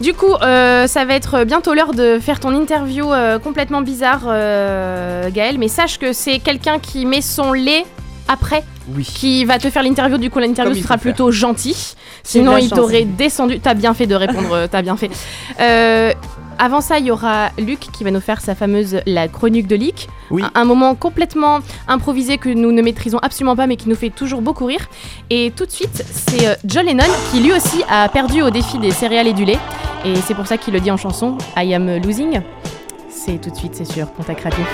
[0.00, 4.22] Du coup, euh, ça va être bientôt l'heure de faire ton interview euh, complètement bizarre,
[4.26, 5.58] euh, Gaël.
[5.58, 7.84] Mais sache que c'est quelqu'un qui met son lait
[8.28, 8.64] après
[8.94, 9.04] Oui.
[9.04, 10.18] qui va te faire l'interview.
[10.18, 11.70] Du coup, l'interview sera plutôt gentil.
[11.74, 13.60] J'ai de Sinon, il t'aurait descendu.
[13.60, 14.52] T'as bien fait de répondre.
[14.52, 15.10] euh, T'as bien fait.
[15.60, 16.12] Euh,
[16.58, 19.74] avant ça, il y aura Luc qui va nous faire sa fameuse la chronique de
[19.76, 20.08] Leak.
[20.30, 20.42] Oui.
[20.42, 24.10] Un, un moment complètement improvisé que nous ne maîtrisons absolument pas, mais qui nous fait
[24.10, 24.86] toujours beaucoup rire.
[25.30, 28.78] Et tout de suite, c'est euh, John Lennon qui lui aussi a perdu au défi
[28.78, 29.58] des céréales et du lait.
[30.04, 32.40] Et c'est pour ça qu'il le dit en chanson I am losing.
[33.08, 34.64] C'est tout de suite, c'est sur Pontac Radio.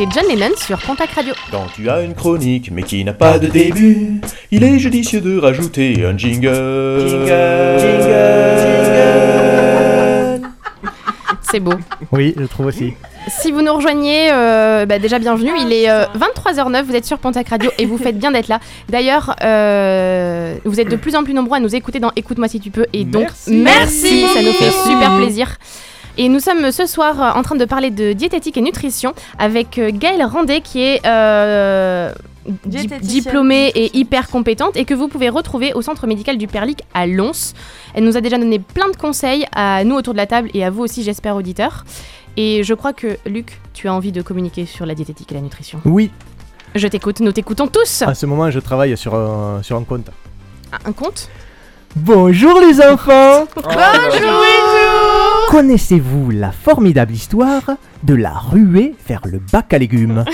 [0.00, 1.34] C'était John Lennon sur Pontac Radio.
[1.50, 5.36] Quand tu as une chronique mais qui n'a pas de début, il est judicieux de
[5.36, 7.26] rajouter un jingle.
[11.42, 11.74] C'est beau.
[12.12, 12.94] Oui, je trouve aussi.
[13.28, 15.50] Si vous nous rejoignez, euh, bah, déjà bienvenue.
[15.60, 18.60] Il est euh, 23h09, vous êtes sur Pontac Radio et vous faites bien d'être là.
[18.88, 22.60] D'ailleurs, euh, vous êtes de plus en plus nombreux à nous écouter dans Écoute-moi si
[22.60, 22.86] tu peux.
[22.92, 23.52] Et donc, Merci.
[23.52, 25.56] merci, ça nous fait super plaisir.
[26.22, 29.78] Et nous sommes ce soir euh, en train de parler de diététique et nutrition avec
[29.78, 32.12] euh, Gaël Randé qui est euh,
[32.66, 36.82] di- diplômée et hyper compétente et que vous pouvez retrouver au centre médical du Perlic
[36.92, 37.54] à Lons.
[37.94, 40.62] Elle nous a déjà donné plein de conseils à nous autour de la table et
[40.62, 41.86] à vous aussi, j'espère, auditeurs.
[42.36, 45.40] Et je crois que, Luc, tu as envie de communiquer sur la diététique et la
[45.40, 45.80] nutrition.
[45.86, 46.10] Oui,
[46.74, 48.02] Je t'écoute, nous t'écoutons tous.
[48.02, 50.08] à ce moment, je travaille sur, un- sur un compte.
[50.70, 51.30] Ah, Un compte?
[51.96, 54.40] Bonjour les enfants Bonjour
[55.50, 57.62] Connaissez-vous la formidable histoire
[58.04, 60.24] de la ruée vers le bac à légumes?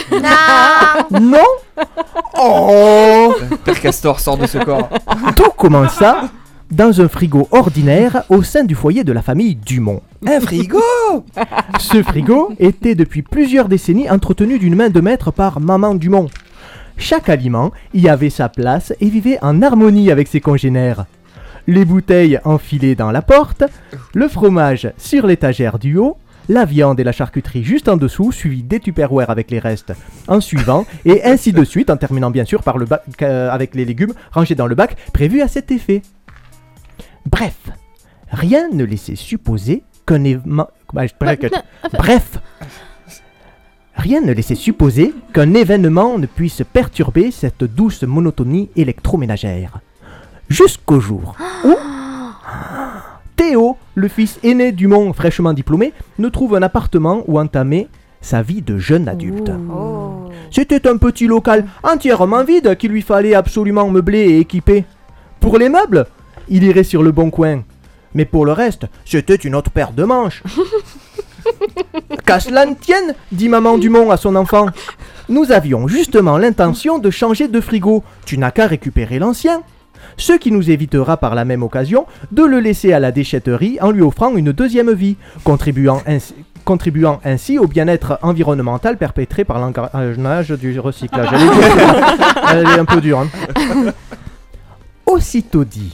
[1.11, 1.39] Non
[2.39, 4.89] Oh Père Castor sort de ce corps.
[5.35, 6.29] Tout commença
[6.71, 10.03] dans un frigo ordinaire au sein du foyer de la famille Dumont.
[10.27, 10.83] Un frigo?
[11.79, 16.29] Ce frigo était depuis plusieurs décennies entretenu d'une main de maître par maman Dumont.
[16.99, 21.07] Chaque aliment y avait sa place et vivait en harmonie avec ses congénères.
[21.67, 23.65] Les bouteilles enfilées dans la porte,
[24.15, 26.17] le fromage sur l'étagère du haut,
[26.49, 29.93] la viande et la charcuterie juste en dessous, suivi des tupperwares avec les restes
[30.29, 33.75] en suivant, et ainsi de suite, en terminant bien sûr par le bac euh, avec
[33.75, 36.03] les légumes rangés dans le bac prévu à cet effet.
[37.29, 37.57] Bref,
[38.31, 40.69] rien ne laissait supposer qu'un événement...
[41.49, 42.39] Je- Bref,
[43.97, 49.81] rien ne laissait supposer qu'un événement ne puisse perturber cette douce monotonie électroménagère.
[50.49, 51.35] Jusqu'au jour
[51.65, 51.75] où
[53.37, 57.89] Théo, le fils aîné du monde fraîchement diplômé, ne trouve un appartement où entamer
[58.21, 59.51] sa vie de jeune adulte.
[60.51, 64.85] C'était un petit local entièrement vide qu'il lui fallait absolument meubler et équiper.
[65.41, 66.07] Pour les meubles,
[66.49, 67.63] il irait sur le bon coin.
[68.15, 70.43] Mais pour le reste, c'était une autre paire de manches.
[72.25, 74.67] Qu'à cela ne tienne, dit maman Dumont à son enfant.
[75.29, 78.03] Nous avions justement l'intention de changer de frigo.
[78.25, 79.63] Tu n'as qu'à récupérer l'ancien.
[80.17, 83.91] Ce qui nous évitera par la même occasion de le laisser à la déchetterie en
[83.91, 90.51] lui offrant une deuxième vie, contribuant ainsi, contribuant ainsi au bien-être environnemental perpétré par l'engrenage
[90.51, 91.29] du recyclage.
[91.33, 93.19] Elle est, dure, Elle est un peu dure.
[93.21, 93.29] hein.
[95.07, 95.93] Aussitôt dit,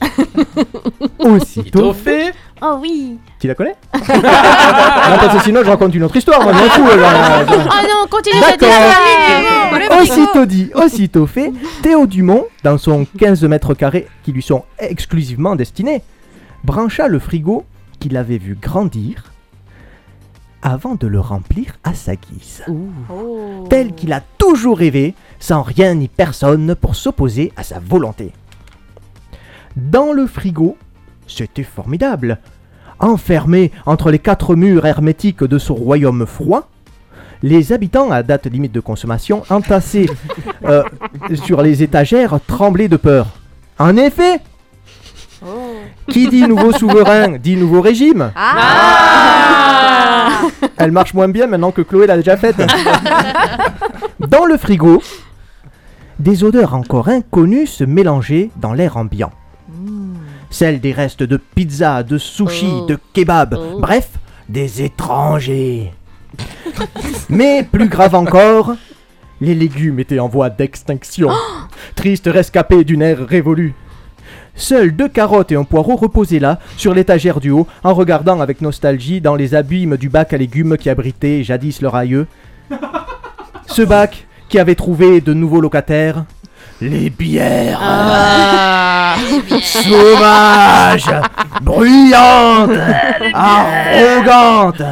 [1.19, 2.33] aussitôt fait.
[2.65, 6.53] Oh oui Tu la connais Non, parce que sinon je raconte une autre histoire, moi
[6.53, 6.91] je m'en fous.
[6.91, 7.43] alors.
[7.73, 11.53] Oh non, continue histoire Aussitôt dit, aussitôt fait,
[11.83, 16.03] Théo Dumont, dans son 15 mètres carrés qui lui sont exclusivement destinés,
[16.63, 17.65] brancha le frigo
[17.99, 19.33] qu'il avait vu grandir
[20.63, 22.63] avant de le remplir à sa guise.
[23.69, 28.33] Tel qu'il a toujours rêvé, sans rien ni personne pour s'opposer à sa volonté.
[29.75, 30.77] Dans le frigo,
[31.27, 32.39] c'était formidable.
[32.99, 36.69] Enfermé entre les quatre murs hermétiques de son royaume froid,
[37.43, 40.09] les habitants à date limite de consommation entassés
[40.65, 40.83] euh,
[41.35, 43.27] sur les étagères tremblaient de peur.
[43.79, 44.41] En effet,
[46.09, 48.33] qui dit nouveau souverain dit nouveau régime.
[50.77, 52.57] Elle marche moins bien maintenant que Chloé l'a déjà faite.
[54.21, 55.03] Dans le frigo,
[56.19, 59.33] des odeurs encore inconnues se mélangeaient dans l'air ambiant.
[60.53, 64.11] Celles des restes de pizza, de sushi, de kebab, bref,
[64.51, 65.93] des étrangers.
[67.31, 68.75] Mais plus grave encore,
[69.41, 71.31] les légumes étaient en voie d'extinction.
[71.97, 73.75] Triste rescapé d'une ère révolue.
[74.55, 78.61] Seules deux carottes et un poireau reposaient là, sur l'étagère du haut, en regardant avec
[78.61, 82.27] nostalgie dans les abîmes du bac à légumes qui abritait jadis leur aïeux.
[83.69, 86.27] Ce bac qui avait trouvé de nouveaux locataires.
[86.83, 87.79] Les bières
[89.63, 91.11] sauvages,
[91.63, 92.77] bruyantes,
[93.33, 94.83] arrogantes.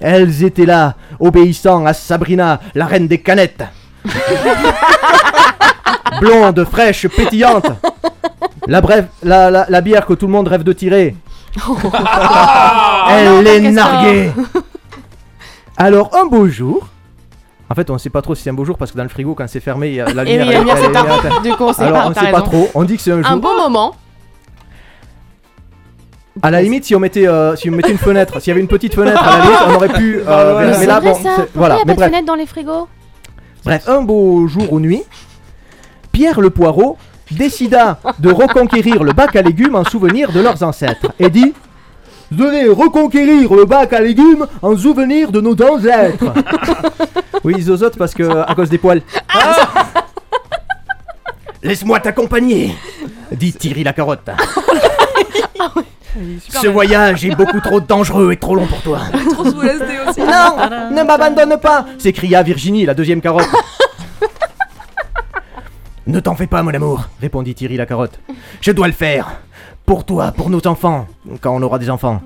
[0.00, 3.62] Elles étaient là, obéissant à Sabrina, la reine des canettes.
[6.20, 7.70] Blonde, fraîche, pétillante.
[8.66, 8.82] La,
[9.22, 11.14] la, la, la bière que tout le monde rêve de tirer.
[13.10, 14.32] Elle les narguait.
[15.76, 16.88] Alors un beau jour,
[17.70, 19.08] en fait on sait pas trop si c'est un beau jour parce que dans le
[19.08, 20.46] frigo quand c'est fermé, il y a la Eh lumière.
[20.46, 21.04] oui, la lumière elle est s'éteint.
[21.28, 21.42] éteinte.
[21.42, 22.68] Du coup, on sait Alors pas, on sait pas trop.
[22.74, 23.30] On dit que c'est un jour.
[23.32, 23.94] Un bon moment.
[26.40, 28.60] À la limite, si on mettait, euh, si on mettait une fenêtre, s'il y avait
[28.60, 30.20] une petite fenêtre, à la limite, on aurait pu.
[30.26, 31.30] euh, mais, Mais mais là, bon, ça.
[31.54, 31.78] voilà.
[31.78, 32.86] y a Mais pas de fenêtre dans les frigos
[33.64, 35.02] bref, un beau jour ou nuit,
[36.12, 36.96] Pierre le poireau
[37.32, 41.52] décida de reconquérir le bac à légumes en souvenir de leurs ancêtres et dit
[42.30, 46.32] Venez reconquérir le bac à légumes en souvenir de nos ancêtres.
[47.44, 49.02] Oui, zozote parce que à cause des poils.
[51.62, 52.74] Laisse-moi t'accompagner,
[53.32, 54.28] dit Thierry la carotte.
[56.48, 59.00] Ce voyage est beaucoup trop dangereux et trop long pour toi.
[59.32, 60.20] Trop sous LSD aussi.
[60.20, 63.48] Non, ne m'abandonne pas s'écria Virginie, la deuxième carotte.
[66.06, 68.18] Ne t'en fais pas, mon amour, répondit Thierry la carotte.
[68.62, 69.28] Je dois le faire.
[69.88, 71.06] Pour toi, pour nos enfants,
[71.40, 72.20] quand on aura des enfants.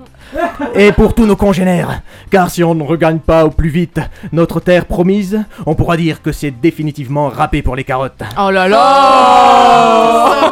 [0.75, 2.01] Et pour tous nos congénères.
[2.29, 4.01] Car si on ne regagne pas au plus vite
[4.33, 8.21] notre terre promise, on pourra dire que c'est définitivement râpé pour les carottes.
[8.37, 10.51] Oh là là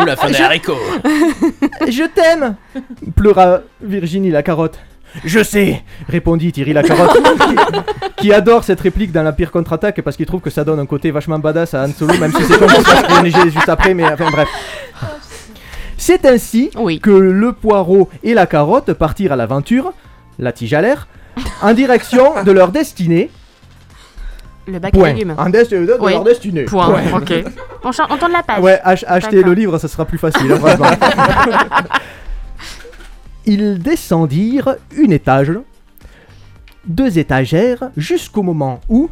[0.00, 0.78] Ou la fin des Je- haricots.
[1.86, 2.56] Je t'aime
[3.14, 4.78] pleura Virginie la carotte.
[5.24, 7.56] Je sais, répondit Thierry la carotte, qui,
[8.18, 10.84] qui adore cette réplique dans la pire contre-attaque parce qu'il trouve que ça donne un
[10.86, 14.30] côté vachement badass à Han Solo, même si c'est comme ça juste après, mais enfin
[14.30, 14.48] bref.
[15.98, 16.70] C'est ainsi
[17.02, 19.92] que le poireau et la carotte partirent à l'aventure,
[20.38, 21.08] la tige à l'air,
[21.60, 23.30] en direction de leur destinée.
[24.66, 25.08] Le bac Point.
[25.10, 25.34] à légumes.
[25.38, 26.12] En dest- de Oui.
[26.12, 26.64] leur destinée.
[26.64, 26.90] Point.
[26.90, 27.18] Point.
[27.20, 27.32] Ok.
[27.84, 28.60] On, cha- on tourne la page.
[28.62, 29.48] Ouais, ach- acheter D'accord.
[29.50, 30.84] le livre, ça sera plus facile, hein, vraiment.
[33.46, 35.52] Ils descendirent une étage,
[36.86, 39.08] deux étagères, jusqu'au moment où.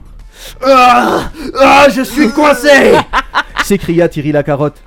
[0.64, 2.92] Ah, ah, je suis coincé
[3.64, 4.82] s'écria Thierry la carotte.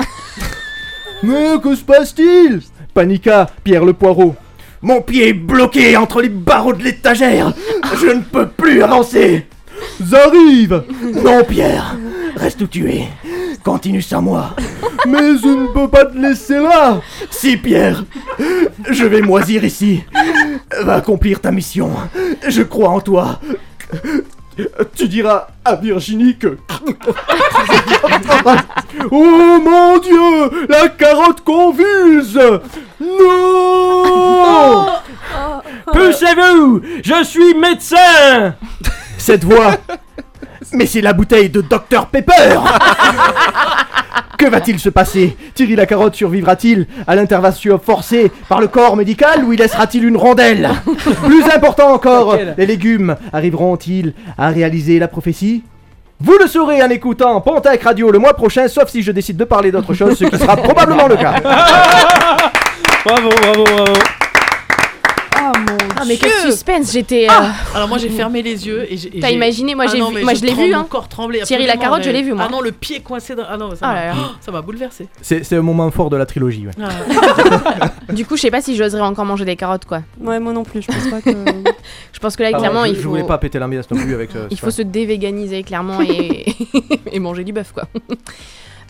[1.24, 2.62] Mais que se passe-t-il?
[2.94, 4.36] Paniqua Pierre le poireau.
[4.82, 7.54] Mon pied est bloqué entre les barreaux de l'étagère.
[8.00, 9.46] Je ne peux plus avancer.
[10.02, 10.84] J'arrive
[11.24, 11.98] Non, Pierre
[12.36, 13.08] Reste où tu es.
[13.64, 14.56] Continue sans moi.
[15.08, 18.06] Mais je ne peux pas te laisser là Si, Pierre
[18.90, 20.04] Je vais moisir ici.
[20.84, 21.92] Va accomplir ta mission.
[22.48, 23.40] Je crois en toi.
[24.96, 26.58] Tu diras à Virginie que...
[29.12, 32.38] oh mon Dieu La carotte convulse.
[33.00, 34.88] Non.
[35.92, 38.56] Poussez-vous Je suis médecin.
[39.18, 39.76] Cette voix
[40.74, 42.34] Mais c'est la bouteille de Dr Pepper
[44.40, 49.44] Que va-t-il se passer Thierry la carotte survivra-t-il à l'intervention forcée par le corps médical
[49.44, 50.70] ou y laissera-t-il une rondelle
[51.26, 55.64] Plus important encore, les légumes arriveront-ils à réaliser la prophétie
[56.22, 59.46] vous le saurez en écoutant Pontac Radio le mois prochain, sauf si je décide de
[59.46, 61.36] parler d'autre chose, ce qui sera probablement le cas.
[63.06, 64.19] Bravo, bravo, bravo.
[65.54, 66.28] Ah mon Ah, mais Dieu.
[66.30, 67.26] quel suspense, j'étais.
[67.26, 69.18] euh, Ah, Alors moi j'ai fermé les yeux et j'ai.
[69.18, 70.80] et T'as j'ai- imaginé Moi, Ah j'ai non, vu- mais moi, je l'ai vu, hein.
[70.80, 71.42] Mon corps tremblait.
[71.42, 72.46] Thierry la absolument, carotte, je mais- l'ai vu, moi.
[72.48, 73.44] Ah non, le pied coincé dans.
[73.50, 74.16] Ah non, ça Ah m'a là là.
[74.42, 75.08] Ça m'a bouleversé.
[75.22, 76.66] C'est c'est un moment fort de la trilogie.
[76.68, 76.74] ouais.
[78.14, 80.02] Du coup, je sais pas si j'oserais encore manger des carottes, quoi.
[80.20, 81.30] Ouais, moi non plus, je pense pas que.
[82.14, 83.10] Je pense que là, Ah, clairement, je, il je faut.
[83.12, 84.66] voulais pas péter l'ambiance non plus avec euh, Il ça.
[84.66, 86.46] faut se dévéganiser clairement et,
[87.14, 87.86] et manger du bœuf quoi.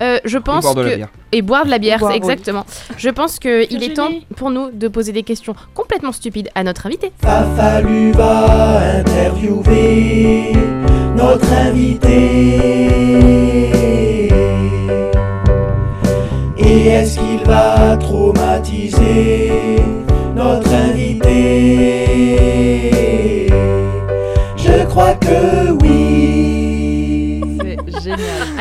[0.01, 1.09] Euh, je pense boire de la que bière.
[1.31, 2.17] et boire de la bière, Boire, oui.
[2.17, 2.65] exactement.
[2.97, 6.63] Je pense que il est temps pour nous de poser des questions complètement stupides à
[6.63, 7.11] notre invité.
[7.21, 10.53] Fallu va interviewer
[11.17, 12.09] notre invité.
[16.57, 19.51] Et est-ce qu'il va traumatiser
[20.35, 21.97] notre invité?
[24.57, 26.08] Je crois que oui.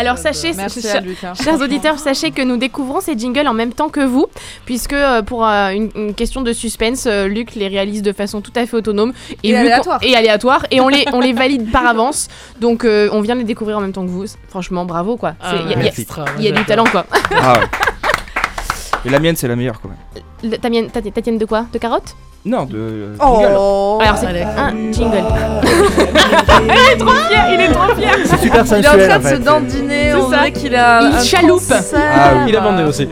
[0.09, 3.73] Alors sachez, Merci chers- à hein, auditeurs, sachez que nous découvrons ces jingles en même
[3.73, 4.27] temps que vous,
[4.65, 8.41] puisque euh, pour euh, une, une question de suspense, euh, Luc les réalise de façon
[8.41, 9.99] tout à fait autonome Et aléatoire.
[10.03, 12.29] et aléatoire, et on les, on les valide par avance.
[12.61, 14.25] Donc euh, on vient de les découvrir en même temps que vous.
[14.49, 15.35] Franchement, bravo quoi.
[15.41, 15.77] Ah Il y a-
[16.39, 17.05] y y du talent quoi.
[17.37, 17.67] Ah ouais.
[19.05, 20.51] Et la mienne, c'est la meilleure quand même.
[20.53, 21.67] Le- Ta mienne, ta, ta tienne de quoi?
[21.73, 22.17] De carottes?
[22.45, 22.77] Non, de.
[22.79, 23.39] euh, Oh.
[23.41, 23.47] jingle.
[24.07, 25.25] Alors c'est un jingle.
[26.65, 28.11] il est trop fier, il est trop fier.
[28.25, 29.39] C'est super Il est en sensuel train en de se fait.
[29.39, 30.37] dandiner, C'est on ça.
[30.37, 31.69] dirait qu'il a Il un chaloupe.
[31.69, 32.01] cancer.
[32.15, 32.41] Ah oui.
[32.49, 33.09] Il a bandé aussi.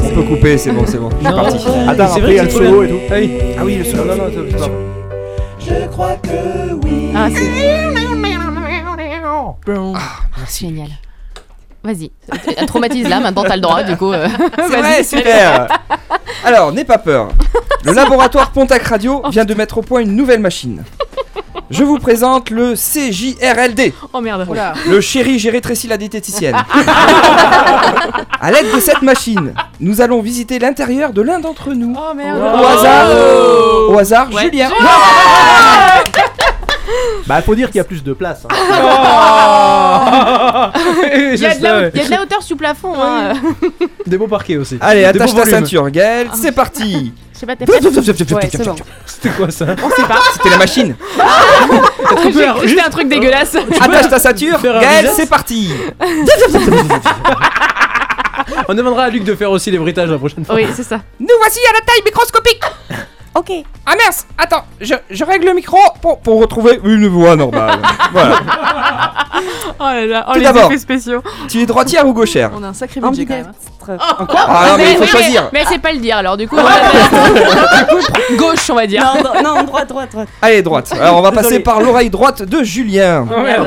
[0.00, 1.10] On peut couper, c'est bon, c'est bon.
[1.10, 1.42] Je suis Non.
[1.42, 1.56] parti.
[1.56, 1.64] Attends,
[1.96, 2.98] C'est après vrai il y a le c'est solo et tout.
[3.10, 3.30] Ah oui.
[3.58, 4.04] Ah oui, le solo.
[4.04, 4.68] Non, non, non, c'est pas-
[5.60, 7.12] Je crois que oui.
[7.16, 7.40] Ah c'est
[10.46, 10.88] c'est génial.
[11.84, 12.10] Vas-y,
[12.66, 14.12] traumatise là, maintenant t'as le droit du coup.
[14.12, 14.26] euh.
[14.56, 15.68] C'est vrai, super
[16.44, 17.28] Alors, n'aie pas peur.
[17.84, 20.82] Le laboratoire Pontac Radio vient de mettre au point une nouvelle machine.
[21.70, 24.46] Je vous présente le CJRLD, Oh merde.
[24.48, 24.72] Oula.
[24.88, 26.56] le chéri j'ai rétréci la diététicienne.
[28.40, 31.94] À l'aide de cette machine, nous allons visiter l'intérieur de l'un d'entre nous.
[31.98, 32.38] Oh merde.
[32.38, 33.08] Au hasard,
[33.90, 34.42] au hasard, Ouais.
[34.44, 34.70] Julien.
[37.26, 38.44] Bah faut dire qu'il y a plus de place.
[38.50, 38.54] hein.
[41.14, 42.94] Il y, a de la, il y a de la hauteur sous plafond.
[43.00, 43.34] Hein.
[44.06, 44.78] Des beaux parquets aussi.
[44.80, 45.58] Allez, Des attache beaux ta volumes.
[45.60, 48.74] ceinture, Gaël, c'est parti Je sais pas, t'es prête Ouais, c'est bon.
[49.06, 50.18] C'était quoi ça On sait pas.
[50.32, 50.96] C'était la machine.
[52.10, 53.56] J'ai cru que c'était un truc dégueulasse.
[53.80, 55.70] Attache ta ceinture, faire un Gaël, c'est parti
[58.68, 60.54] On demandera à Luc de faire aussi les bruitages la prochaine fois.
[60.56, 61.00] Oui, c'est ça.
[61.20, 62.62] Nous voici à la taille microscopique
[63.38, 63.52] Ok.
[63.86, 67.78] Ah mince Attends, je, je règle le micro pour, pour retrouver une voix normale.
[68.12, 68.40] voilà.
[69.78, 70.64] Oh là là, oh Tout les d'abord.
[70.70, 71.22] effets spéciaux.
[71.48, 73.46] Tu es droitière ou gauchère On a un sacré budget quand même.
[73.46, 73.96] hein.
[74.18, 75.48] Encore Ah non, mais il faut choisir.
[75.52, 76.56] Mais c'est pas le dire alors du coup.
[76.58, 79.02] on va- du coup, gauche on va dire.
[79.02, 80.28] Non, non, non, droite, droite, droite.
[80.42, 80.92] Allez, droite.
[81.00, 81.62] Alors on va passer Désolé.
[81.64, 83.26] par l'oreille droite de Julien.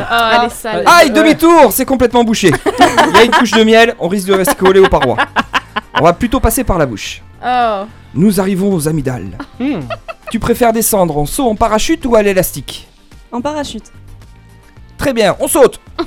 [0.09, 0.83] Ah, elle est sale.
[0.85, 2.51] Aïe, demi-tour, c'est complètement bouché.
[3.09, 5.17] Il y a une couche de miel, on risque de rester collé aux parois.
[5.99, 7.21] On va plutôt passer par la bouche.
[7.43, 7.83] Oh.
[8.13, 9.37] Nous arrivons aux amygdales.
[10.31, 12.87] Tu préfères descendre en saut en parachute ou à l'élastique?
[13.33, 13.91] En parachute.
[14.97, 15.79] Très bien, on saute.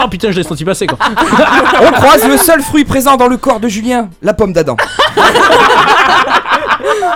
[0.00, 0.98] Oh putain, je l'ai senti passer quoi.
[1.80, 4.76] On croise le seul fruit présent dans le corps de Julien, la pomme d'Adam.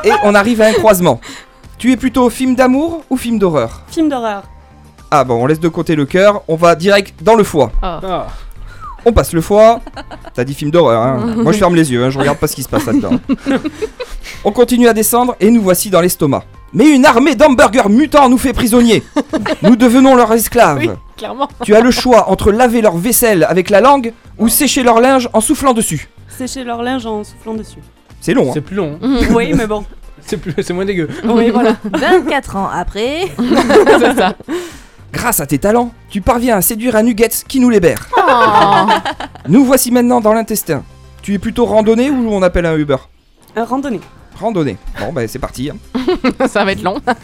[0.03, 1.21] Et on arrive à un croisement.
[1.79, 3.83] Tu es plutôt film d'amour ou film d'horreur?
[3.89, 4.43] Film d'horreur.
[5.11, 7.71] Ah bon, on laisse de côté le cœur, on va direct dans le foie.
[7.83, 8.23] Oh.
[9.05, 9.81] On passe le foie.
[10.35, 12.55] T'as dit film d'horreur, hein Moi je ferme les yeux, hein, je regarde pas ce
[12.55, 13.19] qui se passe là-dedans.
[14.45, 16.45] On continue à descendre et nous voici dans l'estomac.
[16.73, 19.03] Mais une armée d'hamburgers mutants nous fait prisonniers.
[19.63, 20.79] Nous devenons leurs esclaves.
[20.79, 21.49] Oui, clairement.
[21.65, 25.29] Tu as le choix entre laver leur vaisselle avec la langue ou sécher leur linge
[25.33, 26.09] en soufflant dessus.
[26.29, 27.81] Sécher leur linge en soufflant dessus.
[28.21, 28.99] C'est long, hein C'est plus long.
[29.03, 29.07] hein.
[29.07, 29.27] Mhm.
[29.35, 29.85] oui, mais bon.
[30.25, 31.09] C'est plus, c'est moins dégueu.
[31.25, 31.77] Oui, voilà.
[31.93, 33.23] 24 ans après.
[33.37, 34.35] C'est ça.
[35.13, 38.09] Grâce à tes talents, tu parviens à séduire un nuggets qui nous libère.
[38.17, 38.21] Oh.
[39.49, 40.83] Nous voici maintenant dans l'intestin.
[41.21, 42.97] Tu es plutôt randonnée ou on appelle un Uber?
[43.57, 44.01] Euh, randonnée.
[44.41, 44.77] Randonnée.
[44.99, 45.71] Bon, bah c'est parti.
[45.71, 45.77] hein.
[46.49, 46.97] ça va être long.
[47.07, 47.15] Ça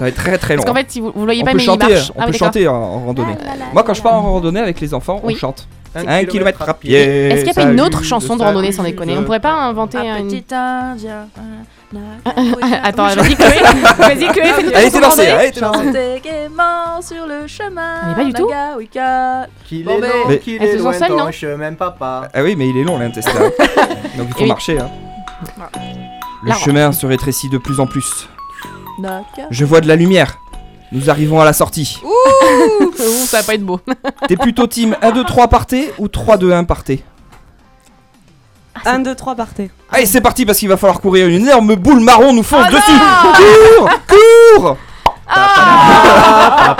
[0.00, 0.62] va être très très long.
[0.62, 2.12] Parce qu'en fait si vous, vous voyez on pas peut mais il chanter, marche.
[2.14, 3.36] on Ah peut oui, chanter en, en randonnée.
[3.72, 5.34] Moi, quand je pars en randonnée avec les enfants, Oui.
[5.34, 5.66] on chante.
[5.94, 6.98] Un kilomètre à pied.
[7.00, 9.16] Est-ce qu'il n'y a pas une autre chanson de randonnée sans déconner?
[9.16, 10.28] On pourrait pas inventer Un une.
[10.28, 11.28] petit indien.
[12.82, 13.60] Attends, vas-y Chloé.
[13.98, 16.20] Vas-y Chloé, fais une Allez, t'es lancée, allez, t'es lancée.
[16.22, 18.08] Gaiement sur le chemin.
[18.08, 18.48] Mais pas du tout.
[19.66, 22.28] Qu'il Bon, est long, qu'il est loin ton chemin, papa.
[22.34, 23.38] Ah oui, mais il est long l'intestin.
[24.18, 24.78] Donc il faut marcher.
[24.78, 24.90] hein.
[26.42, 28.28] Le chemin se rétrécit de plus en plus.
[28.98, 29.24] Naga.
[29.50, 30.38] Je vois de la lumière.
[30.92, 32.00] Nous arrivons à la sortie.
[32.04, 32.92] Ouh,
[33.26, 33.80] ça va pas être beau.
[34.28, 37.02] T'es plutôt team 1, 2, 3 partez ou 3, 2, 1 partez?
[38.84, 39.70] 1, 2, 3, partez.
[39.90, 41.26] Allez, c'est parti parce qu'il va falloir courir.
[41.28, 42.98] Une énorme boule marron nous fonce Oh dessus.
[43.78, 44.76] Cours Cours
[45.28, 46.76] Ah,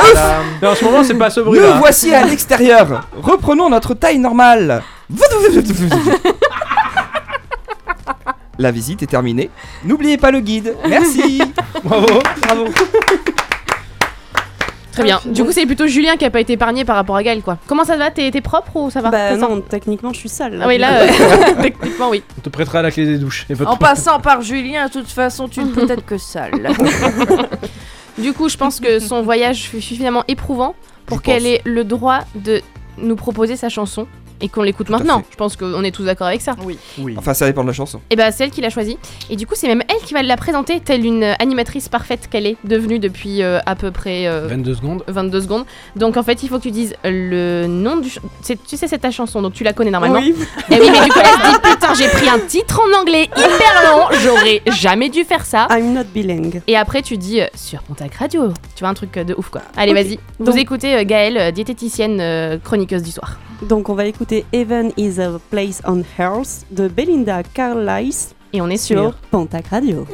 [0.62, 1.76] Mais en ce moment, c'est pas ce Nous bruit là.
[1.78, 3.06] voici à l'extérieur.
[3.22, 4.82] Reprenons notre taille normale.
[8.58, 9.50] La visite est terminée.
[9.84, 10.74] N'oubliez pas le guide.
[10.88, 11.42] Merci.
[11.84, 12.06] Bravo.
[12.42, 12.64] Bravo.
[14.96, 15.20] Très bien.
[15.26, 17.58] Du coup, c'est plutôt Julien qui a pas été épargné par rapport à Gaël, quoi.
[17.66, 18.10] Comment ça va?
[18.10, 19.10] T'es propre ou ça va?
[19.10, 20.58] Bah non, techniquement, je suis sale.
[20.62, 21.06] Ah oui, là, euh,
[21.62, 22.22] techniquement, oui.
[22.38, 23.46] On te prêtera la clé des douches.
[23.50, 26.52] Et En passant par Julien, de toute façon, tu ne peux être que sale.
[28.18, 30.74] Du coup, je pense que son voyage fut suffisamment éprouvant
[31.04, 32.62] pour qu'elle ait le droit de
[32.96, 34.06] nous proposer sa chanson
[34.40, 35.22] et qu'on l'écoute maintenant.
[35.30, 36.54] Je pense qu'on est tous d'accord avec ça.
[36.64, 36.78] Oui.
[36.98, 37.14] Oui.
[37.18, 38.00] Enfin, ça dépend de la chanson.
[38.10, 38.98] Et bah, c'est elle qui l'a choisi.
[39.30, 42.46] Et du coup, c'est même elle qui va la présenter, telle une animatrice parfaite qu'elle
[42.46, 45.04] est devenue depuis euh, à peu près euh, 22 secondes.
[45.08, 45.64] 22 secondes.
[45.96, 48.10] Donc en fait, il faut que tu dises le nom du.
[48.10, 50.18] Tu sais, c'est ta chanson, donc tu la connais normalement.
[50.20, 50.34] Oui.
[50.70, 53.24] Et oui, mais du coup, elle se dit putain, j'ai pris un titre en anglais
[53.36, 55.66] hyper long, j'aurais jamais dû faire ça.
[55.70, 56.62] I'm not bilingue.
[56.66, 58.48] Et après, tu dis euh, sur Contact Radio.
[58.74, 59.62] Tu vois, un truc euh, de ouf quoi.
[59.76, 60.18] Allez, vas-y.
[60.38, 63.38] Vous Donc- écoutez euh, Gaëlle, diététicienne euh, chroniqueuse du soir.
[63.62, 68.68] Donc on va écouter Heaven is a Place on Earth de Belinda Carlisle Et on
[68.70, 69.14] est sur sur.
[69.30, 70.06] Pontac Radio.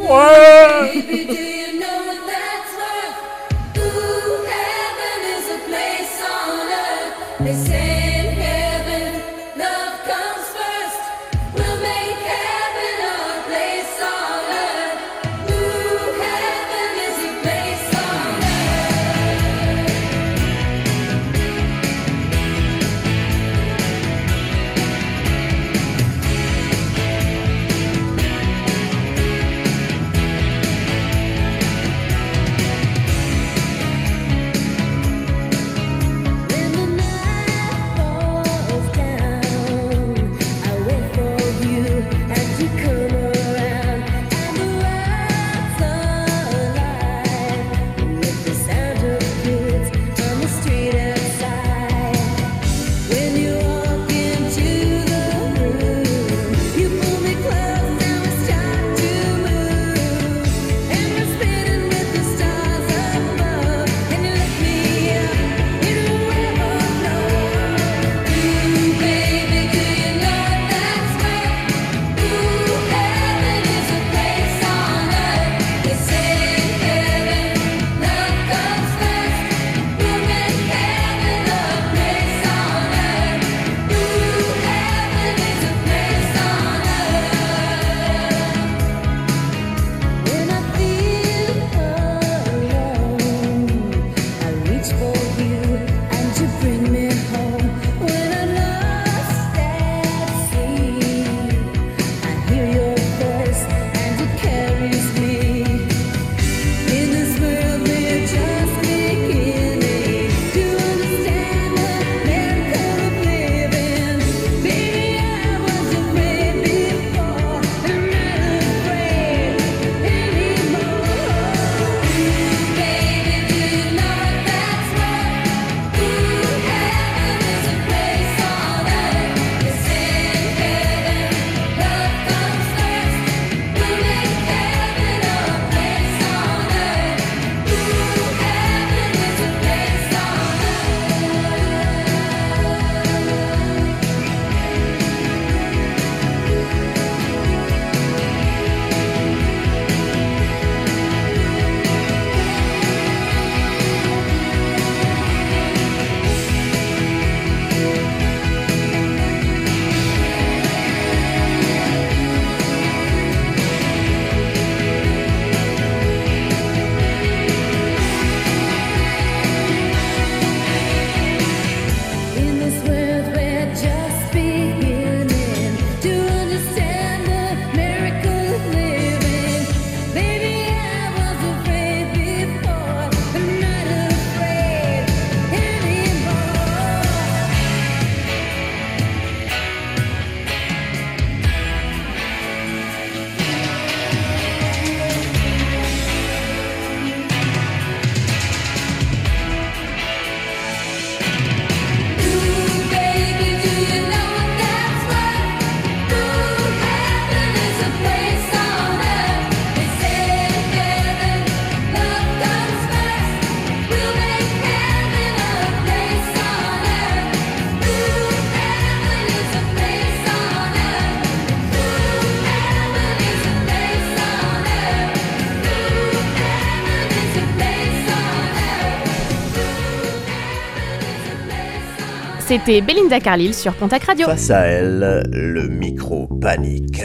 [232.53, 234.27] C'était Belinda Carlil sur Pontac Radio.
[234.27, 237.03] Face à elle, le micro panique.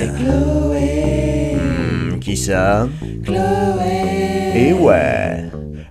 [1.54, 2.90] Hmm, qui ça?
[4.54, 5.46] Et ouais,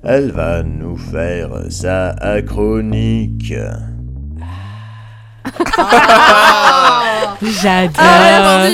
[0.04, 2.14] elle va nous faire sa
[2.46, 3.54] chronique.
[7.40, 7.94] J'adore.
[7.96, 8.68] Ah,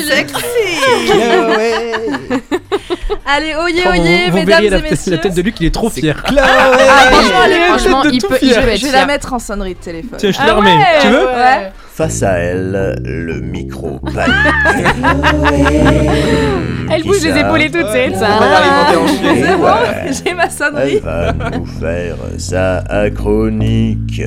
[3.26, 5.12] Allez, oyez, Oh, oyez, vous, vous mesdames verriez la, et messieurs.
[5.12, 6.22] la tête de Luc, il est trop fier.
[6.26, 6.30] Ah,
[7.10, 8.76] franchement, allez, Franchement, il tout peut, fier.
[8.76, 10.18] Je vais la mettre en sonnerie de téléphone.
[10.18, 10.76] Tiens, je te Ah la remets.
[10.76, 11.72] ouais, Tu veux ouais.
[11.94, 14.24] Face à elle, le micro panique.
[16.90, 18.08] Elle bouge les ça épaules et c'est
[18.38, 19.34] va alimenter en chien.
[19.46, 19.74] C'est bon,
[20.24, 20.98] j'ai ma Elle sonnerie.
[21.00, 22.82] va nous faire sa
[23.14, 24.16] chronique.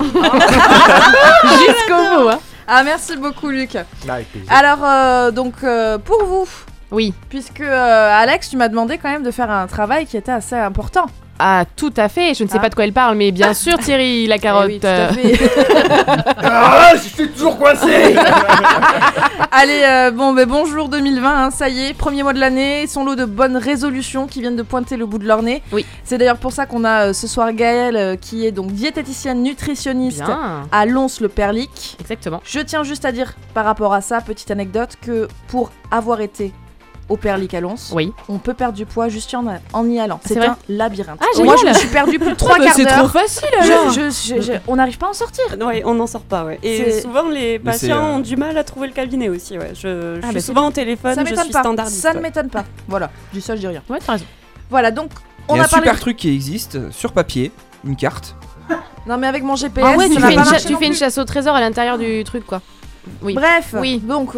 [0.00, 2.28] Jusqu'au bout.
[2.30, 2.38] hein.
[2.66, 3.76] Ah, merci beaucoup, Luc.
[4.48, 6.46] Alors, euh, donc, euh, pour vous,
[6.92, 7.12] Oui.
[7.28, 10.56] puisque euh, Alex, tu m'as demandé quand même de faire un travail qui était assez
[10.56, 11.06] important.
[11.42, 12.34] Ah, tout à fait.
[12.34, 12.60] Je ne sais Ah.
[12.60, 14.66] pas de quoi elle parle, mais bien sûr, Thierry, la carotte.
[14.68, 15.50] Eh oui, tout à euh, fait.
[16.42, 18.14] Ah, je suis toujours coincé
[19.52, 23.04] Allez, euh, bon, ben bonjour 2020, hein, ça y est, premier mois de l'année, son
[23.04, 25.62] lot de bonnes résolutions qui viennent de pointer le bout de leur nez.
[25.72, 25.84] Oui.
[26.04, 29.42] C'est d'ailleurs pour ça qu'on a euh, ce soir Gaëlle, euh, qui est donc diététicienne
[29.42, 30.66] nutritionniste Bien.
[30.70, 31.96] à Lons-le-Perlic.
[32.00, 32.40] Exactement.
[32.44, 36.52] Je tiens juste à dire par rapport à ça, petite anecdote, que pour avoir été
[37.10, 38.12] au Perlic à Lons, Oui.
[38.28, 39.44] on peut perdre du poids juste en,
[39.74, 40.18] en y allant.
[40.24, 41.20] C'est vrai un labyrinthe.
[41.20, 43.12] Ah, Moi, je me suis perdu plus de trois Ah, bah, quarts c'est trop d'heure.
[43.12, 43.90] facile Je- alors.
[43.90, 45.44] je- je- je- on n'arrive pas à en sortir.
[45.60, 46.58] Ouais, on n'en sort pas, ouais.
[46.62, 49.72] Et souvent, les patients euh, ont du mal à trouver le cabinet aussi, ouais.
[49.74, 51.60] Je, je Ah, suis bah, souvent au téléphone, Ça je suis pas.
[51.60, 52.00] standardiste.
[52.00, 52.64] Ça ne m'étonne pas.
[52.88, 53.82] Voilà, je dis ça, je dis rien.
[53.90, 54.24] Ouais, t'as raison.
[54.70, 55.10] Voilà, donc
[55.48, 55.84] Il on y a a un parlé.
[55.86, 57.50] super truc qui existe sur papier,
[57.84, 58.36] une carte.
[59.06, 60.94] Non, mais avec mon GPS, Ah ouais, ça tu fais, une, cha- tu fais une
[60.94, 62.60] chasse au trésor à l'intérieur du truc, quoi.
[63.22, 63.34] Oui.
[63.34, 63.98] Bref, Oui.
[63.98, 64.32] donc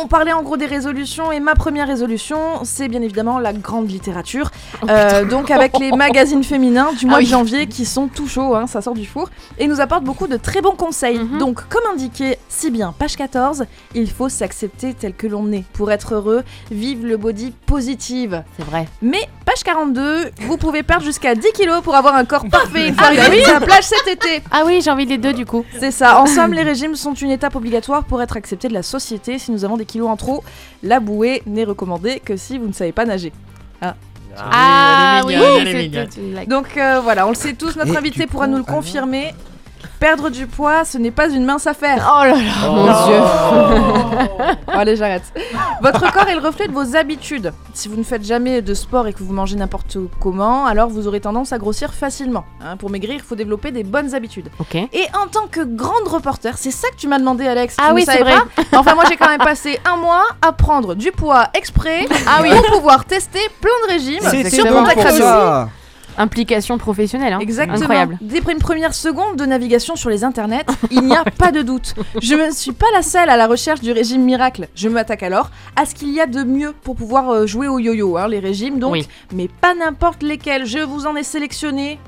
[0.00, 3.90] on parlait en gros des résolutions et ma première résolution, c'est bien évidemment la grande
[3.90, 4.50] littérature.
[4.88, 7.24] Euh, donc avec les magazines féminins du mois Ah oui.
[7.24, 10.26] de janvier qui sont tout chauds, hein, ça sort du four, et nous apportent beaucoup
[10.26, 11.18] de très bons conseils.
[11.18, 11.38] Mhm.
[11.38, 15.90] Donc comme indiqué si bien, page 14, il faut s'accepter tel que l'on est pour
[15.90, 18.42] être heureux, vive le body positive.
[18.58, 18.86] C'est vrai.
[19.00, 22.94] Mais page 42, vous pouvez perdre jusqu'à 10 kilos pour avoir un corps parfait une
[22.94, 23.42] fois Ah oui.
[23.46, 24.42] la plage cet été.
[24.50, 25.64] Ah oui, j'ai envie des deux du coup.
[25.80, 26.20] C'est ça.
[26.20, 29.38] En somme, les régimes sont une étape obligatoire pour être accepté de la société.
[29.38, 30.44] Si nous avons des kilos en trop,
[30.82, 33.32] la bouée n'est recommandée que si vous ne savez pas nager.
[34.38, 36.06] Ah oui, est c'est mignonne.
[36.06, 36.48] toute une blague.
[36.48, 39.34] Donc euh, voilà, on le sait tous, notre Et invité pourra coup, nous le confirmer.
[40.02, 42.12] Perdre du poids, ce n'est pas une mince affaire.
[42.12, 44.56] Oh là là, mon dieu.
[44.66, 45.22] Bon, allez, j'arrête.
[45.80, 47.52] Votre corps est le reflet de vos habitudes.
[47.72, 51.06] Si vous ne faites jamais de sport et que vous mangez n'importe comment, alors vous
[51.06, 52.44] aurez tendance à grossir facilement.
[52.60, 54.48] Hein, pour maigrir, il faut développer des bonnes habitudes.
[54.58, 54.74] Ok.
[54.74, 57.76] Et en tant que grande reporter, c'est ça que tu m'as demandé, Alex.
[57.80, 58.40] Ah tu oui, ne c'est savais vrai.
[58.70, 62.40] pas Enfin, moi, j'ai quand même passé un mois à prendre du poids exprès Ah
[62.42, 62.50] oui.
[62.50, 65.66] pour pouvoir tester plein de régimes C'est sur exactement
[66.18, 67.38] Implication professionnelle, hein.
[67.40, 67.78] Exactement.
[67.78, 68.18] Incroyable.
[68.20, 71.94] Dès une première seconde de navigation sur les internets, il n'y a pas de doute.
[72.20, 74.68] Je ne suis pas la seule à la recherche du régime miracle.
[74.74, 77.78] Je m'attaque alors à ce qu'il y a de mieux pour pouvoir euh, jouer au
[77.78, 79.08] yo-yo, hein, les régimes donc, Oui.
[79.34, 80.66] mais pas n'importe lesquels.
[80.66, 81.98] Je vous en ai sélectionné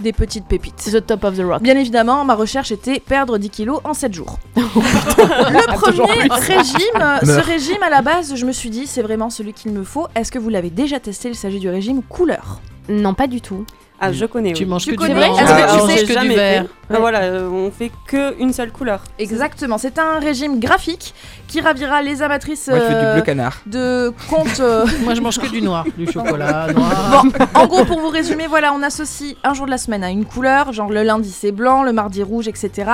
[0.00, 0.76] des petites pépites.
[0.92, 1.62] The top of the rock.
[1.62, 4.38] Bien évidemment, ma recherche était perdre 10 kilos en 7 jours.
[4.56, 4.62] le
[5.76, 9.52] premier régime, euh, ce régime à la base, je me suis dit, c'est vraiment celui
[9.52, 10.08] qu'il me faut.
[10.14, 12.60] Est-ce que vous l'avez déjà testé Il s'agit du régime couleur?
[12.88, 13.64] Non, pas du tout.
[14.00, 14.52] Ah, je connais.
[14.52, 14.68] Tu oui.
[14.68, 16.36] manges Tu que connais du que Ah, tu on que jamais du fait.
[16.36, 16.64] vert.
[16.90, 19.02] Ah, Voilà, euh, on fait que une seule couleur.
[19.18, 21.14] Exactement, c'est un régime graphique
[21.46, 23.60] qui ravira les amatrices Moi, je fais du euh, bleu canard.
[23.66, 24.60] de comptes.
[24.60, 25.86] euh, Moi, je mange que du noir.
[25.96, 27.24] Du chocolat noir.
[27.24, 30.10] Bon, en gros, pour vous résumer, voilà, on associe un jour de la semaine à
[30.10, 32.90] une couleur, genre le lundi c'est blanc, le mardi rouge, etc.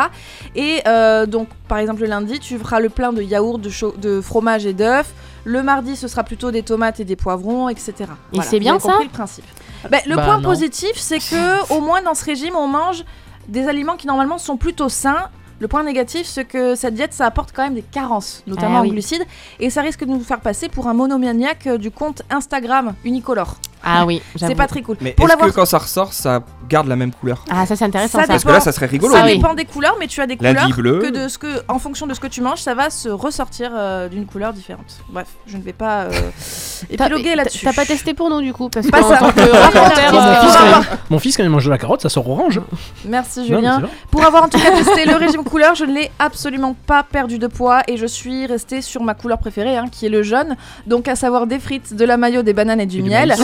[0.54, 3.94] Et euh, donc, par exemple, le lundi, tu feras le plein de yaourt, de, cho-
[3.96, 5.10] de fromage et d'œufs.
[5.44, 7.94] Le mardi, ce sera plutôt des tomates et des poivrons, etc.
[8.34, 9.44] Et c'est bien vous avez ça compris le principe.
[9.88, 10.42] Ben, le Bah, point non.
[10.48, 13.04] positif, c'est que au moins dans ce régime, on mange
[13.48, 15.28] des aliments qui normalement sont plutôt sains.
[15.60, 18.80] Le point négatif, c'est que cette diète, ça apporte quand même des carences, notamment Ah
[18.80, 18.90] en oui.
[18.92, 19.24] glucides,
[19.58, 23.56] et ça risque de nous faire passer pour un monomaniaque euh, du compte Instagram Unicolore.
[23.82, 24.96] Ah oui, c'est pas très cool.
[25.02, 27.84] Mais Pour est-ce que quand ça ressort, ça garde la même couleur Ah, ça c'est
[27.84, 28.18] intéressant.
[28.18, 29.14] Ça Ça, Parce que là, ça serait rigolo.
[29.14, 29.36] Ça oui.
[29.36, 32.14] dépend des couleurs, mais tu as des couleurs que de ce que, en fonction de
[32.14, 35.00] ce que tu manges, ça va se ressortir euh, d'une couleur différente.
[35.08, 36.10] Bref, je ne vais pas euh,
[36.96, 37.64] T'as- épiloguer là-dessus.
[37.64, 39.18] T'as pas testé pour nous du coup parce Pas ça.
[39.32, 40.80] que ça.
[40.80, 42.60] euh, Mon fils, quand il- Mon mange de la carotte, ça sort orange.
[43.04, 43.78] Merci Non, Julien.
[43.80, 43.88] vrai.
[44.10, 47.38] Pour avoir en tout cas testé le régime couleur, je ne l'ai absolument pas perdu
[47.38, 50.56] de poids et je suis restée sur ma couleur préférée, hein, qui est le jaune.
[50.86, 53.34] Donc à savoir des frites, de la mayo, des bananes et du, Et miel.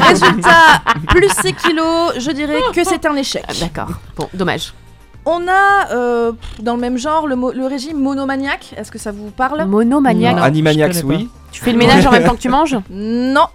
[0.00, 3.44] Résultat, plus 6 kilos, je dirais que c'est un échec.
[3.48, 3.94] Ah, D'accord.
[4.16, 4.72] Bon, dommage.
[5.24, 8.74] On a euh, dans le même genre le, mo- le régime monomaniaque.
[8.76, 9.64] Est-ce que ça vous parle?
[9.66, 10.36] Monomaniaque.
[10.36, 11.28] Non, Animaniacs, je connais oui.
[11.52, 12.76] Tu fais le ménage en même temps que tu manges?
[12.90, 13.46] Non.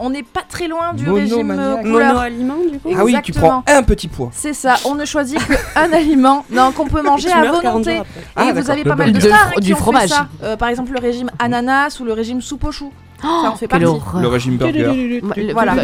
[0.00, 1.82] On n'est pas très loin du régime euh, Monomaniaque.
[1.86, 2.08] couleur.
[2.14, 2.90] Monoaliment, du coup?
[2.98, 4.28] Ah oui, tu prends un petit pois.
[4.32, 7.84] C'est ça, on ne choisit qu'un aliment non, qu'on peut manger Tu à meurs 40
[7.84, 7.92] volonté.
[7.96, 8.20] jours après.
[8.20, 8.70] Et Ah, vous d'accord.
[8.72, 10.08] avez Le pas mal de de stars fro- hein, qui du ont fait fromage.
[10.10, 10.26] ça.
[10.42, 12.92] Euh, par exemple, le régime ananas ou le régime soupe au chou.
[13.24, 13.84] Ça en fait partie.
[13.84, 14.22] horreur.
[14.22, 15.20] Le régime burger.
[15.52, 15.74] Voilà.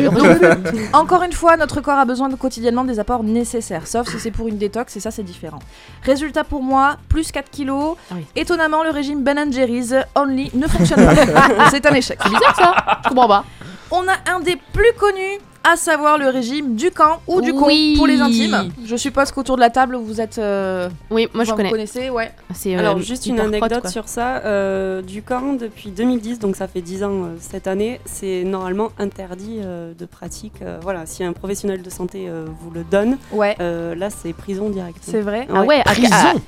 [0.92, 4.30] encore une fois, notre corps a besoin de quotidiennement des apports nécessaires, sauf si c'est
[4.30, 5.60] pour une détox, et ça c'est différent.
[6.02, 7.96] Résultat pour moi, plus 4 kilos.
[8.10, 8.26] Ah oui.
[8.36, 11.14] Étonnamment, le régime Ben Jerry's Only ne fonctionne pas.
[11.70, 12.18] c'est un échec.
[12.22, 12.74] C'est bizarre ça.
[13.04, 13.44] Je comprends pas.
[13.90, 17.92] On a un des plus connus, à savoir le régime du camp ou du Oui.
[17.94, 18.70] con pour les intimes.
[18.84, 20.38] Je suppose qu'autour de la table, vous êtes.
[20.38, 21.70] euh, Oui, moi je vous connais.
[21.70, 22.32] connaissez, ouais.
[22.54, 23.90] C'est euh, Alors juste une anecdote quoi.
[23.90, 28.00] sur ça, euh, du camp depuis 2010, donc ça fait 10 ans euh, cette année,
[28.06, 30.54] c'est normalement interdit euh, de pratique.
[30.62, 33.54] euh, voilà, si un professionnel de santé euh, vous le donne, Ouais.
[33.60, 34.98] euh, là c'est prison direct.
[35.02, 35.90] C'est vrai Ah ouais, à-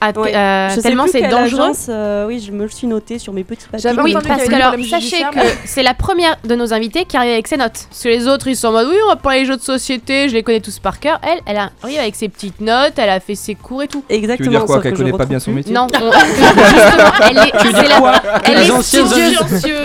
[0.00, 0.34] à- à- Ouais.
[0.34, 1.60] euh, Je sais tellement plus c'est dangereux.
[1.64, 3.90] agence, euh, oui, je me le suis noté sur mes petits papiers.
[4.02, 7.46] Oui, parce que alors, sachez que c'est la première de nos invités qui arrive avec
[7.48, 7.86] ses notes.
[7.90, 9.62] Parce que les autres, ils sont en mode oui, on va parler des jeux de
[9.62, 11.20] société, je les connais tous par cœur.
[11.22, 14.04] Elle, elle arrive avec ses petites notes, elle a fait ses cours et tout.
[14.08, 14.36] Exactement.
[14.46, 16.10] Tu veux dire quoi Qu'elle connaît pas bien son métier Non, on-
[17.28, 18.12] elle est, Tu veux c'est dire la- quoi
[18.44, 19.38] elle Les est anciennes studieuse.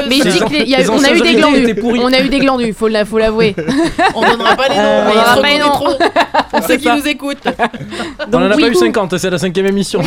[0.09, 1.75] Mais je dis y a- on eu des glandus.
[1.83, 3.55] On a eu des glandus, faut la- faut l'avouer.
[4.15, 5.71] On donnera pas les noms, Euh, on on donnera pas les noms.
[6.51, 7.37] Pour ceux qui nous écoutent.
[8.31, 10.01] On en a pas eu coup- 50, c'est la cinquième émission.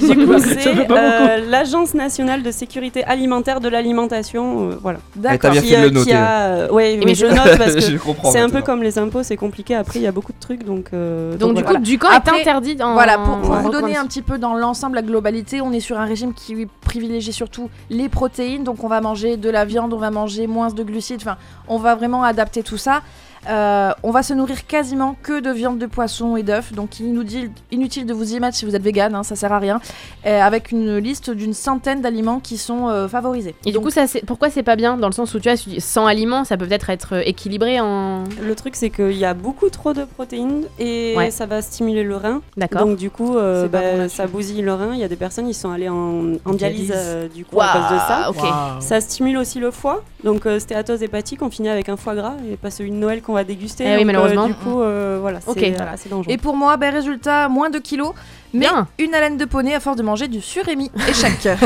[0.00, 0.94] C'est fait pas beaucoup.
[0.94, 4.70] euh, l'Agence nationale de sécurité alimentaire de l'alimentation.
[4.70, 4.98] euh, voilà.
[5.18, 6.12] Eh, T'as bien Qui, fait de euh, le qui noter.
[6.14, 8.74] a, euh, ouais, mais je note parce que c'est un peu maintenant.
[8.74, 9.74] comme les impôts, c'est compliqué.
[9.74, 10.90] Après, il y a beaucoup de trucs, donc.
[10.92, 11.78] euh, Donc, du voilà.
[11.78, 14.96] coup, du Après, est interdit en Voilà, pour, vous donner un petit peu dans l'ensemble,
[14.96, 18.64] la globalité, on est sur un régime qui privilégie surtout les protéines.
[18.64, 21.20] Donc, on va manger de la viande, on va manger moins de glucides.
[21.22, 21.36] Enfin,
[21.68, 23.02] on va vraiment adapter tout ça.
[23.48, 26.72] Euh, on va se nourrir quasiment que de viande de poisson et d'œufs.
[26.72, 29.58] Donc, inutile, inutile de vous y mettre si vous êtes vegan, hein, ça sert à
[29.58, 29.80] rien.
[30.26, 33.54] Euh, avec une liste d'une centaine d'aliments qui sont euh, favorisés.
[33.66, 35.80] Et du coup, ça, c'est- pourquoi c'est pas bien Dans le sens où tu dis,
[35.80, 38.24] sans aliments, ça peut peut-être être équilibré en.
[38.40, 41.30] Le truc, c'est qu'il y a beaucoup trop de protéines et Ouais.
[41.30, 42.42] ça va stimuler le rein.
[42.56, 42.86] D'accord.
[42.86, 44.90] Donc, du coup, euh, bah, ça bousille le rein.
[44.94, 46.92] Il y a des personnes qui sont allées en, en dialyse Dialyse.
[46.94, 48.78] euh, du coup à cause de ça.
[48.80, 50.02] Ça stimule aussi le foie.
[50.24, 53.20] Donc, euh, stéatose hépatique, on finit avec un foie gras et pas celui de Noël
[53.22, 53.84] qu'on va déguster.
[53.86, 54.46] Eh oui, Donc, euh, malheureusement.
[54.46, 55.58] du coup, euh, voilà, c'est Ok.
[55.76, 56.32] voilà, c'est dangereux.
[56.32, 58.12] Et pour moi, ben, résultat, moins de kilos,
[58.52, 58.86] mais Bien.
[58.98, 60.90] une haleine de poney à force de manger du surémi.
[61.08, 61.48] Échec.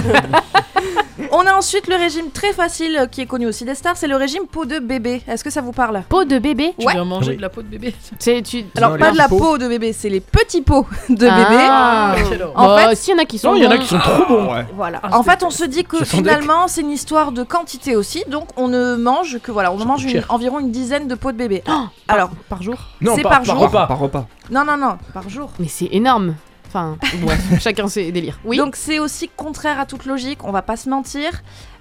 [1.32, 4.16] On a ensuite le régime très facile qui est connu aussi des stars, c'est le
[4.16, 5.22] régime peau de bébé.
[5.26, 6.02] Est-ce que ça vous parle?
[6.08, 6.74] Peau de bébé?
[6.78, 6.94] Tu Ouais.
[6.94, 7.36] dois manger Oui.
[7.36, 7.94] de la peau de bébé.
[8.18, 8.64] C'est tu.
[8.76, 9.44] Alors Non, pas les de la petits pots.
[9.44, 12.14] peau de bébé, c'est les petits pots de Ah.
[12.16, 12.28] bébé.
[12.30, 12.58] Quelle horreur.
[12.58, 13.50] En Bah, fait- s'il y en a qui sont.
[13.50, 13.82] Non, il y en a bons.
[13.82, 14.48] qui sont trop bons.
[14.74, 15.00] Voilà.
[15.02, 17.96] Ah, en c'est fait, on se dit que J'attendais finalement, c'est une histoire de quantité
[17.96, 20.26] aussi, donc on ne mange que voilà, on mange une- cher.
[20.28, 21.62] environ une dizaine de pots de bébé.
[22.08, 22.76] Alors, par jour?
[23.00, 23.64] Non, C'est pas- par par jour.
[23.64, 23.86] repas.
[23.86, 24.26] Par repas.
[24.50, 25.50] non, non, non, par jour.
[25.58, 26.34] Mais c'est énorme.
[26.68, 26.96] Enfin,
[27.60, 28.38] chacun ses délires.
[28.44, 28.56] Oui.
[28.58, 31.30] Donc c'est aussi contraire à toute logique, on va pas se mentir.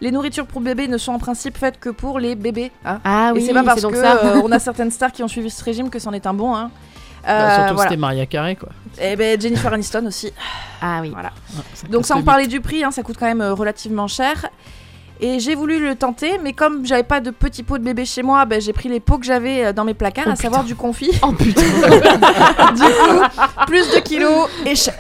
[0.01, 2.71] Les nourritures pour bébés ne sont en principe faites que pour les bébés.
[2.85, 2.99] hein.
[3.03, 4.17] ah oui, c'est pas parce donc que ça.
[4.23, 6.55] euh, on a certaines stars qui ont suivi ce régime que c'en est un bon.
[6.55, 6.71] Hein.
[7.23, 7.89] Bah, Euh, surtout voilà.
[7.89, 8.69] c'était Maria Carré quoi.
[9.01, 10.31] Et ben Jennifer Aniston aussi.
[10.81, 11.09] Ah oui.
[11.11, 11.31] Voilà.
[11.73, 14.45] Ça Donc sans le parler du prix, hein, ça coûte quand même euh, relativement cher.
[15.21, 18.21] Et j'ai voulu le tenter, mais comme j'avais pas de petits pots de bébé chez
[18.21, 20.63] moi, ben, j'ai pris les pots que j'avais euh, dans mes placards, Oh, à savoir
[20.65, 21.11] du confit.
[21.21, 21.61] Oh putain.
[22.75, 24.93] du coup, plus de kilos, échec.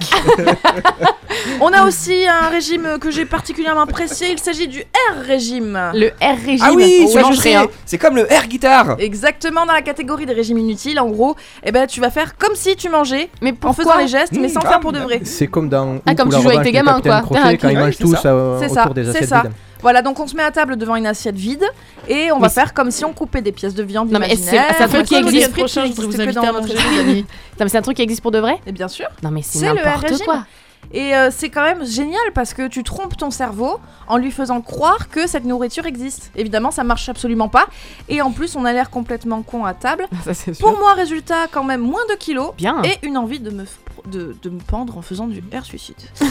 [1.59, 4.83] On a aussi un régime que j'ai particulièrement apprécié, il s'agit du
[5.15, 5.91] R-régime.
[5.93, 6.65] Le R régime.
[6.65, 7.49] Ah oui, mange sais.
[7.49, 7.67] rien.
[7.85, 8.95] C'est comme le air guitare.
[8.99, 12.55] Exactement dans la catégorie des régimes inutiles, en gros, eh ben tu vas faire comme
[12.55, 15.21] si tu mangeais, Mais en faisant les gestes, mais sans ah, faire pour de vrai.
[15.23, 15.97] C'est comme dans.
[16.05, 17.21] Ah, comme tu joues avec tes gamins, quoi.
[17.21, 18.29] Crochet, quand ils Ouais, mangent c'est tous ça.
[18.29, 19.51] euh, C'est autour ça, des c'est assiettes.
[19.85, 21.63] Voilà, donc on se met à table devant une assiette vide
[22.07, 24.57] et on va faire comme si on coupait des pièces de viande Non, mais c'est-
[24.57, 25.35] un truc qui existe.
[25.35, 27.11] le frites prochain, je n'existe voudrais vous que inviter dans à notre manger, régime les
[27.11, 27.21] amis.
[27.21, 27.27] Non,
[27.59, 29.05] mais c'est un truc qui existe pour de vrai Et bien sûr.
[29.21, 30.45] Non, mais c'est n'importe quoi.
[30.91, 34.61] Et euh, c'est quand même génial parce que tu trompes ton cerveau en lui faisant
[34.61, 36.31] croire que cette nourriture existe.
[36.35, 37.67] Évidemment, ça marche absolument pas.
[38.09, 40.07] Et en plus, on a l'air complètement con à table.
[40.33, 40.51] Ça.
[40.59, 42.81] Pour moi, résultat, quand même moins de kilos Bien.
[42.83, 43.65] et une envie de me,
[44.07, 45.95] de, de me pendre en faisant du air suicide.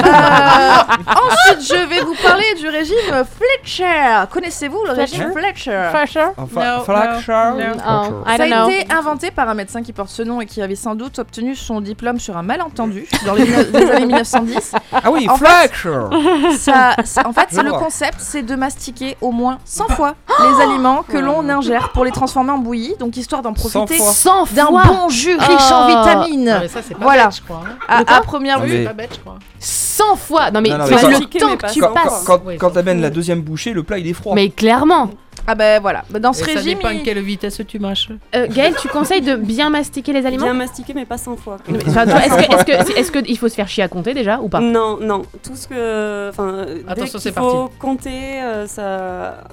[0.00, 2.96] Euh, ensuite, je vais vous parler du régime
[3.38, 4.24] Fletcher.
[4.30, 6.26] Connaissez-vous le régime Fletcher Fletcher?
[6.36, 7.50] Enfin, No, Fletcher?
[7.56, 7.82] no, no.
[7.86, 10.74] Oh, Ça a été inventé par un médecin qui porte ce nom et qui avait
[10.76, 14.72] sans doute obtenu son diplôme sur un malentendu dans les, les années 1910.
[14.92, 16.56] Ah oui, En fait, Fletcher.
[16.58, 20.62] ça, ça- en fait, c'est le concept, c'est de mastiquer au moins 100 fois les
[20.62, 23.54] aliments que l'on ingère pour les transformer en bouillie, donc histoire d'en 100
[23.86, 24.12] profiter fois.
[24.12, 24.82] 100 d'un fois.
[24.84, 25.86] bon jus riche en Oh.
[25.88, 26.48] vitamines.
[26.48, 27.26] Ah, mais ça, c'est pas voilà.
[27.28, 27.62] bête, je crois.
[27.88, 28.04] hein.
[28.06, 29.38] À, première vue, mais- C'est pas bête, je crois.
[29.58, 32.24] 100 fois Non mais, Non, non, le quand- temps mais que tu Quand, passes.
[32.26, 34.34] quand, Oui, quand t'amènes la deuxième bouchée, le plat il est froid.
[34.34, 35.10] Mais clairement.
[35.46, 37.78] ah ben voilà, Bah, dans ce Et ça régime, dépend à il- quelle vitesse tu
[37.78, 38.08] mâches.
[38.34, 41.56] Euh, Gaël, tu conseilles de bien mastiquer les aliments Bien mastiqué, mais pas 100 fois.
[41.86, 44.38] Enfin, Est-ce que, est-ce que, est-ce que il faut se faire chier à compter déjà
[44.40, 44.60] ou pas?
[44.60, 45.22] Non, non.
[45.42, 46.30] Tout ce que.
[46.30, 49.44] Enfin, Attention, qu'il c'est faut compter, euh, ça.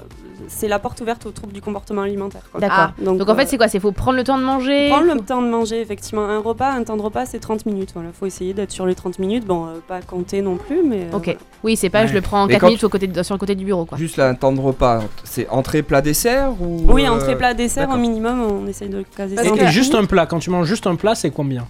[0.50, 2.42] C'est la porte ouverte aux troubles du comportement alimentaire.
[2.52, 2.62] quoi.
[2.62, 2.78] D'accord.
[2.80, 3.68] Ah, Donc, en euh, fait, c'est quoi?
[3.68, 6.26] C'est faut prendre le temps de manger Prendre faut- le temps de manger, effectivement.
[6.26, 7.92] Un repas, un temps de repas, c'est 30 minutes.
[7.94, 9.46] Voilà, faut essayer d'être sur les 30 minutes.
[9.46, 11.02] Bon, euh, pas compter non plus, mais.
[11.12, 11.26] euh, Ok.
[11.26, 11.40] voilà.
[11.64, 13.36] Oui, c'est pas je le prends en Mais 4 quand- minutes au côté de- sur
[13.36, 13.98] le côté du bureau quoi.
[13.98, 17.54] Juste là, un temps de repas, c'est entrée, plat, dessert ou Oui, euh, entrée, plat,
[17.54, 19.44] dessert, au minimum, on essaye de caser ça.
[19.44, 21.66] Et, juste un plat, quand tu manges juste un plat, c'est combien?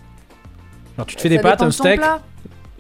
[0.98, 2.00] Genre tu te fais des pâtes, un steak.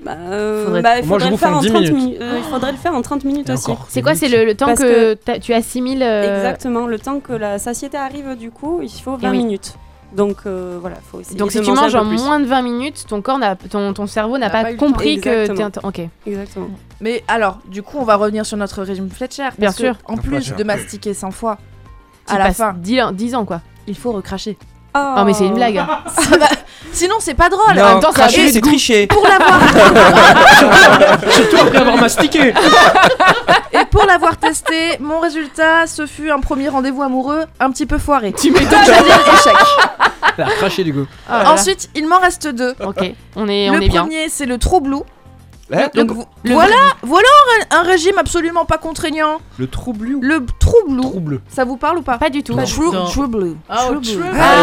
[0.04, 1.82] Bah, euh, Faudrait- bah, il Moi, je faudrait vous le faire en en 10 30
[1.82, 1.95] minutes.
[1.95, 2.18] minutes.
[2.22, 3.72] Euh, il faudrait le faire en 30 minutes Et aussi.
[3.89, 7.20] C'est quoi C'est le, le temps Parce que, t'as- tu assimiles euh, Exactement, le temps
[7.20, 9.38] que la satiété arrive, du coup, il faut 20 oui.
[9.38, 9.74] minutes.
[10.14, 13.06] Donc euh, voilà, faut essayer Donc de si tu manges en moins de 20 minutes,
[13.10, 16.02] ton corps n'a ton, ton cerveau n'a pas, compris que un- OK.
[16.26, 16.70] Exactement.
[17.02, 19.43] Mais alors, du coup, on va revenir sur notre régime Fletcher.
[19.43, 19.95] parce Bien que, sûr.
[20.06, 20.56] En plus Fletcher.
[20.56, 21.58] de mastiquer 100 fois,
[22.26, 23.60] Tu à la fin, 10, ans- 10 ans quoi.
[23.86, 24.58] il faut recracher.
[24.95, 25.76] Oh mais c'est une blague.
[26.18, 26.48] Ça va-
[26.91, 27.75] Sinon, c'est pas drôle.
[27.75, 29.07] Non, En même temps, cracher, c'est tricher.
[29.07, 29.59] Pour l'avoir
[31.32, 32.53] Surtout après avoir mastiqué.
[33.73, 37.97] et pour l'avoir testé, mon résultat, ce fut un premier rendez-vous amoureux un petit peu
[37.97, 38.34] foiré.
[38.34, 38.69] Tu m'étonnes.
[38.82, 39.55] Échec.
[40.38, 41.05] Elle a craché du coup.
[41.30, 42.75] Ensuite, il m'en reste deux.
[42.84, 44.01] OK, on est on le est bien.
[44.01, 45.03] premier, c'est le troublou.
[45.74, 47.28] Hein Donc, vo- le voilà, voilà
[47.72, 49.39] un, un régime absolument pas contraignant.
[49.57, 50.20] Le troublou.
[50.22, 51.01] Le troublou.
[51.01, 51.41] Trouble.
[51.49, 52.18] Ça vous parle ou pas?
[52.18, 52.53] Pas du tout.
[52.53, 52.63] Non.
[52.65, 53.57] Troublou.
[53.70, 53.99] Oh, Troublou.
[54.01, 54.24] true.
[54.39, 54.55] Ah,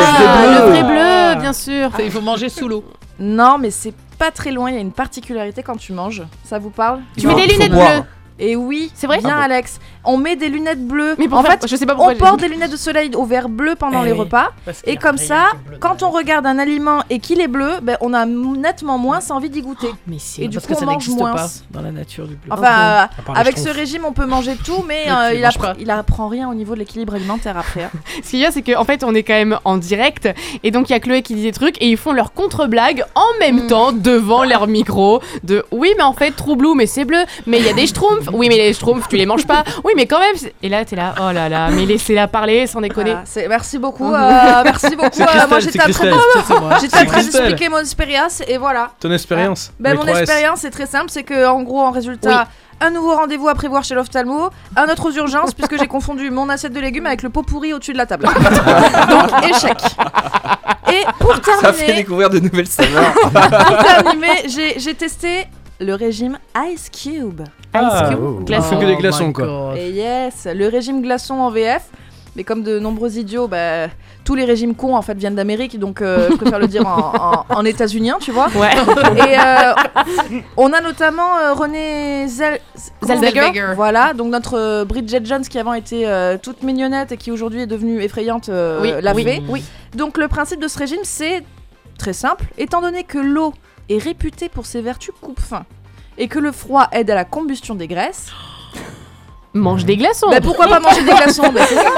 [0.48, 1.34] le le vrai Ah.
[1.34, 1.90] bleu, bien sûr.
[1.98, 2.84] Il faut manger sous l'eau.
[3.18, 4.70] Non, mais c'est pas très loin.
[4.70, 6.22] Il y a une particularité quand tu manges.
[6.44, 7.00] Ça vous parle?
[7.18, 8.02] Tu mets des lunettes bleues.
[8.38, 9.18] Et oui, C'est vrai?
[9.18, 9.42] Bien, Ah bon.
[9.44, 9.78] Alex.
[10.04, 11.14] On met des lunettes bleues.
[11.18, 13.24] Mais pour en faire- fait, je sais pas on porte des lunettes de soleil au
[13.24, 14.50] vert bleu pendant Eh les repas.
[14.84, 17.96] Et a comme ça, bleu quand on regarde un aliment et qu'il est bleu, ben,
[18.00, 19.88] on a nettement moins envie d'y goûter.
[20.06, 21.32] Mais si, Et du parce coup, que on ça mange n'existe moins.
[21.32, 22.52] pas dans la nature du bleu.
[22.52, 26.28] Enfin, euh, les avec ce régime, on peut manger tout, mais euh, il, appre- apprend
[26.28, 27.84] rien au niveau de l'équilibre alimentaire après.
[27.84, 27.90] hein.
[28.22, 30.28] Ce qu'il y a, c'est qu'en fait, on est quand même en direct.
[30.62, 31.80] Et donc, il y a Chloé qui dit des trucs.
[31.82, 35.20] Et ils font leur contre-blague en même temps devant leur micro.
[35.42, 37.24] De oui, mais en fait, troublou, mais c'est bleu.
[37.46, 38.28] Mais il y a des schtroumpfs.
[38.32, 39.64] Oui, mais les schtroumpfs, tu les manges pas.
[39.84, 40.34] Oui, mais quand même.
[40.62, 41.14] Et là, t'es là.
[41.20, 41.68] Oh là là.
[41.70, 43.14] Mais laissez-la parler sans déconner.
[43.32, 44.12] Voilà, merci beaucoup.
[44.12, 45.22] euh, merci beaucoup.
[45.22, 48.90] Euh, moi, j'étais en train d'expliquer mon expérience et voilà.
[49.00, 49.72] Ton expérience.
[49.78, 50.20] Ben, mon 3S.
[50.20, 52.48] expérience c'est très simple, c'est que en gros en résultat,
[52.80, 56.48] un nouveau rendez-vous à prévoir chez l'ophtalmo, un autre aux urgences puisque j'ai confondu mon
[56.48, 58.26] assiette de légumes avec le pot pourri au-dessus de la table.
[58.26, 59.78] Donc échec.
[60.92, 63.12] Et pour Ça fait terminer, découvrir de nouvelles saveurs.
[63.14, 65.46] pour terminer, j'ai testé
[65.80, 66.38] le régime
[66.72, 67.42] Ice Cube.
[67.72, 68.44] Ah, Cube, oh.
[68.44, 68.68] glaçon.
[68.70, 69.74] Il faut que des Oh glaçons my quoi.
[69.76, 71.82] Et yes, le régime glaçon en VF.
[72.36, 73.86] Mais comme de nombreux idiots, bah,
[74.24, 77.44] tous les régimes cons en fait viennent d'Amérique, donc euh, je préfère le dire en,
[77.48, 78.48] en, en états-unien, tu vois.
[78.56, 78.72] Ouais.
[79.18, 79.72] Et euh,
[80.56, 82.58] on a notamment euh, René Zel-
[83.04, 83.74] Zellweger.
[83.76, 87.60] Voilà, donc notre euh, Bridget Jones qui avant était euh, toute mignonnette et qui aujourd'hui
[87.62, 89.62] est devenue effrayante, euh, Oui, l'a oui, oui.
[89.94, 91.44] Donc le principe de ce régime, c'est
[91.98, 92.46] très simple.
[92.58, 93.54] Étant donné que l'eau
[93.88, 95.64] est réputée pour ses vertus coupe-faim
[96.18, 98.30] et que le froid aide à la combustion des graisses,
[99.54, 100.26] Mange des glaçons.
[100.30, 101.88] bah, pourquoi pas manger des glaçons Bah, c'est ça.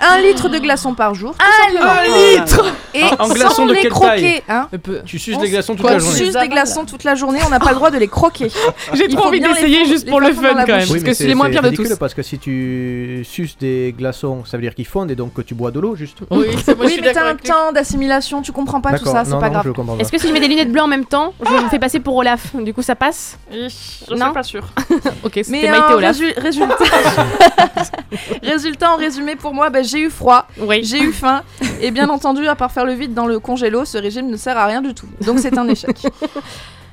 [0.14, 1.34] Un litre de glaçons par jour.
[1.36, 1.92] tout simplement.
[2.36, 2.64] litre
[2.94, 4.42] Et En sans glaçons de les quelle croquer.
[4.48, 4.68] Hein.
[5.04, 6.16] Tu suces On des glaçons toute on la journée.
[6.16, 8.48] suce des glaçons toute la journée, on n'a pas le droit de les croquer.
[8.94, 10.52] J'ai Il trop faut envie bien les d'essayer fondre- juste les pour le fondre fun
[10.52, 10.80] dans la quand même.
[10.82, 10.90] bouche.
[10.92, 11.96] Parce que c'est les moins pires de ridicule tous.
[11.96, 15.42] parce que si tu suces des glaçons, ça veut dire qu'ils fondent et donc que
[15.42, 16.18] tu bois de l'eau juste.
[16.30, 17.48] Oui, c'est moi, je Oui, suis mais t'as un avec lui.
[17.48, 19.64] temps d'assimilation, tu comprends pas tout D'accord, ça, c'est non, pas non, grave.
[19.66, 20.02] je comprends pas.
[20.02, 21.98] Est-ce que si je mets des lunettes bleues en même temps, je me fais passer
[22.00, 22.54] pour Olaf?
[22.54, 23.38] Du coup, ça passe?
[23.50, 24.26] Je Non?
[24.26, 24.64] suis pas sûre.
[25.24, 26.16] Ok, Mais c'était euh, Maïté Olaf.
[26.16, 26.74] résu- résultat...
[28.42, 30.82] résultat en résumé pour moi, bah, j'ai eu froid, Oui.
[30.84, 31.42] j'ai eu faim
[31.80, 34.56] et bien entendu, à part faire le vide dans le congélo, ce régime ne sert
[34.58, 35.06] à rien du tout.
[35.24, 35.96] Donc c'est un échec.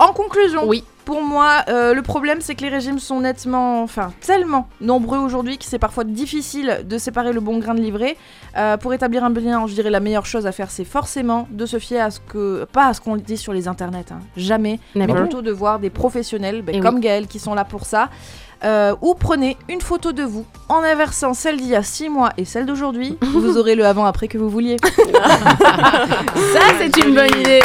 [0.01, 0.85] En conclusion, Oui.
[1.09, 5.57] Pour moi, euh, le problème c'est que les régimes sont nettement, enfin tellement nombreux aujourd'hui
[5.57, 8.15] que c'est parfois difficile de séparer le bon grain de livret.
[8.55, 11.65] Euh, pour établir un lien, je dirais la meilleure chose à faire, c'est forcément de
[11.65, 14.79] se fier à ce que, pas à ce qu'on dit sur les internets, hein, jamais,
[14.93, 15.11] Never.
[15.11, 18.09] mais plutôt de voir des professionnels, ben, comme Gaël, qui sont là pour ça.
[18.63, 22.29] Euh, ou prenez une photo de vous en inversant celle d'il y a 6 mois
[22.37, 24.77] et celle d'aujourd'hui, vous aurez le avant-après que vous vouliez.
[25.15, 27.61] Ça, c'est une bonne idée.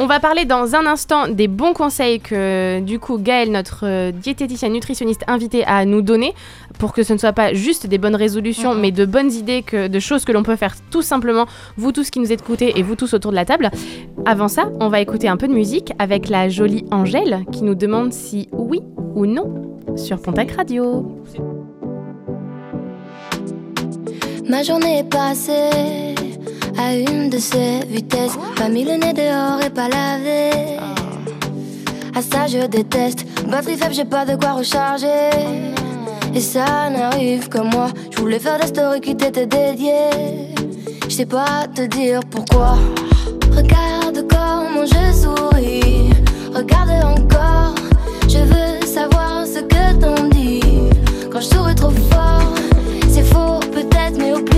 [0.00, 4.12] On va parler dans un instant des bons conseils que du coup Gaëlle, notre euh,
[4.12, 6.34] diététicienne nutritionniste invité, à nous donner
[6.78, 9.88] pour que ce ne soit pas juste des bonnes résolutions, mais de bonnes idées, que,
[9.88, 11.46] de choses que l'on peut faire tout simplement,
[11.76, 13.72] vous tous qui nous écoutez et vous tous autour de la table.
[14.24, 17.74] Avant ça, on va écouter un peu de musique avec la jolie Angèle qui nous
[17.74, 18.80] demande si oui
[19.16, 21.20] ou non sur Pontac Radio.
[24.48, 26.14] Ma journée est passée
[26.78, 28.38] à une de ces vitesses.
[28.56, 30.78] Pas mis le nez dehors et pas lavé.
[32.14, 33.26] À ça je déteste.
[33.48, 35.30] Batterie faible, j'ai pas de quoi recharger.
[36.34, 37.88] Et ça n'arrive que moi.
[38.10, 40.54] Je voulais faire des stories qui t'étaient dédiées.
[41.08, 42.76] Je sais pas te dire pourquoi.
[43.56, 46.10] Regarde comment je souris.
[46.54, 47.74] Regarde encore.
[48.28, 50.60] Je veux savoir ce que t'en dis.
[51.30, 52.54] Quand je souris trop fort,
[53.10, 54.57] c'est faux peut-être, mais au plus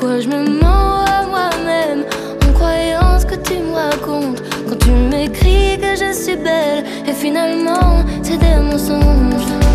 [0.00, 2.04] Pourquoi je me mens à moi-même
[2.46, 4.40] en croyant ce que tu me racontes.
[4.68, 9.67] Quand tu m'écris que je suis belle et finalement c'est des mensonges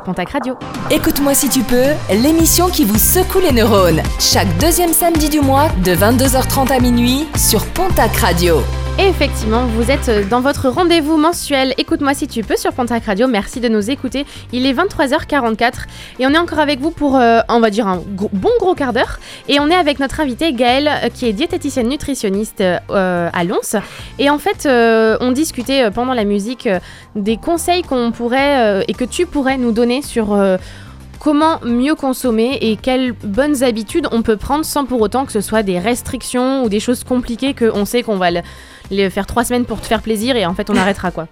[0.00, 0.56] Pontac Radio.
[0.90, 4.02] Écoute-moi si tu peux, l'émission qui vous secoue les neurones.
[4.18, 8.62] Chaque deuxième samedi du mois, de 22h30 à minuit, sur Pontac Radio.
[8.98, 13.26] Et effectivement, vous êtes dans votre rendez-vous mensuel Écoute-moi si tu peux sur Pontac Radio.
[13.26, 14.26] Merci de nous écouter.
[14.52, 15.72] Il est 23h44
[16.20, 18.92] et on est encore avec vous pour, euh, on va dire, un bon gros quart
[18.92, 19.18] d'heure.
[19.48, 23.80] Et on est avec notre invitée Gaëlle, euh, qui est diététicienne nutritionniste euh, à Lons.
[24.18, 26.78] Et en fait, euh, on discutait euh, pendant la musique euh,
[27.16, 30.32] des conseils qu'on pourrait euh, et que tu pourrais nous donner sur.
[30.34, 30.58] euh,
[31.24, 35.40] Comment mieux consommer et quelles bonnes habitudes on peut prendre sans pour autant que ce
[35.40, 38.40] soit des restrictions ou des choses compliquées qu'on sait qu'on va le-
[38.92, 41.26] les faire trois semaines pour te faire plaisir et en fait on arrêtera quoi.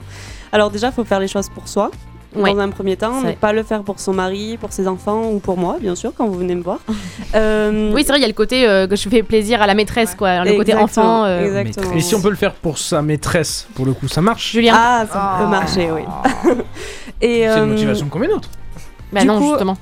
[0.53, 1.91] Alors déjà, il faut faire les choses pour soi.
[2.35, 2.53] Ouais.
[2.55, 5.41] Dans un premier temps, ne pas le faire pour son mari, pour ses enfants ou
[5.41, 6.79] pour moi, bien sûr, quand vous venez me voir.
[7.37, 9.67] Euh, Oui, c'est vrai, il y a le côté euh, que je fais plaisir à
[9.69, 10.45] la maîtresse, quoi.
[10.45, 11.25] Le côté enfant.
[11.25, 11.93] euh, exactement.
[11.95, 14.75] Et si on peut le faire pour sa maîtresse, pour le coup, ça marche Julien
[14.77, 16.03] Ah, ça peut marcher, oui.
[17.21, 18.49] Et, C'est euh, une motivation comme une autre.
[19.13, 19.77] Bah du non, coup, justement.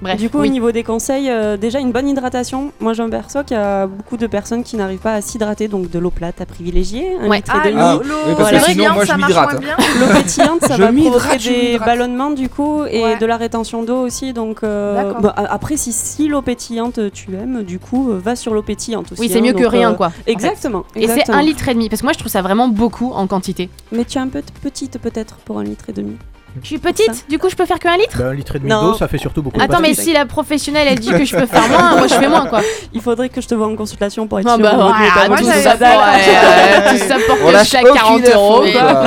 [0.00, 0.48] Bref, du coup, oui.
[0.48, 2.72] au niveau des conseils, euh, déjà une bonne hydratation.
[2.78, 5.90] Moi, j'en perçois qu'il y a beaucoup de personnes qui n'arrivent pas à s'hydrater, donc
[5.90, 7.38] de l'eau plate à privilégier, un Ouais.
[7.38, 7.80] litre et Ah, demi.
[7.80, 8.08] Ah, oui.
[8.08, 13.18] L'eau pétillante, ça Je va provoquer des ballonnements du coup et Ouais.
[13.18, 14.32] de la rétention d'eau aussi.
[14.32, 15.20] Donc euh, D'accord.
[15.20, 18.62] bah, a- après, si, si l'eau pétillante tu aimes, du coup, euh, va sur l'eau
[18.62, 19.20] pétillante aussi.
[19.20, 20.12] Oui, c'est hein, mieux que rien, euh, quoi.
[20.26, 20.84] Exactement.
[20.94, 23.26] Et c'est un litre et demi, parce que moi je trouve ça vraiment beaucoup en
[23.26, 23.68] quantité.
[23.92, 26.16] Mais tu es un peu petite peut-être pour un litre et demi.
[26.62, 28.70] Je suis petite, du coup je peux faire qu'un litre Bah, un litre et demi
[28.70, 28.82] Non.
[28.82, 29.58] d'eau, ça fait surtout beaucoup.
[29.58, 32.14] de Attends, mais si la professionnelle elle dit que je peux faire moins, moi je
[32.14, 32.60] fais moins quoi.
[32.92, 35.28] Il faudrait que je te vois en consultation pour être Ah sûr bah métabolique.
[35.28, 38.64] moi, tout ça pour- ouais, tout ça pour que lâche je aucune 40 info, euros.
[38.72, 39.04] quoi.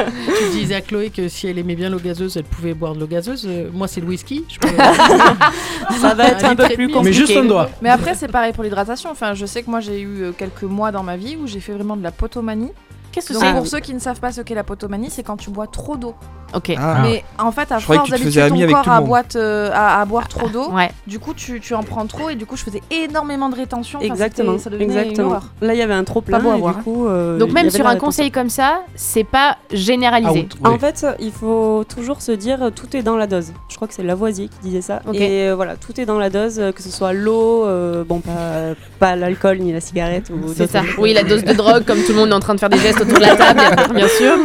[0.52, 3.00] Tu disais à Chloé que si elle aimait bien l'eau gazeuse, elle pouvait boire de
[3.00, 3.46] l'eau gazeuse.
[3.48, 4.44] Euh, moi, c'est le whisky.
[4.48, 4.68] Je peux-
[6.00, 7.20] Ça va être un peu litre et plus compliqué.
[7.20, 7.68] Mais juste un doigt.
[7.82, 9.10] Mais après, c'est pareil pour l'hydratation.
[9.10, 11.60] Enfin, je sais que moi, j'ai eu euh, quelques mois dans ma vie où j'ai
[11.60, 12.72] fait vraiment de la potomanie.
[13.12, 15.22] Qu'est-ce que Donc, c'est pour ceux qui ne savent pas ce qu'est la potomanie, c'est
[15.22, 16.14] quand tu bois trop d'eau.
[16.52, 16.72] Ok.
[16.76, 16.98] Ah.
[17.02, 20.26] Mais en fait, à Je force d'habituer ton corps à, boite, euh, à, à boire
[20.26, 20.90] trop d'eau, Ouais.
[21.06, 23.98] du coup, tu, tu en prends trop et du coup, je faisais énormément de rétention.
[24.00, 24.58] Enfin, Exactement.
[24.58, 25.28] Ça devenait une Exactement.
[25.28, 25.44] horreur.
[25.60, 27.06] Là, il y avait un trop plein Pas beau à et du coup.
[27.06, 30.40] euh, Donc même sur un conseil comme ça, c'est pas généralisé.
[30.40, 30.56] Out.
[30.66, 33.52] En fait, il faut toujours se dire euh, tout est dans la dose.
[33.68, 35.02] Je crois que c'est Lavoisier qui disait ça.
[35.06, 35.14] Ok.
[35.14, 38.74] Et euh, voilà, tout est dans la dose, que ce soit l'eau, euh, bon, pas,
[38.98, 40.30] pas l'alcool ni la cigarette.
[40.30, 40.82] ou C'est ça.
[40.82, 40.96] choses.
[40.98, 42.78] Oui, la dose de drogue, comme tout le monde est en train de faire des
[42.78, 44.36] gestes autour de la table, bien, bien sûr.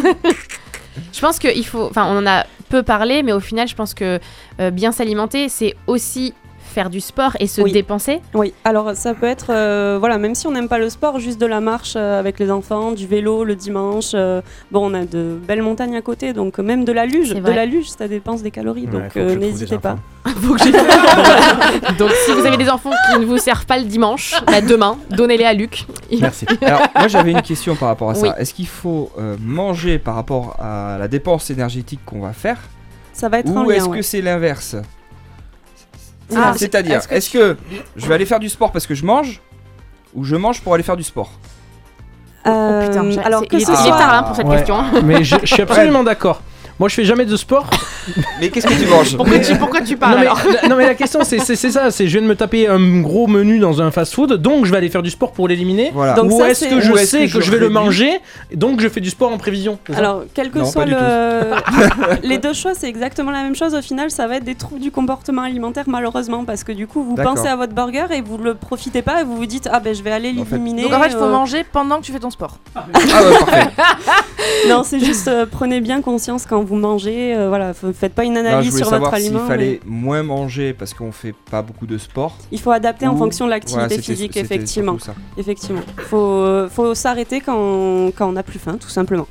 [1.13, 1.87] Je pense qu'il faut.
[1.89, 4.19] Enfin, on en a peu parlé, mais au final, je pense que
[4.59, 6.33] euh, bien s'alimenter, c'est aussi
[6.75, 7.71] faire du sport et se Oui.
[7.71, 8.19] dépenser.
[8.33, 11.39] Oui, alors ça peut être, euh, voilà, même si on n'aime pas le sport, juste
[11.39, 14.11] de la marche euh, avec les enfants, du vélo le dimanche.
[14.13, 14.41] euh,
[14.71, 17.29] bon, on a de belles montagnes à côté, donc même de la luge.
[17.33, 19.95] De la luge, ça dépense des calories, Ouais, donc euh, n'hésitez pas.
[20.25, 24.35] Faut que Donc si vous avez des enfants qui ne vous servent pas le dimanche,
[24.47, 25.85] bah, demain, donnez-les à Luc.
[26.19, 26.45] Merci.
[26.61, 28.21] Alors, moi j'avais une question par rapport à ça.
[28.27, 28.29] Oui.
[28.37, 32.57] Est-ce qu'il faut euh, manger par rapport à la dépense énergétique qu'on va faire
[33.13, 33.75] Ça va être en Ou lien.
[33.77, 33.97] est-ce ouais.
[33.97, 34.75] que c'est l'inverse?
[36.35, 37.57] Ah, C'est-à-dire, est-ce que est-ce que
[37.95, 39.41] je vais aller faire du sport parce que je mange
[40.13, 41.31] Ou je mange pour aller faire du sport?
[42.47, 44.35] Euh, Oh, putain, j'ai- alors que il est, ce il est soit- tard hein, pour
[44.35, 44.57] cette Ouais.
[44.57, 44.83] question.
[45.03, 46.41] Mais je, je suis absolument d'accord.
[46.79, 47.69] Moi, je fais jamais de sport.
[48.39, 50.75] Mais qu'est-ce que tu manges Pourquoi tu, pourquoi tu parles non, mais, alors la- non,
[50.75, 51.89] mais la question, c'est ça.
[51.89, 54.77] C'est je viens de me taper un gros menu dans un fast-food, donc je vais
[54.77, 55.91] aller faire du sport pour l'éliminer.
[55.93, 56.13] Voilà.
[56.13, 58.19] Donc Ou est-ce que je sais que que, je vais le manger,
[58.53, 60.95] donc je fais du sport en prévision Alors, quel que Non, soit le.
[62.23, 63.73] les deux choix, c'est exactement la même chose.
[63.73, 67.03] Au final, ça va être des troubles du comportement alimentaire, malheureusement, parce que du coup,
[67.03, 69.79] vous pensez à votre burger et vous le profitez pas et vous vous dites Ah
[69.79, 70.83] ben je vais aller En fait- l'éliminer.
[70.83, 72.57] Donc en fait, il faut euh, manger pendant que tu fais ton sport.
[72.75, 73.67] Ah ouais, parfait.
[74.69, 77.35] Non, c'est juste euh, prenez bien conscience quand vous mangez.
[77.35, 79.45] euh, voilà, faites pas une analyse sur votre aliment.
[79.47, 82.37] fallait moins manger parce qu'on fait pas beaucoup de sport.
[82.51, 84.97] Il faut adapter en fonction de l'activité physique, effectivement.
[85.37, 85.81] Effectivement.
[85.97, 89.27] Faut, euh, faut s'arrêter quand, quand on n'a plus faim, tout simplement.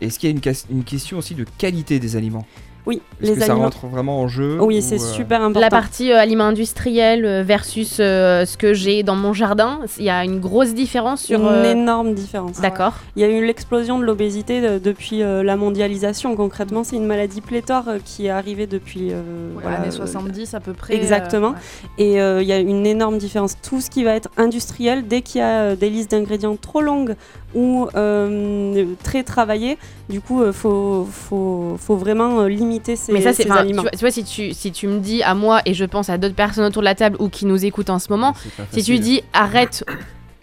[0.00, 2.46] Est-ce qu'il y a une question aussi de qualité des aliments?
[2.86, 5.60] Oui, Est-ce les que ça rentre vraiment en jeu Oui, ou, c'est euh, super important.
[5.60, 10.04] La partie euh, aliments industriels euh, versus euh, ce que j'ai dans mon jardin, il
[10.04, 11.40] y a une grosse différence sur.
[11.40, 12.60] Une euh, énorme différence.
[12.60, 12.94] D'accord.
[13.16, 16.36] Il y a eu l'explosion de l'obésité depuis euh, la mondialisation.
[16.36, 19.22] Concrètement, c'est une maladie pléthore euh, qui est arrivée depuis euh,
[19.54, 20.94] Ouais, voilà, années euh, 70 à peu près.
[20.94, 21.48] Exactement.
[21.48, 21.50] euh,
[21.98, 22.04] ouais.
[22.04, 23.56] Et euh, il y a une énorme différence.
[23.62, 26.82] Tout ce qui va être industriel, dès qu'il y a euh, des listes d'ingrédients trop
[26.82, 27.14] longues
[27.54, 29.78] ou euh, très travaillées,
[30.08, 33.44] du coup, il faut, faut, faut vraiment euh, limiter ces, Mais ça, c'est.
[33.44, 33.82] ces enfin, Tu aliments.
[33.82, 36.18] vois, tu vois, si, tu, si tu me dis à moi, et je pense à
[36.18, 38.34] d'autres personnes autour de la table ou qui nous écoutent en ce moment,
[38.72, 39.84] si tu dis arrête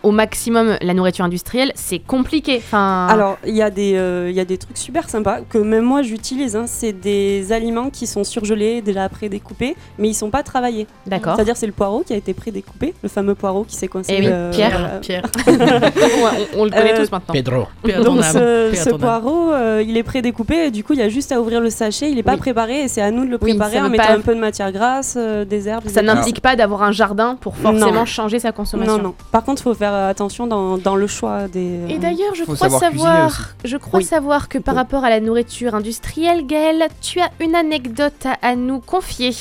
[0.04, 2.58] au maximum la nourriture industrielle, c'est compliqué.
[2.58, 5.58] Enfin, Alors, il y, a des, euh, il y a des trucs super sympas que
[5.58, 6.56] même moi j'utilise.
[6.56, 6.66] hein.
[6.68, 10.88] C'est des aliments qui sont surgelés, déjà pré-découpés, mais ils sont pas travaillés.
[11.08, 11.36] D'accord.
[11.36, 14.14] C'est-à-dire, c'est le poireau qui a été pré-découpé, le fameux poireau qui s'est coincé.
[14.18, 15.00] Eh oui, euh, Pierre.
[15.02, 15.24] Pierre.
[15.48, 17.34] On, on le connaît Euh, tous maintenant.
[17.34, 17.66] Pedro.
[18.04, 21.32] Donc ce, ce poireau, euh, il est pré-découpé et du coup il y a juste
[21.32, 22.38] à ouvrir le sachet, il n'est pas Oui.
[22.40, 24.72] préparé et c'est à nous de le préparer en mettant pas- un peu de matière
[24.72, 25.88] grasse, euh, des herbes.
[25.88, 28.06] Ça n'implique pas d'avoir un jardin pour forcément Non.
[28.06, 28.98] changer sa consommation.
[28.98, 29.16] Non, non.
[29.32, 31.80] Par contre, il faut faire attention dans, dans le choix des.
[31.90, 34.06] Et d'ailleurs, je Faut crois savoir je crois Oui.
[34.06, 38.56] savoir que par rapport à la nourriture industrielle, Gaëlle, tu as une anecdote à, à
[38.56, 39.34] nous confier.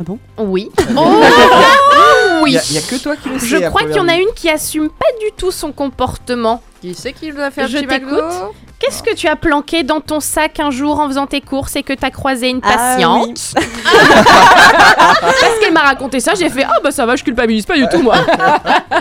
[0.00, 0.18] Ah bon?
[0.38, 0.70] Oui.
[0.96, 1.20] Oh
[2.44, 2.50] oui.
[2.50, 3.46] Il y, a- il y a que toi qui le sais.
[3.46, 6.62] Je crois qu'il y en a une qui assume pas du tout son comportement.
[6.80, 8.54] Qui c'est qui doit faire Je petit McDo t'écoute.
[8.78, 11.82] Qu'est-ce que tu as planqué dans ton sac un jour en faisant tes courses et
[11.82, 13.36] que t'as croisé une Ah patiente
[15.20, 17.88] Parce qu'elle m'a raconté ça, j'ai fait ah bah ça va, je culpabilise pas du
[17.88, 18.14] tout moi.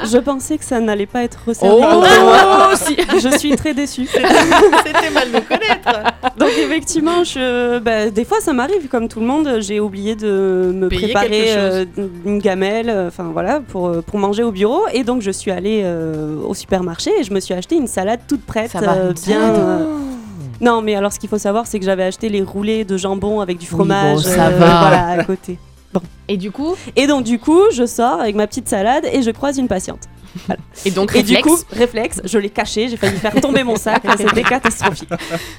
[0.03, 2.71] Je pensais que ça n'allait pas être resservi Oh, contre moi.
[2.75, 2.95] si.
[3.21, 4.07] Je suis très déçue.
[4.07, 5.89] C'était mal de connaître.
[6.37, 9.57] Donc effectivement, je, bah, des fois ça m'arrive comme tout le monde.
[9.59, 11.85] J'ai oublié de me Payer préparer euh,
[12.25, 14.83] une gamelle, euh, enfin voilà, pour, euh, pour manger au bureau.
[14.93, 18.21] Et donc je suis allée euh, au supermarché et je me suis acheté une salade
[18.27, 19.39] toute prête, Ça va, euh, une bien.
[19.39, 19.55] salade.
[19.59, 19.97] euh,
[20.61, 23.41] Non, mais alors ce qu'il faut savoir, c'est que j'avais acheté les roulés de jambon
[23.41, 24.79] avec du fromage, bon, ça euh, va.
[24.79, 25.59] voilà, à côté.
[25.93, 26.01] Bon.
[26.27, 29.31] Et du coup Et donc du coup, je sors avec ma petite salade et je
[29.31, 30.01] croise une patiente.
[30.45, 30.61] Voilà.
[30.85, 31.47] Et donc, et du réflexe.
[31.63, 35.09] coup, réflexe, je l'ai caché, j'ai failli faire tomber mon sac, c'était catastrophique.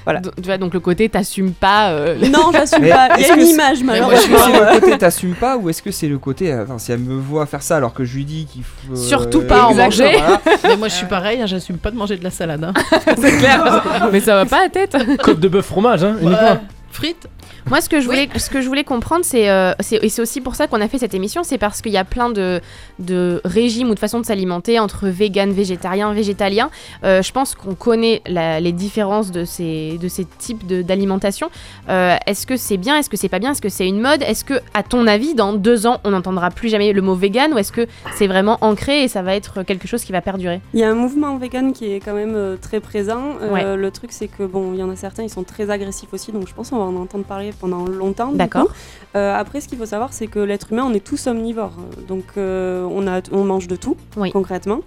[0.05, 0.19] Voilà.
[0.21, 1.91] Donc, tu vois, donc le côté t'assumes pas.
[1.91, 3.09] euh, Non, j'assume pas.
[3.17, 4.37] Il y a une image moi, Est-ce que malheureusement.
[4.69, 7.19] c'est le côté t'assumes pas ou est-ce que c'est le côté attends si elle me
[7.19, 10.11] voit faire ça alors que je lui dis qu'il faut euh, Surtout pas en manger.
[10.17, 10.41] voilà.
[10.63, 12.63] Mais moi je suis pareil, hein, j'assume pas de manger de la salade.
[12.63, 12.73] hein.
[13.21, 13.83] C'est clair.
[14.11, 14.95] Mais ça va pas à tête.
[15.23, 16.59] Côte de bœuf fromage, hein, uniquement.
[16.91, 17.27] Frites
[17.67, 20.21] Moi, ce que je voulais, ce que je voulais comprendre, c'est, euh, c'est- et c'est
[20.21, 22.61] aussi pour ça qu'on a fait cette émission, c'est parce qu'il y a plein de,
[22.99, 26.69] de régimes ou de façons de s'alimenter entre vegan, végétarien, végétalien.
[27.03, 31.49] Euh, je pense qu'on connaît la- les différences de ces, de ces types d'alimentation.
[31.89, 34.21] Euh, est-ce que c'est bien Est-ce que c'est pas bien Est-ce que c'est une mode?
[34.23, 37.53] Est-ce que, à ton avis, dans deux ans, on n'entendra plus jamais le mot vegan
[37.53, 40.61] ou est-ce que c'est vraiment ancré et ça va être quelque chose qui va perdurer?
[40.73, 43.33] Il y a un mouvement vegan qui est quand même très présent.
[43.51, 43.75] Ouais.
[43.77, 46.31] Le truc, c'est que bon, il y en a certains, ils sont très agressifs aussi,
[46.31, 48.31] donc je pense qu'on va en entendre parler pendant longtemps.
[48.31, 48.67] D'accord.
[49.15, 51.77] Euh, après, ce qu'il faut savoir, c'est que l'être humain, on est tous omnivores,
[52.07, 53.97] donc euh, on a, on mange de tout,
[54.31, 54.81] concrètement.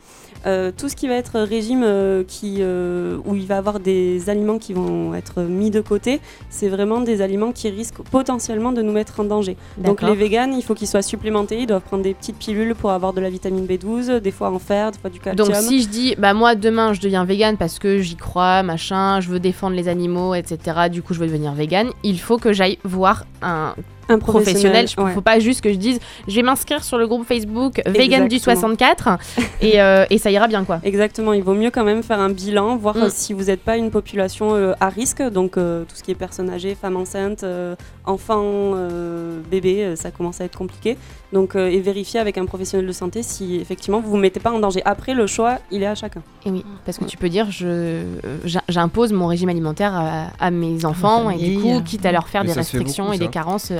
[0.47, 3.81] Euh, tout ce qui va être régime euh, qui, euh, où il va y avoir
[3.81, 6.21] des aliments qui vont être mis de côté,
[6.51, 9.57] c'est vraiment des aliments qui risquent potentiellement de nous mettre en danger.
[9.79, 12.91] Donc les véganes, il faut qu'ils soient supplémentés, ils doivent prendre des petites pilules pour
[12.91, 15.49] avoir de la vitamine B12, des fois en fer, des fois du calcium.
[15.49, 19.21] Donc si je dis, bah moi demain je deviens vegan parce que j'y crois, machin,
[19.21, 20.89] je veux défendre les animaux, etc.
[20.91, 23.75] Du coup je veux devenir vegan, il faut que j'aille voir un,
[24.13, 24.87] Un professionnel.
[24.97, 25.13] Il ouais.
[25.13, 25.99] faut pas juste que je dise,
[26.29, 28.61] je vais m'inscrire sur le groupe Facebook vegan du Exactement.
[28.61, 29.09] 64
[29.61, 30.81] et, euh, et ça ira bien quoi.
[30.85, 33.03] Exactement, il vaut mieux quand même faire un bilan, voir Mm.
[33.03, 36.11] euh, si vous n'êtes pas une population euh, à risque, donc euh, tout ce qui
[36.11, 37.75] est personnes âgées, femmes enceintes, euh,
[38.05, 40.97] enfants, euh, bébés, euh, ça commence à être compliqué.
[41.33, 44.39] Donc, euh, et vérifier avec un professionnel de santé si effectivement vous ne vous mettez
[44.41, 44.83] pas en danger.
[44.85, 46.21] Après, le choix, il est à chacun.
[46.45, 48.05] Et oui, parce que tu peux dire, je, euh,
[48.45, 52.29] j'im- j'impose mon régime alimentaire à, à mes enfants et du coup, quitte à leur
[52.29, 53.79] faire Mais des restrictions et des carences euh,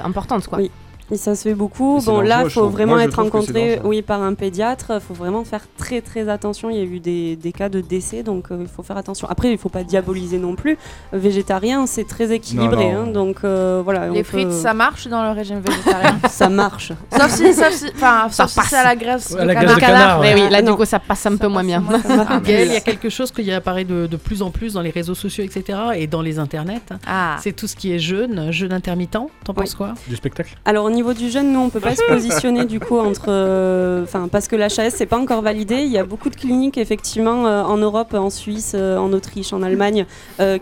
[0.49, 0.59] quoi.
[0.59, 0.71] Oui.
[1.13, 2.01] Et ça se fait beaucoup.
[2.07, 4.93] Bon, là, il faut vraiment Moi, être rencontré oui, par un pédiatre.
[4.95, 6.71] Il faut vraiment faire très très attention.
[6.71, 9.29] Il y a eu des, des cas de décès, donc euh, il faut faire attention.
[9.29, 10.79] Après, il ne faut pas diaboliser non plus.
[11.13, 12.93] Végétarien, c'est très équilibré.
[12.93, 13.11] Non, non.
[13.11, 14.09] hein, donc euh, voilà.
[14.09, 16.93] Les frites, peut- ça marche dans le régime végétarien Ça marche.
[17.15, 18.69] Sauf si, sauf si, enfin, Ça sauf si passe.
[18.71, 19.65] c'est à la graisse Ouais, la canard.
[19.65, 20.71] graisse de canard, mais oui, là Non.
[20.73, 21.83] du coup ça passe un peu moins bien.
[22.45, 24.91] Gaël, il y a quelque chose qui apparaît de, de plus en plus dans les
[24.91, 25.79] réseaux sociaux, etc.
[25.97, 26.81] et dans les internets.
[27.07, 27.37] Ah.
[27.41, 29.13] C'est tout ce qui est jeûne, jeûne intermittent.
[29.45, 29.93] T'en penses quoi?
[30.09, 30.55] Du spectacle?
[30.65, 34.05] Alors au niveau du jeûne, nous on peut pas se positionner du coup entre, euh,
[34.05, 35.83] enfin parce que l'HAS c'est pas encore validé.
[35.83, 39.53] Il y a beaucoup de cliniques effectivement euh, en Europe, en Suisse, euh, en Autriche,
[39.53, 40.07] en Allemagne,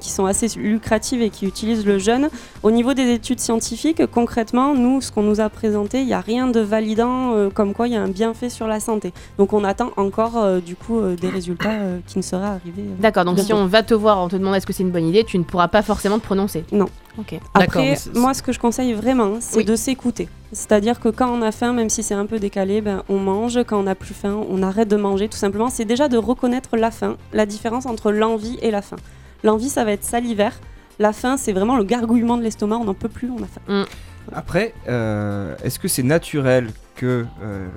[0.00, 2.30] qui sont assez lucratives et qui utilisent le jeûne.
[2.62, 6.20] Au niveau des études scientifiques, concrètement, nous ce qu'on nous a présenté, il y a
[6.20, 9.12] rien de validant comme quoi il y a un bienfait sur la santé.
[9.36, 11.76] Donc on attend encore du coup des résultats
[12.06, 12.84] qui ne seraient arrivés.
[12.98, 15.06] D'accord, donc si on va te voir, on te demande est-ce que c'est une bonne
[15.06, 16.64] idée, tu ne pourras pas forcément te prononcer.
[16.72, 16.86] Non.
[17.18, 17.38] Ok.
[17.54, 20.28] Après, moi, ce que je conseille vraiment, c'est de s'écouter.
[20.52, 23.62] C'est-à-dire que quand on a faim, même si c'est un peu décalé, ben, on mange.
[23.64, 25.70] Quand on n'a plus faim, on arrête de manger, tout simplement.
[25.70, 28.96] C'est déjà de reconnaître la faim, la différence entre l'envie et la faim.
[29.44, 30.58] L'envie, ça va être salivaire.
[30.98, 32.76] La faim, c'est vraiment le gargouillement de l'estomac.
[32.76, 33.86] On n'en peut plus, on a faim.
[34.32, 37.68] Après, euh, est-ce que c'est naturel que euh,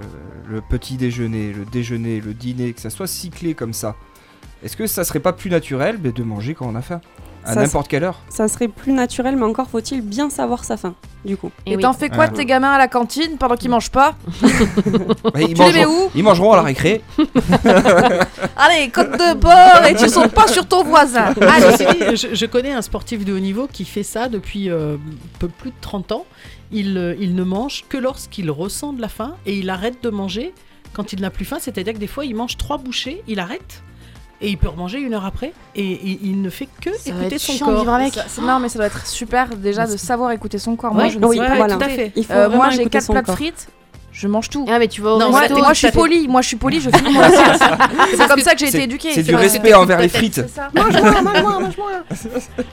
[0.49, 3.95] le petit déjeuner, le déjeuner, le dîner, que ça soit cyclé comme ça?
[4.64, 7.01] Est-ce que ça serait pas plus naturel mais, de manger quand on a faim?
[7.45, 10.78] À Ça n'importe quelle heure Ça serait plus naturel, mais encore faut-il bien savoir sa
[10.78, 10.95] faim,
[11.26, 11.52] du coup.
[11.65, 12.28] Et t'en fais quoi Ah.
[12.30, 14.15] de tes gamins à la cantine pendant qu'ils mangent pas?
[15.24, 16.11] Bah, ils, Tu les mets mangeront, où?
[16.15, 17.02] ils mangeront à la récé.
[18.57, 21.34] Allez, côte de porc et tu sautes pas sur ton voisin.
[21.41, 24.30] Ah, Allez, ceci dit, je, je connais un sportif de haut niveau qui fait ça
[24.30, 24.98] depuis euh,
[25.40, 26.26] peu plus de 30 ans.
[26.72, 30.10] Il, euh, il ne mange que lorsqu'il ressent de la faim et il arrête de
[30.10, 30.53] manger
[30.94, 31.57] quand il n'a plus faim.
[31.60, 33.84] C'est-à-dire que des fois, il mange trois bouchées, il arrête
[34.41, 37.38] et il peut remanger une heure après et, et il ne fait que Ça écouter
[37.38, 37.80] son de corps.
[37.80, 38.14] vivre avec.
[38.14, 40.93] Ça- non, mais ça doit être super déjà de savoir écouter son corps.
[40.93, 41.76] Moi, Ouais, je ne oui, sais pas voilà.
[41.77, 42.11] tout à fait.
[42.15, 43.68] Il faut Euh, moi, j'ai quatre plats de frites.
[44.14, 44.65] Je mange tout.
[44.69, 45.53] Ah mais tu vas au Non, resto.
[45.56, 46.27] moi, moi, je suis poli.
[46.27, 47.61] Moi je suis poli, je finis mon assiette.
[48.15, 49.11] C'est comme ça que j'ai été éduquée.
[49.11, 50.35] c'est du respect envers ta les frites.
[50.35, 50.69] c'est ça.
[50.76, 51.91] Mange-moi, mange-moi, mange-moi.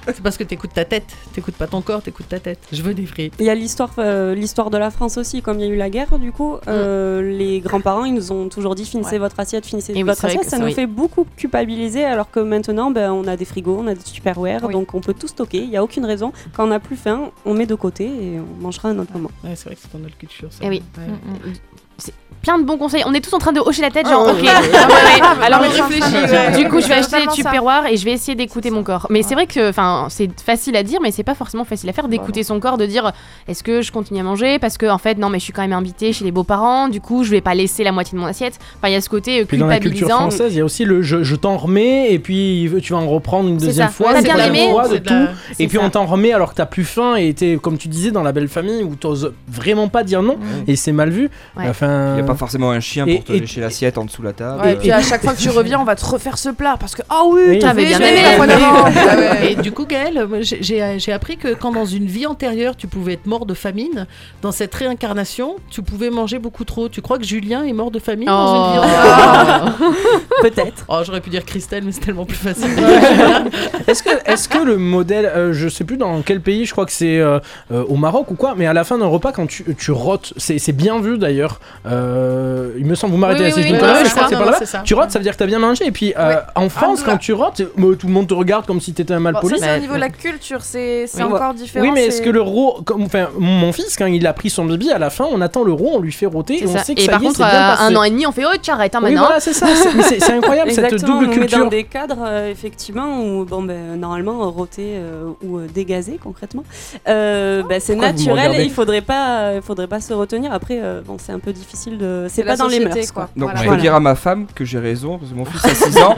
[0.07, 2.59] C'est parce que t'écoutes ta tête, t'écoutes pas ton corps, t'écoutes ta tête.
[2.73, 3.33] Je veux des frites.
[3.39, 5.77] Il y a l'histoire, euh, l'histoire de la France aussi, comme il y a eu
[5.77, 9.65] la guerre, du coup, euh, les grands-parents, ils nous ont toujours dit finissez votre assiette,
[9.67, 10.45] finissez Et oui, votre c'est vrai assiette.
[10.45, 10.75] que Ça nous oui.
[10.75, 14.69] fait beaucoup culpabiliser, alors que maintenant, ben, on a des frigos, on a des superware,
[14.69, 15.59] donc on peut tout stocker.
[15.63, 16.33] Il n'y a aucune raison.
[16.55, 19.13] Quand on n'a plus faim, on met de côté et on mangera à un autre
[19.15, 19.31] moment.
[19.43, 20.49] Ouais, c'est vrai que c'est dans notre culture.
[20.53, 20.59] Ça.
[20.63, 20.83] Eh oui.
[21.31, 21.80] Ouais.
[22.01, 22.13] C'est
[22.43, 23.03] plein de bons conseils.
[23.07, 24.39] On est tous en train de hocher la tête, Ah genre, ouais, ok.
[24.39, 24.51] ouais, ouais.
[24.51, 25.45] ouais, ouais.
[25.45, 26.57] Alors, On réfléchit, ouais.
[26.57, 29.07] du coup, je vais acheter des tupperwares et je vais essayer d'écouter mon corps.
[29.11, 31.93] Mais c'est vrai que, enfin, c'est facile à dire, mais c'est pas forcément facile à
[31.93, 33.13] faire d'écouter son corps, de dire,
[33.47, 34.59] est-ce que je continue à manger?
[34.59, 36.89] Parce que, en fait, non, mais je suis quand même invitée chez les beaux-parents.
[36.89, 38.59] Du coup, je vais pas laisser la moitié de mon assiette.
[38.79, 40.31] Enfin, il y a ce côté euh, Puis dans la culture culpabilisant.
[40.31, 43.07] française, il y a aussi le je, je t'en remets et puis tu vas en
[43.09, 43.93] reprendre une deuxième ça.
[43.93, 44.21] fois.
[44.23, 45.33] Bien la aimé de la- tout.
[45.59, 45.85] Et puis ça.
[45.85, 48.33] on t'en remet alors que t'as plus faim et t'es, comme tu disais, dans la
[48.33, 51.29] belle famille où t'oses vraiment pas dire non et c'est mal vu.
[51.57, 54.05] Enfin, Il n'y a pas forcément un chien Et- pour te et- lécher l'assiette en
[54.05, 54.63] dessous de la table.
[54.63, 56.77] Ouais, et puis à chaque fois que tu reviens, on va te refaire ce plat
[56.79, 57.59] parce que ah oui, Oui.
[57.59, 58.85] t'avais bien aimé la fois d'avant.
[58.87, 59.45] Ah.
[59.45, 63.27] Et du coup, Gaël, j'ai- appris que quand dans une vie antérieure, tu pouvais être
[63.27, 64.07] mort de famine,
[64.43, 66.89] dans cette réincarnation, tu pouvais manger beaucoup trop.
[66.89, 68.85] Tu crois que Julien est mort de famine dans une vie Oh.
[68.85, 69.79] antérieure?
[70.43, 70.85] Peut-être.
[70.89, 72.71] Oh, j'aurais pu dire Christelle, mais c'est tellement plus facile.
[73.87, 76.87] Est-ce que, est que le modèle, euh, je sais plus dans quel pays, je crois
[76.87, 77.39] que c'est euh,
[77.73, 80.33] euh, au Maroc ou quoi, mais à la fin d'un repas, quand tu, tu rotes,
[80.37, 81.61] c'est c'est bien vu d'ailleurs.
[81.87, 84.37] Euh, il me semble, vous m'arrêtez Oui, oui, je me oui, je crois que c'est
[84.37, 84.83] par là.
[84.85, 85.87] Tu rotes, ça veut dire que t'as bien mangé.
[85.87, 88.81] Et puis euh, en France, quand tu rotes, euh, tout le monde te regarde comme
[88.81, 91.85] si t'étais un mal Bon, c'est au niveau de la culture, c'est encore différent.
[91.87, 94.65] Oui, mais est-ce que le ro, comme, enfin, mon fils, quand il a pris son
[94.67, 96.85] bibi, à la fin, on attend le ro, on lui fait roter, et on ça.
[96.85, 97.83] sait que Et ça par y est, contre, c'est bien passé.
[97.83, 99.23] un an et demi, on fait oh, tu arrêtes hein, Oui, maintenant.
[99.27, 99.67] voilà, c'est ça.
[100.09, 101.59] c'est- incroyable cette double culture.
[101.61, 106.19] dans des cadres, euh, effectivement, où, bon, ben, normalement, euh, roter euh, ou euh, dégazer,
[106.23, 106.65] concrètement,
[107.09, 110.53] euh, ben, c'est naturel et il faudrait pas, il faudrait pas se retenir.
[110.53, 112.27] Après, euh, bon, c'est un peu difficile de.
[112.29, 113.29] C'est pas dans les mœurs, quoi.
[113.37, 113.57] Donc Voilà.
[113.59, 113.83] je peux Voilà.
[113.83, 116.17] dire à ma femme que j'ai raison, parce que mon fils a 6 ans,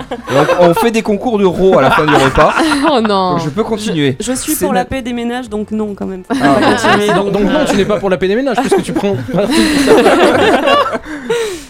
[0.61, 2.55] on, fait des concours de ro à la fin du repas.
[2.91, 3.33] Oh non.
[3.33, 4.17] Donc je peux continuer.
[4.21, 6.23] Je suis pour la paix des ménages, donc non, quand même.
[6.31, 6.35] Ah.
[6.35, 7.07] pas continuer.
[7.15, 9.17] donc, donc non, tu n'es pas pour la paix des ménages, parce que tu prends.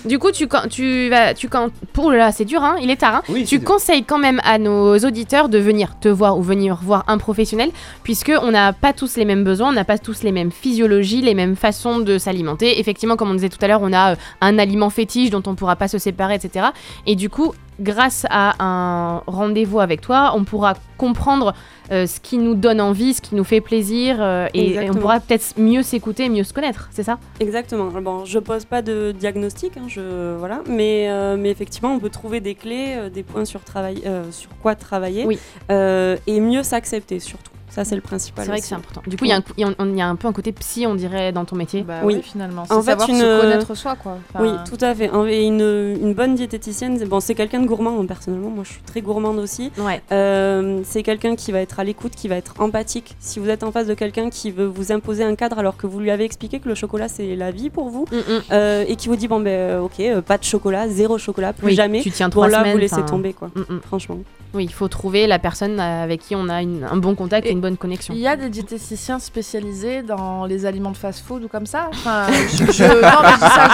[0.05, 2.97] Du coup, tu, quand- tu vas, tu quand, pour là, c'est dur, hein, il est
[2.97, 3.17] tard.
[3.17, 3.23] hein.
[3.29, 3.69] Oui, tu dur.
[3.69, 7.71] conseilles quand même à nos auditeurs de venir te voir ou venir voir un professionnel,
[8.03, 11.21] puisque on n'a pas tous les mêmes besoins, on n'a pas tous les mêmes physiologies,
[11.23, 12.81] les mêmes façons de s'alimenter.
[12.81, 15.55] Effectivement, comme on disait tout à l'heure, on a euh, un aliment fétiche dont on
[15.55, 16.67] pourra pas se séparer, etc.
[17.07, 21.55] Et du coup, grâce à un rendez-vous avec toi, on pourra comprendre
[21.91, 24.95] euh, ce qui nous donne envie, ce qui nous fait plaisir, euh, et, et on
[24.95, 27.19] pourra peut-être mieux s'écouter, mieux se connaître, c'est ça?
[27.41, 27.87] Exactement.
[28.01, 32.11] Bon, je pose pas de diagnostic, hein, je, voilà, mais, euh, mais effectivement, on peut
[32.11, 35.39] trouver des clés, des points sur, travail, sur quoi travailler, Oui.
[35.71, 37.52] et mieux s'accepter surtout.
[37.75, 38.45] Ça, c'est le principal.
[38.45, 39.01] C'est vrai que c'est important.
[39.07, 41.33] Du coup, il y, a un y y a peu un côté psy, on dirait,
[41.33, 41.83] dans ton métier.
[41.83, 42.17] Bah Oui.
[42.17, 42.63] oui, finalement.
[42.69, 44.19] En C'est fait, savoir une- se connaître soi, quoi.
[44.35, 45.11] Enfin, Oui, tout à fait.
[45.31, 48.51] Et une, une bonne diététicienne, c'est- bon, c'est quelqu'un de gourmand, hein, personnellement.
[48.51, 49.73] Moi, je suis très gourmande aussi.
[49.79, 50.03] Ouais.
[50.13, 53.17] Euh, c'est quelqu'un qui va être à l'écoute, qui va être empathique.
[53.21, 55.87] Si vous êtes en face de quelqu'un qui veut vous imposer un cadre alors que
[55.87, 58.41] vous lui avez expliqué que le chocolat c'est la vie pour vous, Mm, mm.
[58.53, 61.69] euh, et qui vous dit bon ben euh, ok, pas de chocolat, zéro chocolat, plus
[61.69, 62.03] Oui, jamais.
[62.03, 63.49] tu tiens bon trois là, semaines, vous laissez tomber quoi.
[63.55, 63.79] Mm.
[63.87, 64.19] Franchement.
[64.55, 67.51] Oui, il faut trouver la personne avec qui on a une- un bon contact et,
[67.51, 68.13] Et une bonne connexion.
[68.15, 71.89] Il y a des diététiciens spécialisés dans les aliments de fast-food ou comme ça?
[71.91, 73.69] Enfin, je, je- non, mais je ça.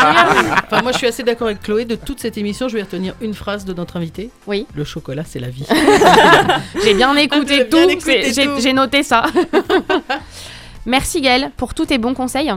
[0.70, 1.84] Enfin, moi, je suis assez d'accord avec Chloé.
[1.84, 4.30] De toute cette émission, je vais retenir une phrase de notre invité.
[4.46, 4.66] Oui.
[4.74, 5.66] Le chocolat, c'est la vie.
[6.84, 8.60] J'ai bien écouté bien tout.
[8.60, 9.24] j'ai noté ça.
[10.86, 12.52] Merci Gaëlle pour tous tes bons conseils.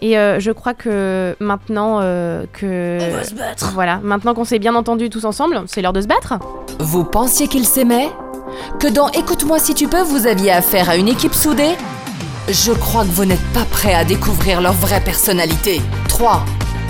[0.00, 2.98] Et euh, je crois que maintenant euh, que...
[3.00, 3.70] On va se battre.
[3.72, 6.34] Voilà, maintenant qu'on s'est bien entendu tous ensemble, c'est l'heure de se battre.
[6.78, 8.10] Vous pensiez qu'ils s'aimaient
[8.78, 11.74] Que dans Écoute-moi si tu peux, vous aviez affaire à une équipe soudée?
[12.48, 15.80] Je crois que vous n'êtes pas prêts à découvrir leur vraie personnalité.
[16.08, 16.44] 3,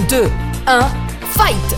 [0.08, 0.24] 2,
[0.66, 0.80] 1,
[1.28, 1.76] fight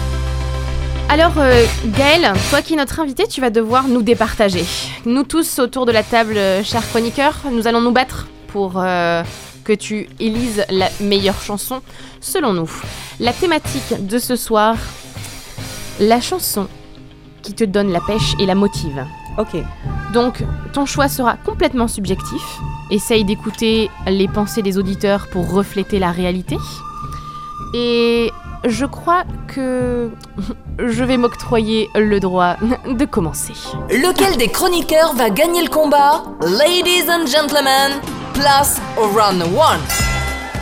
[1.10, 4.64] Alors euh, Gaëlle, toi qui es notre invité, tu vas devoir nous départager.
[5.04, 9.22] Nous tous autour de la table, euh, chers chroniqueurs, nous allons nous battre pour euh,
[9.66, 11.82] que tu élises la meilleure chanson
[12.20, 12.70] selon nous.
[13.18, 14.76] La thématique de ce soir,
[15.98, 16.68] la chanson
[17.42, 19.04] qui te donne la pêche et la motive.
[19.38, 19.56] Ok.
[20.12, 22.42] Donc ton choix sera complètement subjectif.
[22.92, 26.56] Essaye d'écouter les pensées des auditeurs pour refléter la réalité.
[27.74, 28.30] Et
[28.66, 30.10] je crois que
[30.78, 32.56] je vais m'octroyer le droit
[32.88, 33.52] de commencer.
[33.90, 36.22] Lequel des chroniqueurs va gagner le combat?
[36.42, 37.92] Ladies and gentlemen,
[38.34, 39.80] place au round one.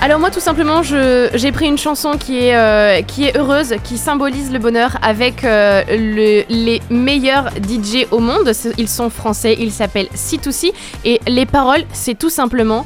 [0.02, 3.74] Alors moi tout simplement je- j'ai pris une chanson qui est, euh, qui est heureuse,
[3.84, 8.52] qui symbolise le bonheur avec euh, le- les meilleurs DJ au monde.
[8.76, 10.72] Ils sont français, ils s'appellent C2C
[11.06, 12.84] et les paroles c'est tout simplement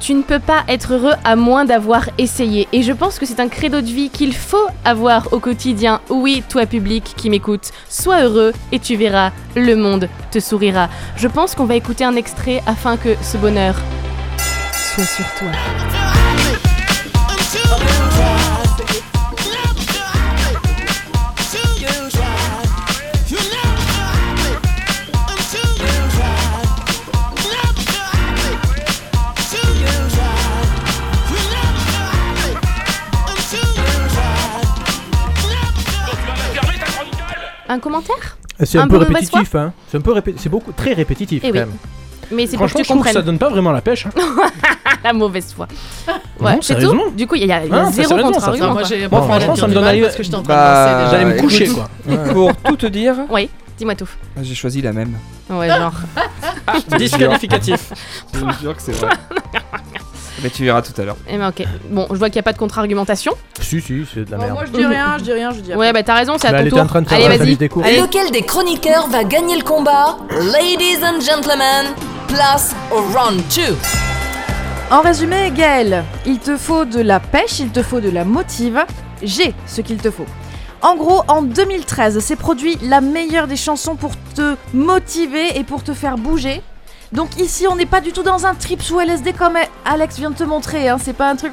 [0.00, 2.68] tu ne peux pas être heureux à moins d'avoir essayé.
[2.72, 6.00] Et je pense que c'est un credo de vie qu'il faut avoir au quotidien.
[6.10, 10.88] Oui, toi public qui m'écoute, sois heureux et tu verras, le monde te sourira.
[11.16, 13.76] Je pense qu'on va écouter un extrait afin que ce bonheur
[14.72, 15.48] soit sur toi.
[37.68, 39.72] Un commentaire C'est un, Un peu répétitif, hein.
[39.90, 41.58] C'est un peu répé- c'est beaucoup très répétitif Eh quand oui.
[41.60, 41.72] même.
[42.32, 43.24] Mais c'est pour que Franchement, tu je trouve que ça comprennes.
[43.26, 44.06] donne pas vraiment la pêche.
[44.06, 44.10] hein.
[45.04, 45.68] la mauvaise foi.
[46.40, 47.10] Ouais, c'est tout.
[47.10, 48.72] Du coup, il y a, il y a Ah, c'est zéro contre-argument.
[48.72, 51.10] Moi, Bon, franchement, ça me donne parce que danser déjà.
[51.10, 51.88] J'allais me coucher, quoi.
[52.32, 54.08] Pour tout te dire, Oui, dis-moi tout.
[54.40, 55.14] j'ai choisi la même.
[55.50, 55.92] Ouais, genre.
[56.98, 57.92] Disqualificatif.
[58.32, 59.10] Je vous jure que c'est vrai.
[60.44, 61.16] Mais tu verras tout à l'heure.
[61.28, 61.64] Eh ben ok.
[61.90, 63.32] Bon, je vois qu'il n'y a pas de contre-argumentation.
[63.60, 64.54] Si, si, c'est de la Bon, merde.
[64.56, 65.78] moi je dis rien, je dis rien, je dis rien.
[65.78, 66.78] Ouais, bah t'as raison, c'est à Bah, ton elle tour.
[66.78, 67.56] était en train de faire Allez, la vas-y.
[67.56, 67.82] des cours.
[67.82, 67.98] Allez.
[68.00, 70.18] Lequel des chroniqueurs va gagner le combat?
[70.30, 71.86] Ladies and gentlemen,
[72.28, 73.62] place au round 2.
[74.90, 78.84] En résumé, Gaël, il te faut de la pêche, il te faut de la motive.
[79.22, 80.26] J'ai ce qu'il te faut.
[80.82, 85.82] En gros, en 2013, s'est produit la meilleure des chansons pour te motiver et pour
[85.82, 86.60] te faire bouger.
[87.12, 90.30] Donc ici, on n'est pas du tout dans un trip sous LSD comme Alex vient
[90.30, 90.88] de te montrer.
[90.88, 90.96] Hein.
[91.00, 91.52] C'est pas un truc.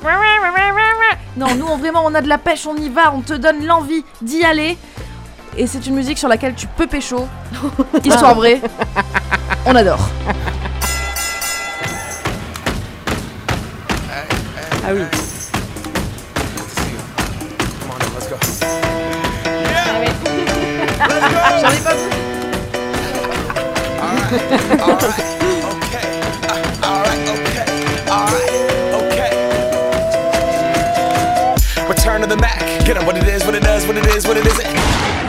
[1.37, 3.65] Non, nous, on, vraiment, on a de la pêche, on y va, on te donne
[3.65, 4.77] l'envie d'y aller.
[5.57, 7.27] Et c'est une musique sur laquelle tu peux pécho.
[8.03, 8.61] Histoire vraie.
[9.65, 10.09] On adore.
[14.83, 15.01] Ah oui.
[21.61, 22.30] J'en ai pas
[24.31, 24.71] vu.
[31.89, 32.59] Return to the Mac.
[32.85, 34.65] Get up what it is, what it does, what it is, what it isn't.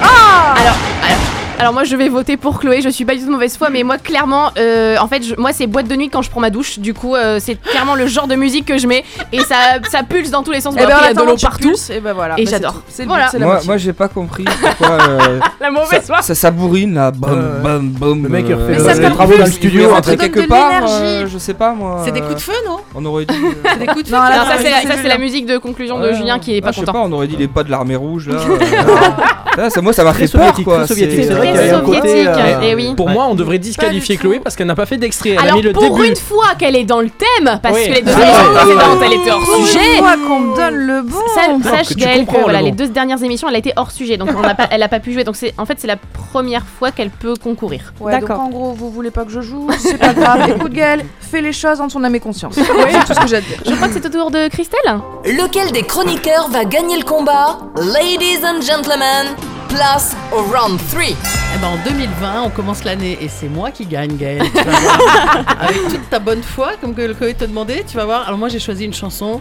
[0.00, 0.54] Ah!
[0.56, 1.31] Alors, alors,
[1.62, 3.70] alors moi je vais voter pour Chloé, je suis pas du tout de mauvaise foi,
[3.70, 6.40] mais moi clairement, euh, en fait, je- moi c'est boîte de nuit quand je prends
[6.40, 9.38] ma douche, du coup euh, c'est clairement le genre de musique que je mets et
[9.40, 9.54] ça,
[9.90, 11.36] ça pulse dans tous les sens, Et Bon, ben après, il y a de l'eau
[11.40, 11.68] partout.
[11.68, 12.34] pulses, et ben voilà.
[12.36, 12.72] Et Bah, c'est j'adore.
[12.74, 12.80] tout.
[12.88, 13.24] C'est le Voilà.
[13.26, 14.98] but, c'est la Moi, j'ai pas compris pourquoi.
[15.08, 16.16] euh, La mauvaise foi.
[16.16, 17.10] ça, ça, ça bourrine là.
[17.12, 18.22] Bam, Euh, bam, bam.
[18.24, 19.82] le mec, il refait Mais ça les travaux dans le studio.
[19.88, 20.68] il ça donne quelque de part.
[20.72, 20.92] l'énergie.
[21.02, 22.02] euh, je sais pas moi.
[22.04, 23.34] C'est des coups de feu, non On aurait dit.
[23.72, 24.14] C'est des coups de feu.
[24.16, 26.14] Non, Alors ça c'est- la, ça, c'est musique de conclusion de Ouais.
[26.14, 26.92] Julien qui est Ah, pas je sais content.
[26.94, 28.34] pas, on aurait dit les pas de l'armée rouge là.
[28.40, 29.56] euh.
[29.56, 30.78] Là, ça, moi ça m'a Très fait peur soviétique, quoi.
[30.78, 32.94] très soviétique, c'est- c'est vrai Y un côté, euh, eh oui.
[32.96, 33.12] Pour Ouais.
[33.14, 35.30] moi, on devrait disqualifier Chloé parce qu'elle n'a pas fait d'extrait.
[35.30, 36.08] Elle a Alors mis le pour début.
[36.08, 37.88] une fois qu'elle est dans le thème, parce Oui.
[37.88, 39.96] que les deux Ah, émissions précédentes elle était hors Pour une sujet.
[39.98, 41.16] fois qu'on me donne le bon.
[41.34, 44.16] Sache, sache, Gaëlle, que voilà, le les deux dernières émissions, elle a été hors sujet,
[44.16, 45.24] donc on a pas, elle a pas pu jouer.
[45.24, 47.92] Donc c'est, en fait, c'est la première fois qu'elle peut concourir.
[48.00, 48.40] Ouais, donc D'accord.
[48.40, 50.48] en gros, vous voulez pas que je joue, c'est pas grave.
[50.56, 52.54] Écoute, Gaël, fais les choses en ton âme et conscience.
[52.54, 53.58] C'est tout ce que j'ai à dire.
[53.66, 54.80] Je crois que c'est au tour de Christelle.
[55.24, 57.58] Lequel des chroniqueurs va gagner le combat?
[57.76, 59.26] Ladies and gentlemen,
[59.72, 61.02] place au round 3.
[61.02, 64.42] Eh ben, en 2020, on commence l'année et c'est moi qui gagne, Gaël.
[64.54, 65.56] Tu vas voir.
[65.60, 68.26] Avec toute ta bonne foi, comme que le Covid te demandait, tu vas voir.
[68.26, 69.40] Alors moi, j'ai choisi une chanson.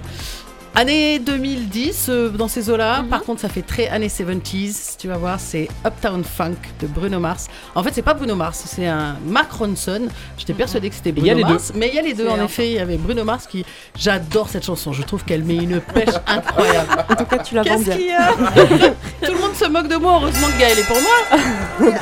[0.74, 3.04] Année 2010, euh, dans ces eaux-là.
[3.10, 4.96] Par contre, ça fait très années 70s.
[4.98, 7.48] Tu vas voir, c'est Uptown Funk de Bruno Mars.
[7.76, 10.08] En fait, c'est pas Bruno Mars, c'est un Mark Ronson.
[10.38, 11.74] J'étais persuadée que c'était Bruno Mars.
[11.76, 12.68] Mais il y a les deux, en effet.
[12.68, 13.66] Il y avait Bruno Mars qui.
[13.98, 14.94] J'adore cette chanson.
[14.94, 17.06] Je trouve qu'elle met une pêche incroyable.
[17.10, 17.98] En tout cas, tu la vends Qu'est-ce bien.
[17.98, 18.32] qu'il y a?
[19.28, 20.20] Tout le monde se moque de moi.
[20.22, 21.92] Heureusement que Gaël est pour moi.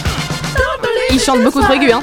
[1.21, 2.01] Chante beaucoup trop aigu, hein.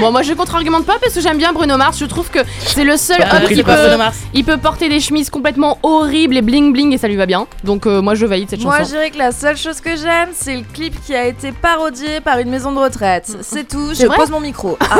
[0.00, 1.98] Bon, moi je contre-argumente pas parce que j'aime bien Bruno Mars.
[1.98, 4.18] Je trouve que c'est le seul homme qui peut, Bruno Mars.
[4.34, 7.46] il peut porter des chemises complètement horribles et bling bling et ça lui va bien.
[7.64, 8.90] Donc euh, moi je valide cette Moi, je chanson.
[8.92, 12.38] dirais que la seule chose que j'aime, c'est le clip qui a été parodié par
[12.38, 13.36] une maison de retraite.
[13.42, 14.76] C'est tout, je pose mon micro.
[14.80, 14.98] Ah,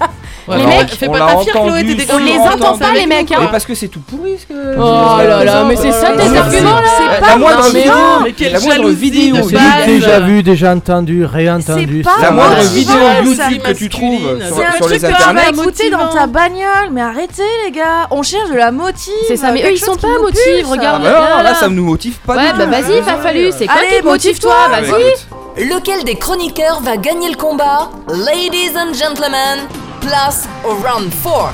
[0.56, 3.06] Les non, mecs, fais on pas ta fière, Chloé, t'es On les entend pas les
[3.06, 3.48] mecs, Mais hein.
[3.50, 4.76] parce que c'est tout pourri ce que.
[4.78, 7.92] Oh là là, mais c'est ça tes arguments là c'est pas La moindre vidéo,
[8.24, 12.02] Mais quelle la moindre vidéo, C'est déjà vu, déjà entendu, réentendu.
[12.04, 12.94] C'est pas la moindre vidéo.
[13.24, 15.50] YouTube que tu trouves sur, C'est un les que tu vas internets.
[15.50, 16.90] écouter dans ta bagnole.
[16.92, 18.06] Mais arrêtez, les gars.
[18.10, 19.12] On cherche de la motive.
[19.26, 20.68] C'est ça, mais eux ils sont pas pulse.
[20.70, 21.02] regarde.
[21.06, 23.76] Ah, non, là, ça ne nous motive pas Ouais, bah vas-y, va fallu, c'est quoi
[23.76, 24.54] Allez, motive motive-toi.
[24.70, 25.64] Vas-y.
[25.68, 27.90] Lequel des chroniqueurs va gagner le combat?
[28.08, 29.66] Ladies and gentlemen,
[30.00, 31.52] place au round 4.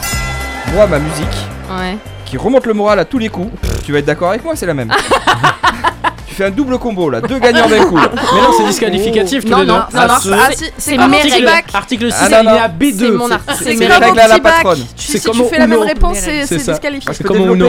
[0.75, 1.27] Moi, ma musique,
[1.71, 1.97] Ouais.
[2.25, 3.51] qui remonte le moral à tous les coups,
[3.85, 4.93] tu vas être d'accord avec moi, c'est la même.
[6.35, 7.95] tu fais un double combo là, deux gagnants d'un coup.
[8.35, 9.73] Mais non, c'est disqualificatif tous Non, les deux.
[9.73, 11.45] non, non, Ah, non, c'est- Ah, règles.
[11.45, 11.65] bac.
[11.73, 12.75] Article 6, Ah, non, alinéa non.
[12.79, 12.99] B2.
[12.99, 13.41] C'est mon art.
[13.63, 14.85] c'est- comme la patronne.
[14.97, 17.13] Si comme tu fais la même réponse, c'est disqualifié.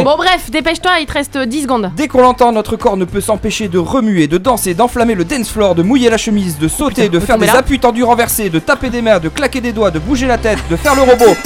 [0.03, 1.91] Bon bref, dépêche-toi, il te reste 10 secondes.
[1.95, 5.49] Dès qu'on l'entend, notre corps ne peut s'empêcher de remuer, de danser, d'enflammer le dance
[5.49, 8.89] floor, de mouiller la chemise, de sauter, de faire des appuis tendus renversés, de taper
[8.89, 11.35] des mains, de claquer des doigts, de bouger la tête, de faire le robot.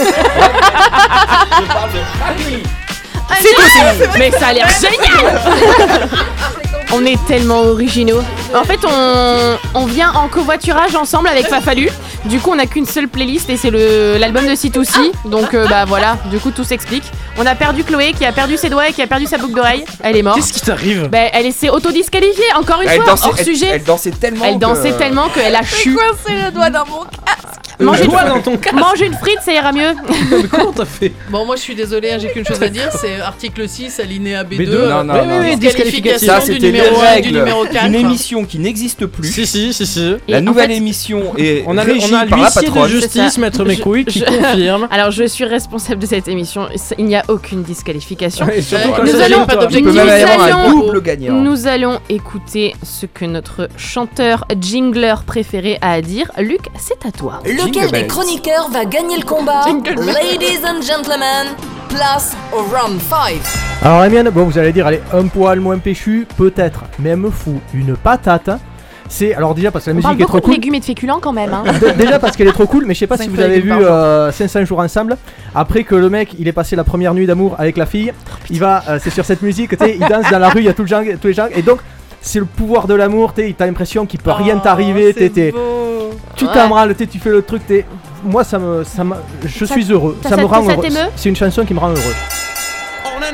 [3.41, 3.61] C'est tout,
[4.17, 5.39] Mais ça a l'air génial
[6.91, 8.21] On est tellement originaux.
[8.55, 11.89] En fait, on, on vient en covoiturage ensemble avec Fafalu.
[12.25, 15.11] Du coup, on n'a qu'une seule playlist et c'est le- l'album de C2C.
[15.25, 17.03] Donc, euh, bah voilà, du coup, tout s'explique.
[17.37, 19.53] On a perdu Chloé qui a perdu ses doigts et qui a perdu sa boucle
[19.53, 19.85] d'oreille.
[20.03, 20.37] Elle est morte.
[20.37, 23.67] Qu'est-ce qui t'arrive Bah, elle s'est autodisqualifiée, encore une Elle fois, dansait- hors elle- sujet.
[23.67, 25.93] elle dansait tellement Elle dansait que- tellement qu'elle a chu.
[25.93, 28.75] coincé le doigt dans mon Mange Une, dans ton casque.
[28.75, 29.93] mange une frite, ça ira mieux.
[30.51, 33.67] Comment t'as fait Bon, moi je suis désolé, j'ai qu'une chose à dire c'est article
[33.69, 34.57] 6, alinéa B2.
[34.57, 35.57] B2, non, non, non, non.
[35.57, 37.85] disqualification Ça, du numéro 1 du règles numéro 4.
[37.85, 39.27] d'une émission qui n'existe plus.
[39.31, 40.15] Si, si, si, si.
[40.27, 42.73] La nouvelle en fait- émission est On a, régie on a par la l'huissier de
[42.73, 42.89] patronne.
[42.89, 43.37] justice.
[43.37, 44.87] Maître McQueen, qui je- confirme.
[44.91, 46.67] Alors, je suis responsable de cette émission.
[46.97, 48.45] Il n'y a aucune disqualification.
[48.47, 48.59] Euh,
[49.03, 49.45] nous allons-.
[49.71, 51.33] Il peut Nous allons- double gagnant.
[51.33, 56.29] Nous allons écouter ce que notre chanteur jingler préféré a à dire.
[56.37, 57.41] Luc, c'est à toi.
[57.69, 61.53] Lequel des chroniqueurs va gagner le combat Ladies and gentlemen,
[61.87, 63.35] place au round 5.
[63.83, 67.09] Alors la mienne, bon vous allez dire, elle est un poil moins péchue, peut-être, mais
[67.09, 68.49] elle me fout une patate.
[69.07, 70.53] C'est alors déjà parce que la parle musique est trop cool.
[70.55, 71.53] légumes et de féculents quand même.
[71.53, 71.63] hein.
[71.97, 74.31] Déjà parce qu'elle est trop cool, mais je sais pas si vous avez vu euh,
[74.31, 75.15] 500 jours ensemble.
[75.53, 78.11] Après que le mec il est passé la première nuit d'amour avec la fille,
[78.49, 80.65] il va, euh, c'est sur cette musique, tu sais, il danse dans la rue, il
[80.65, 81.79] y a tout le genre, tous les gens, et donc
[82.21, 85.53] c'est le pouvoir de l'amour, t'as l'impression qu'il peut rien t'arriver, t'es- t'es-
[86.35, 86.51] tu Ouais.
[87.07, 87.85] tu fais le truc, t'es,
[88.23, 89.15] moi ça me, ça me,
[89.45, 90.83] je Ça- suis heureux, ça- ça, me rend ça heureux.
[91.15, 92.15] C'est une chanson qui me rend heureux.
[93.17, 93.21] On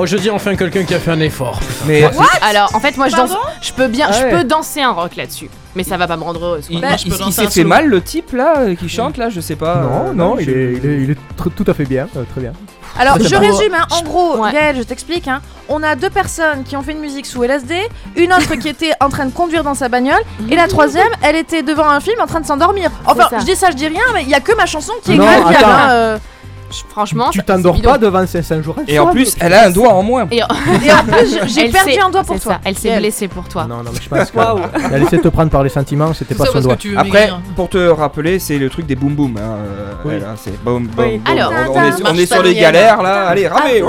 [0.00, 1.60] you Oh, je dis enfin quelqu'un qui a fait un effort.
[1.86, 2.04] Mais
[2.42, 3.30] Alors, en fait, moi, je danse.
[3.30, 6.16] Pardon Je peux bien, Ah je peux danser un rock là-dessus, mais ça va pas
[6.16, 6.66] me rendre heureuse.
[6.68, 6.74] quoi.
[6.76, 7.68] il, Bah, je il- peux il danser s'est un fait solo.
[7.68, 9.76] mal le type là euh, qui chante là, je sais pas.
[9.76, 12.08] non, euh, non, il je- est, il est, il est tr- tout à fait bien,
[12.16, 12.52] euh, très bien.
[12.98, 13.86] Alors, je pas- résume, hein.
[13.90, 14.52] en gros, Ouais.
[14.52, 15.28] Gaël, je t'explique.
[15.28, 15.40] Hein.
[15.68, 17.76] On a deux personnes qui ont fait une musique sous LSD,
[18.16, 20.20] une autre qui était en train de conduire dans sa bagnole,
[20.50, 22.90] et la troisième, elle était devant un film en train de s'endormir.
[23.06, 23.40] Enfin, C'est ça.
[23.40, 25.16] je dis ça, je dis rien, mais il y a que ma chanson qui est
[25.16, 25.66] Non, attends.
[25.68, 26.18] hein, euh.
[26.88, 30.02] Franchement, tu t'endors pas devant 500 jours Et en plus, elle a un doigt en
[30.02, 30.26] moins.
[30.30, 32.52] Et, Et en plus, j'ai Elle perdu un doigt pour toi.
[32.54, 33.66] ça, Elle s'est blessée pour toi.
[33.68, 36.46] Non, non, mais je pense qu'elle a laissé te prendre par les sentiments, c'était pas
[36.46, 36.76] son doigt.
[36.76, 39.34] que Après, pour te rappeler, c'est le truc des boum boum.
[40.36, 40.52] C'est.
[41.26, 41.52] Alors.
[42.04, 43.28] on, est, sur les galères là.
[43.28, 43.82] Allez, ramez.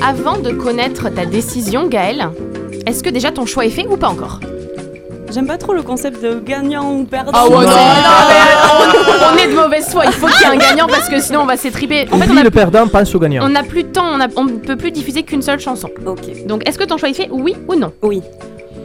[0.00, 2.28] Avant de connaître ta décision, Gaël,
[2.86, 4.40] est-ce que déjà ton choix est fait ou pas encore?
[5.32, 7.32] J'aime pas trop le concept de gagnant ou perdant.
[7.34, 7.66] Ah ouais, non, Non.
[7.66, 7.72] non,
[8.28, 8.98] mais
[9.30, 10.04] on, on est de mauvaise foi.
[10.06, 12.06] Il faut qu'il y ait un gagnant parce que sinon on va s'étriper.
[12.12, 13.44] En fait, on a, le perdant, pense au gagnant.
[13.44, 15.88] on n'a plus de temps, on, a- on ne peut plus diffuser qu'une seule chanson.
[16.06, 16.46] Ok.
[16.46, 18.20] Donc, est-ce que ton choix est fait Oui ou non Oui.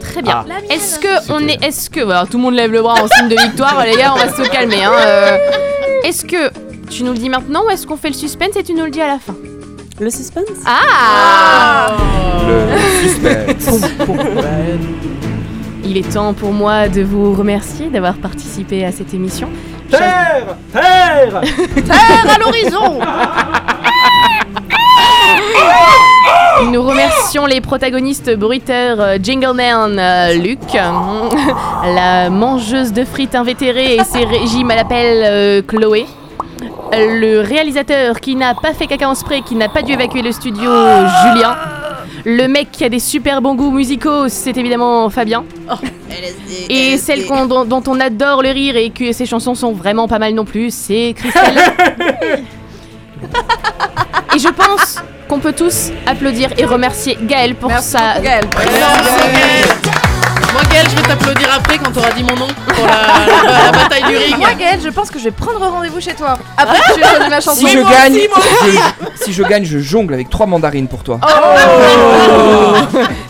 [0.00, 0.44] Très bien.
[0.48, 0.54] Ah.
[0.72, 3.28] Est-ce que on est, est-ce que, alors, tout le monde lève le bras en signe
[3.28, 4.84] de victoire, les gars, on va se calmer.
[4.84, 5.36] Hein, euh.
[6.04, 6.50] Est-ce que
[6.88, 8.90] tu nous le dis maintenant ou est-ce qu'on fait le suspense et tu nous le
[8.90, 9.34] dis à la fin
[10.00, 11.88] Le suspense Ah
[12.48, 13.80] Le suspense.
[15.84, 19.48] Il est temps pour moi de vous remercier d'avoir participé à cette émission.
[19.90, 21.40] Terre Terre.
[21.74, 23.00] Terre à l'horizon.
[26.72, 31.28] Nous remercions les protagonistes bruiteurs euh, Jingleman euh, Luc, euh,
[31.94, 36.06] la mangeuse de frites invétérée et ses régimes à l'appel euh, Chloé,
[36.92, 40.32] le réalisateur qui n'a pas fait caca en spray, qui n'a pas dû évacuer le
[40.32, 41.56] studio Julien,
[42.28, 45.44] le mec qui a des super bons goûts musicaux, c'est évidemment Fabien.
[46.68, 50.18] Et celle dont, dont on adore le rire et que ses chansons sont vraiment pas
[50.18, 51.58] mal non plus, c'est Christelle.
[54.34, 58.44] et je pense qu'on peut tous applaudir et remercier Gaël pour Merci sa beaucoup, Gaël.
[60.58, 63.72] Moi, Gaël, je vais t'applaudir après quand t'auras dit mon nom pour la, la- la
[63.78, 64.36] bataille du ring.
[64.38, 66.36] Moi, Gaël, je pense que je vais prendre rendez-vous chez toi.
[66.56, 67.66] Après que tu aies choisi ma chanson.
[67.66, 71.20] Si je gagne, je- si je gagne, je jongle avec trois mandarines pour toi.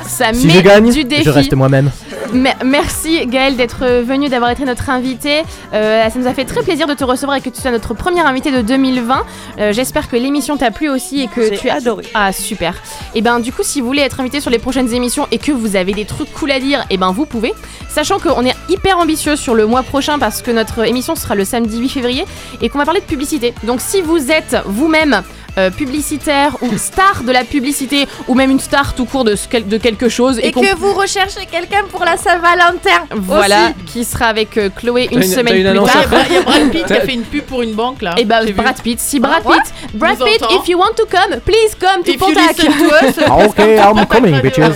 [0.06, 1.24] Ça Si met je gagne, du défi.
[1.24, 1.90] je reste moi-même.
[2.32, 5.42] Me- merci Gaël d'être venu, d'avoir été notre invité.
[5.72, 7.94] Euh, ça nous a fait très plaisir de te recevoir et que tu sois notre
[7.94, 9.24] premier invité de 2020.
[9.59, 12.05] Euh, J'espère que l'émission t'a plu aussi et que tu as adoré.
[12.14, 12.74] Ah super.
[13.14, 15.52] Et ben du coup si vous voulez être invité sur les prochaines émissions et que
[15.52, 17.55] vous avez des trucs cool à dire, et ben vous pouvez.
[17.88, 21.44] Sachant qu'on est hyper ambitieux sur le mois prochain parce que notre émission sera le
[21.44, 22.24] samedi 8 février
[22.60, 23.55] et qu'on va parler de publicité.
[23.64, 25.22] Donc si vous êtes vous-même
[25.59, 29.76] euh, publicitaire ou star de la publicité ou même une star tout court de, de
[29.78, 33.06] quelque chose Et que vous recherchez quelqu'un pour la Saint-Valentin.
[33.16, 33.74] voilà, aussi.
[33.86, 36.05] qui sera avec euh, Chloé une semaine une plus tard.
[36.28, 38.14] Il y a Brad Pitt qui a fait une pub pour une banque là.
[38.16, 38.55] Et bah J'ai vu.
[38.55, 41.40] Brad Pitt, si Brad Ah, Pitt, Brad Vous Pitt, entend if you want to come,
[41.40, 42.56] please come to If you Pontac.
[42.56, 44.74] to us, Ah, ok, I'm coming, bitches.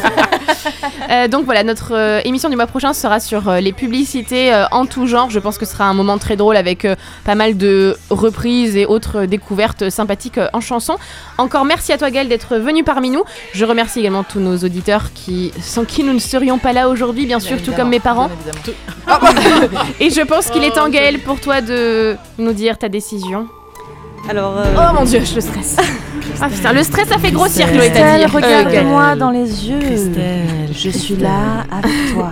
[1.10, 4.64] Euh, donc voilà, notre euh, émission du mois prochain sera sur euh, les publicités euh,
[4.70, 5.30] en tout genre.
[5.30, 6.94] Je pense que ce sera un moment très drôle avec euh,
[7.24, 10.71] pas mal de reprises et autres euh, découvertes sympathiques euh, en chanson.
[11.38, 13.24] Encore merci à toi Gaël d'être venu parmi nous.
[13.52, 17.26] Je remercie également tous nos auditeurs qui, sans qui nous ne serions pas là aujourd'hui,
[17.26, 18.30] bien sûr, tout comme mes parents.
[20.00, 23.48] et je pense qu'il est temps Gaël pour toi de nous dire ta décision.
[24.28, 24.56] Alors.
[24.58, 25.76] euh, Oh mon dieu, je le stresse.
[26.40, 28.24] ah putain, le stress ça fait grossir Chloé, t'as dit.
[28.24, 29.78] Christelle, Euh, regarde-moi dans les yeux.
[29.80, 32.30] Christelle, je suis là avec toi.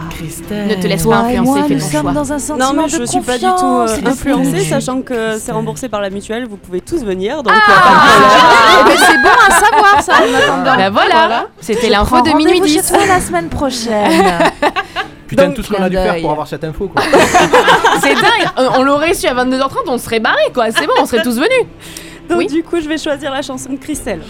[0.50, 2.12] Ne te laisse pas influencer, moi, fais ton sommes choix.
[2.12, 5.02] dans un sentiment Non, mais de je suis pas du tout euh, de influencée, sachant
[5.02, 6.46] que c'est remboursé par la mutuelle.
[6.48, 7.52] Vous pouvez tous venir, donc.
[7.54, 10.34] Ah, mais c'est bon à savoir ça en
[10.64, 10.76] attendant.
[10.76, 12.74] Bah voilà, c'était l'info de minuit rendez-vous 10.
[12.74, 14.10] chez toi la semaine prochaine.
[15.30, 17.00] Putain, Donc, tout ce qu'on a dû faire pour avoir cette info, quoi.
[18.02, 21.06] C'est dingue, on, on l'aurait su à 22h30, on serait barré quoi, c'est bon, on
[21.06, 21.66] serait tous venus.
[22.28, 24.22] Donc, du coup, je vais choisir la chanson de Christelle.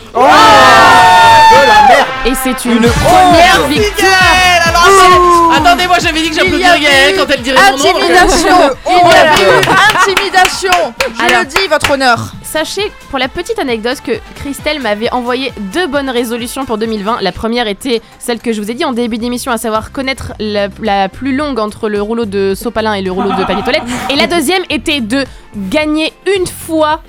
[2.26, 4.10] Et c'est une, Une première Oh, victoire.
[4.66, 7.59] Alors c'est- Attendez, moi j'avais dit que Il j'applaudirais avait Gaël eu quand elle dirait
[7.72, 7.84] mon nom.
[7.84, 9.60] Intimidation Il y avait eu
[9.97, 10.70] intimidation
[11.18, 15.52] Je Alors- le dis, votre honneur Sachez, pour la petite anecdote, que Christelle m'avait envoyé
[15.72, 17.18] deux bonnes résolutions pour 2020.
[17.22, 20.32] La première était celle que je vous ai dit en début d'émission, à savoir connaître
[20.40, 23.82] la, la plus longue entre le rouleau de sopalin et le rouleau de papier toilette.
[24.10, 25.24] Et la deuxième était de
[25.56, 27.02] gagner une fois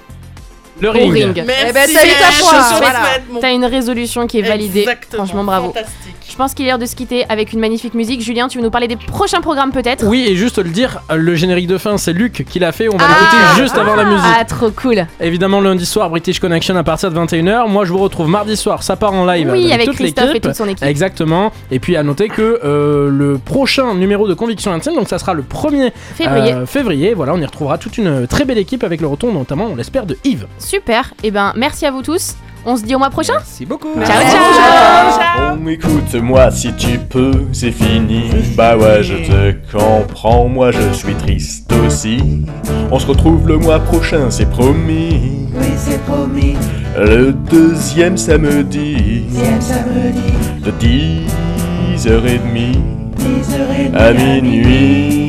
[0.80, 1.14] Le au ring.
[1.14, 1.43] ring.
[1.45, 2.52] Merci, Eh ben, t'as eu ta Gaël, foi.
[2.57, 2.99] je souhaite Voilà.
[3.31, 4.80] mon- T'as une résolution qui est validée.
[4.81, 5.65] Exactement, Franchement, bravo.
[5.68, 6.15] fantastique.
[6.30, 8.22] Je pense qu'il est l'heure de se quitter avec une magnifique musique.
[8.22, 10.06] Julien, tu veux nous parler des prochains programmes peut-être?
[10.07, 12.88] Oui, et juste le dire, le générique de fin, c'est Luc qui l'a fait.
[12.88, 13.10] On va Ah.
[13.19, 14.34] l'écouter juste avant la musique.
[14.39, 15.06] Ah, trop cool.
[15.19, 17.68] Évidemment, lundi soir, British Connection à partir de 21h.
[17.68, 19.49] Moi, je vous retrouve mardi soir, ça part en live.
[19.52, 20.84] Oui, avec toute Christophe et toute son équipe.
[20.88, 21.52] Exactement.
[21.69, 25.34] Et puis, à noter que euh, le prochain numéro de Conviction Intime, donc ça sera
[25.34, 26.53] le 1er Février.
[26.53, 27.14] euh, février.
[27.14, 30.06] Voilà, on y retrouvera toute une très belle équipe avec le retour, notamment, on l'espère,
[30.06, 30.48] de Yves.
[30.61, 31.13] Super.
[31.23, 32.35] Et ben, merci à vous tous.
[32.63, 33.33] On se dit au mois prochain.
[33.38, 33.93] Merci beaucoup.
[33.95, 35.57] Ciao, ciao.
[35.65, 38.29] Oh, écoute-moi si tu peux, c'est fini.
[38.55, 42.45] Bah ouais, je te comprends, moi je suis triste aussi.
[42.91, 45.47] On se retrouve le mois prochain, c'est promis.
[45.55, 46.55] Oui, c'est promis.
[46.97, 50.33] Le deuxième samedi, Deuxième samedi,
[50.63, 50.71] de
[51.97, 52.75] 10h30
[53.17, 55.20] 10h30 à minuit.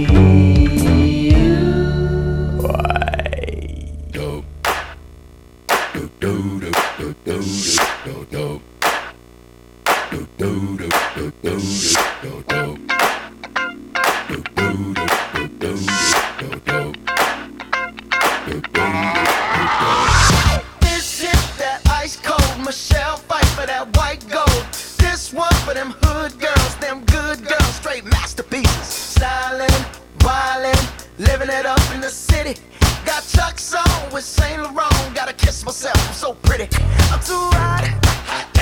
[33.04, 35.14] Got Chuck's on with Saint Laurent.
[35.14, 36.68] Gotta kiss myself, I'm so pretty.
[37.10, 38.61] I'm too hot.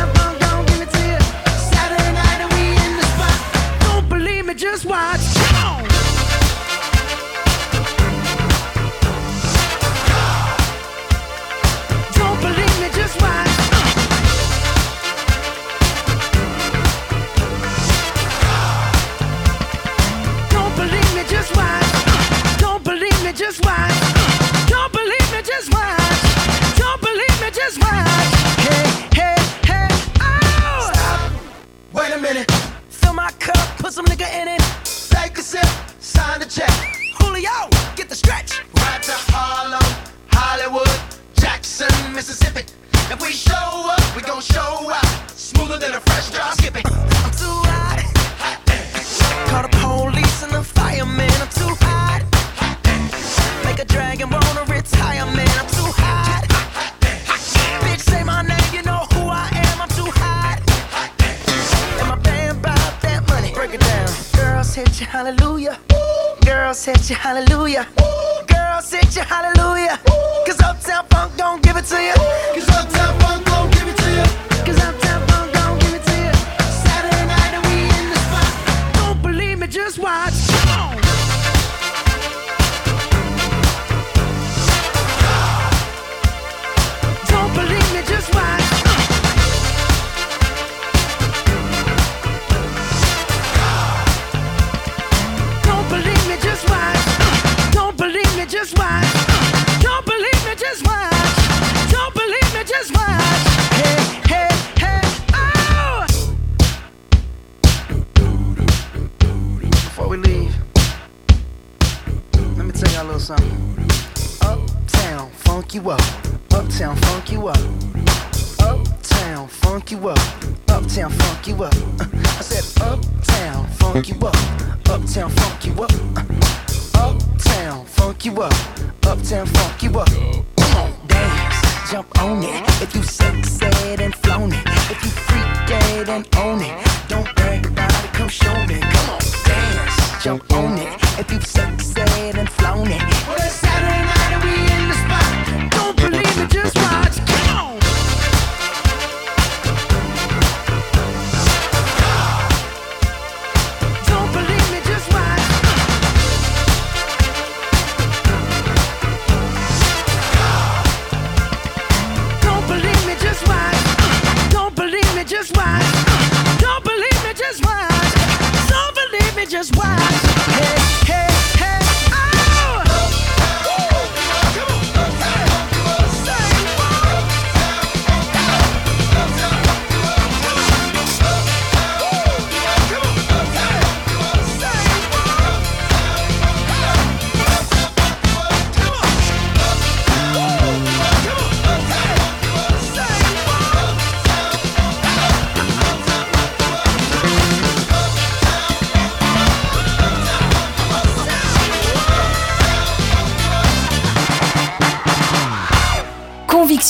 [33.91, 34.80] put some nigga in it.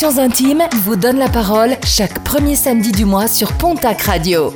[0.01, 4.51] Convictions intimes vous donne la parole chaque premier samedi du mois sur Pontac Radio.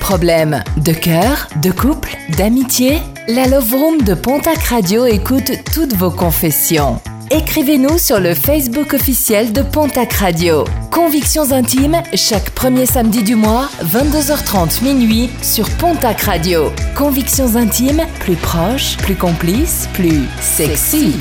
[0.00, 3.02] Problèmes de cœur, de couple, d'amitié?
[3.28, 6.98] La Love Room de Pontac Radio écoute toutes vos confessions.
[7.30, 10.64] Écrivez-nous sur le Facebook officiel de Pontac Radio.
[10.90, 16.72] Convictions intimes, chaque premier samedi du mois, 22h30 minuit, sur Pontac Radio.
[16.94, 21.16] Convictions intimes, plus proches, plus complices, plus sexy.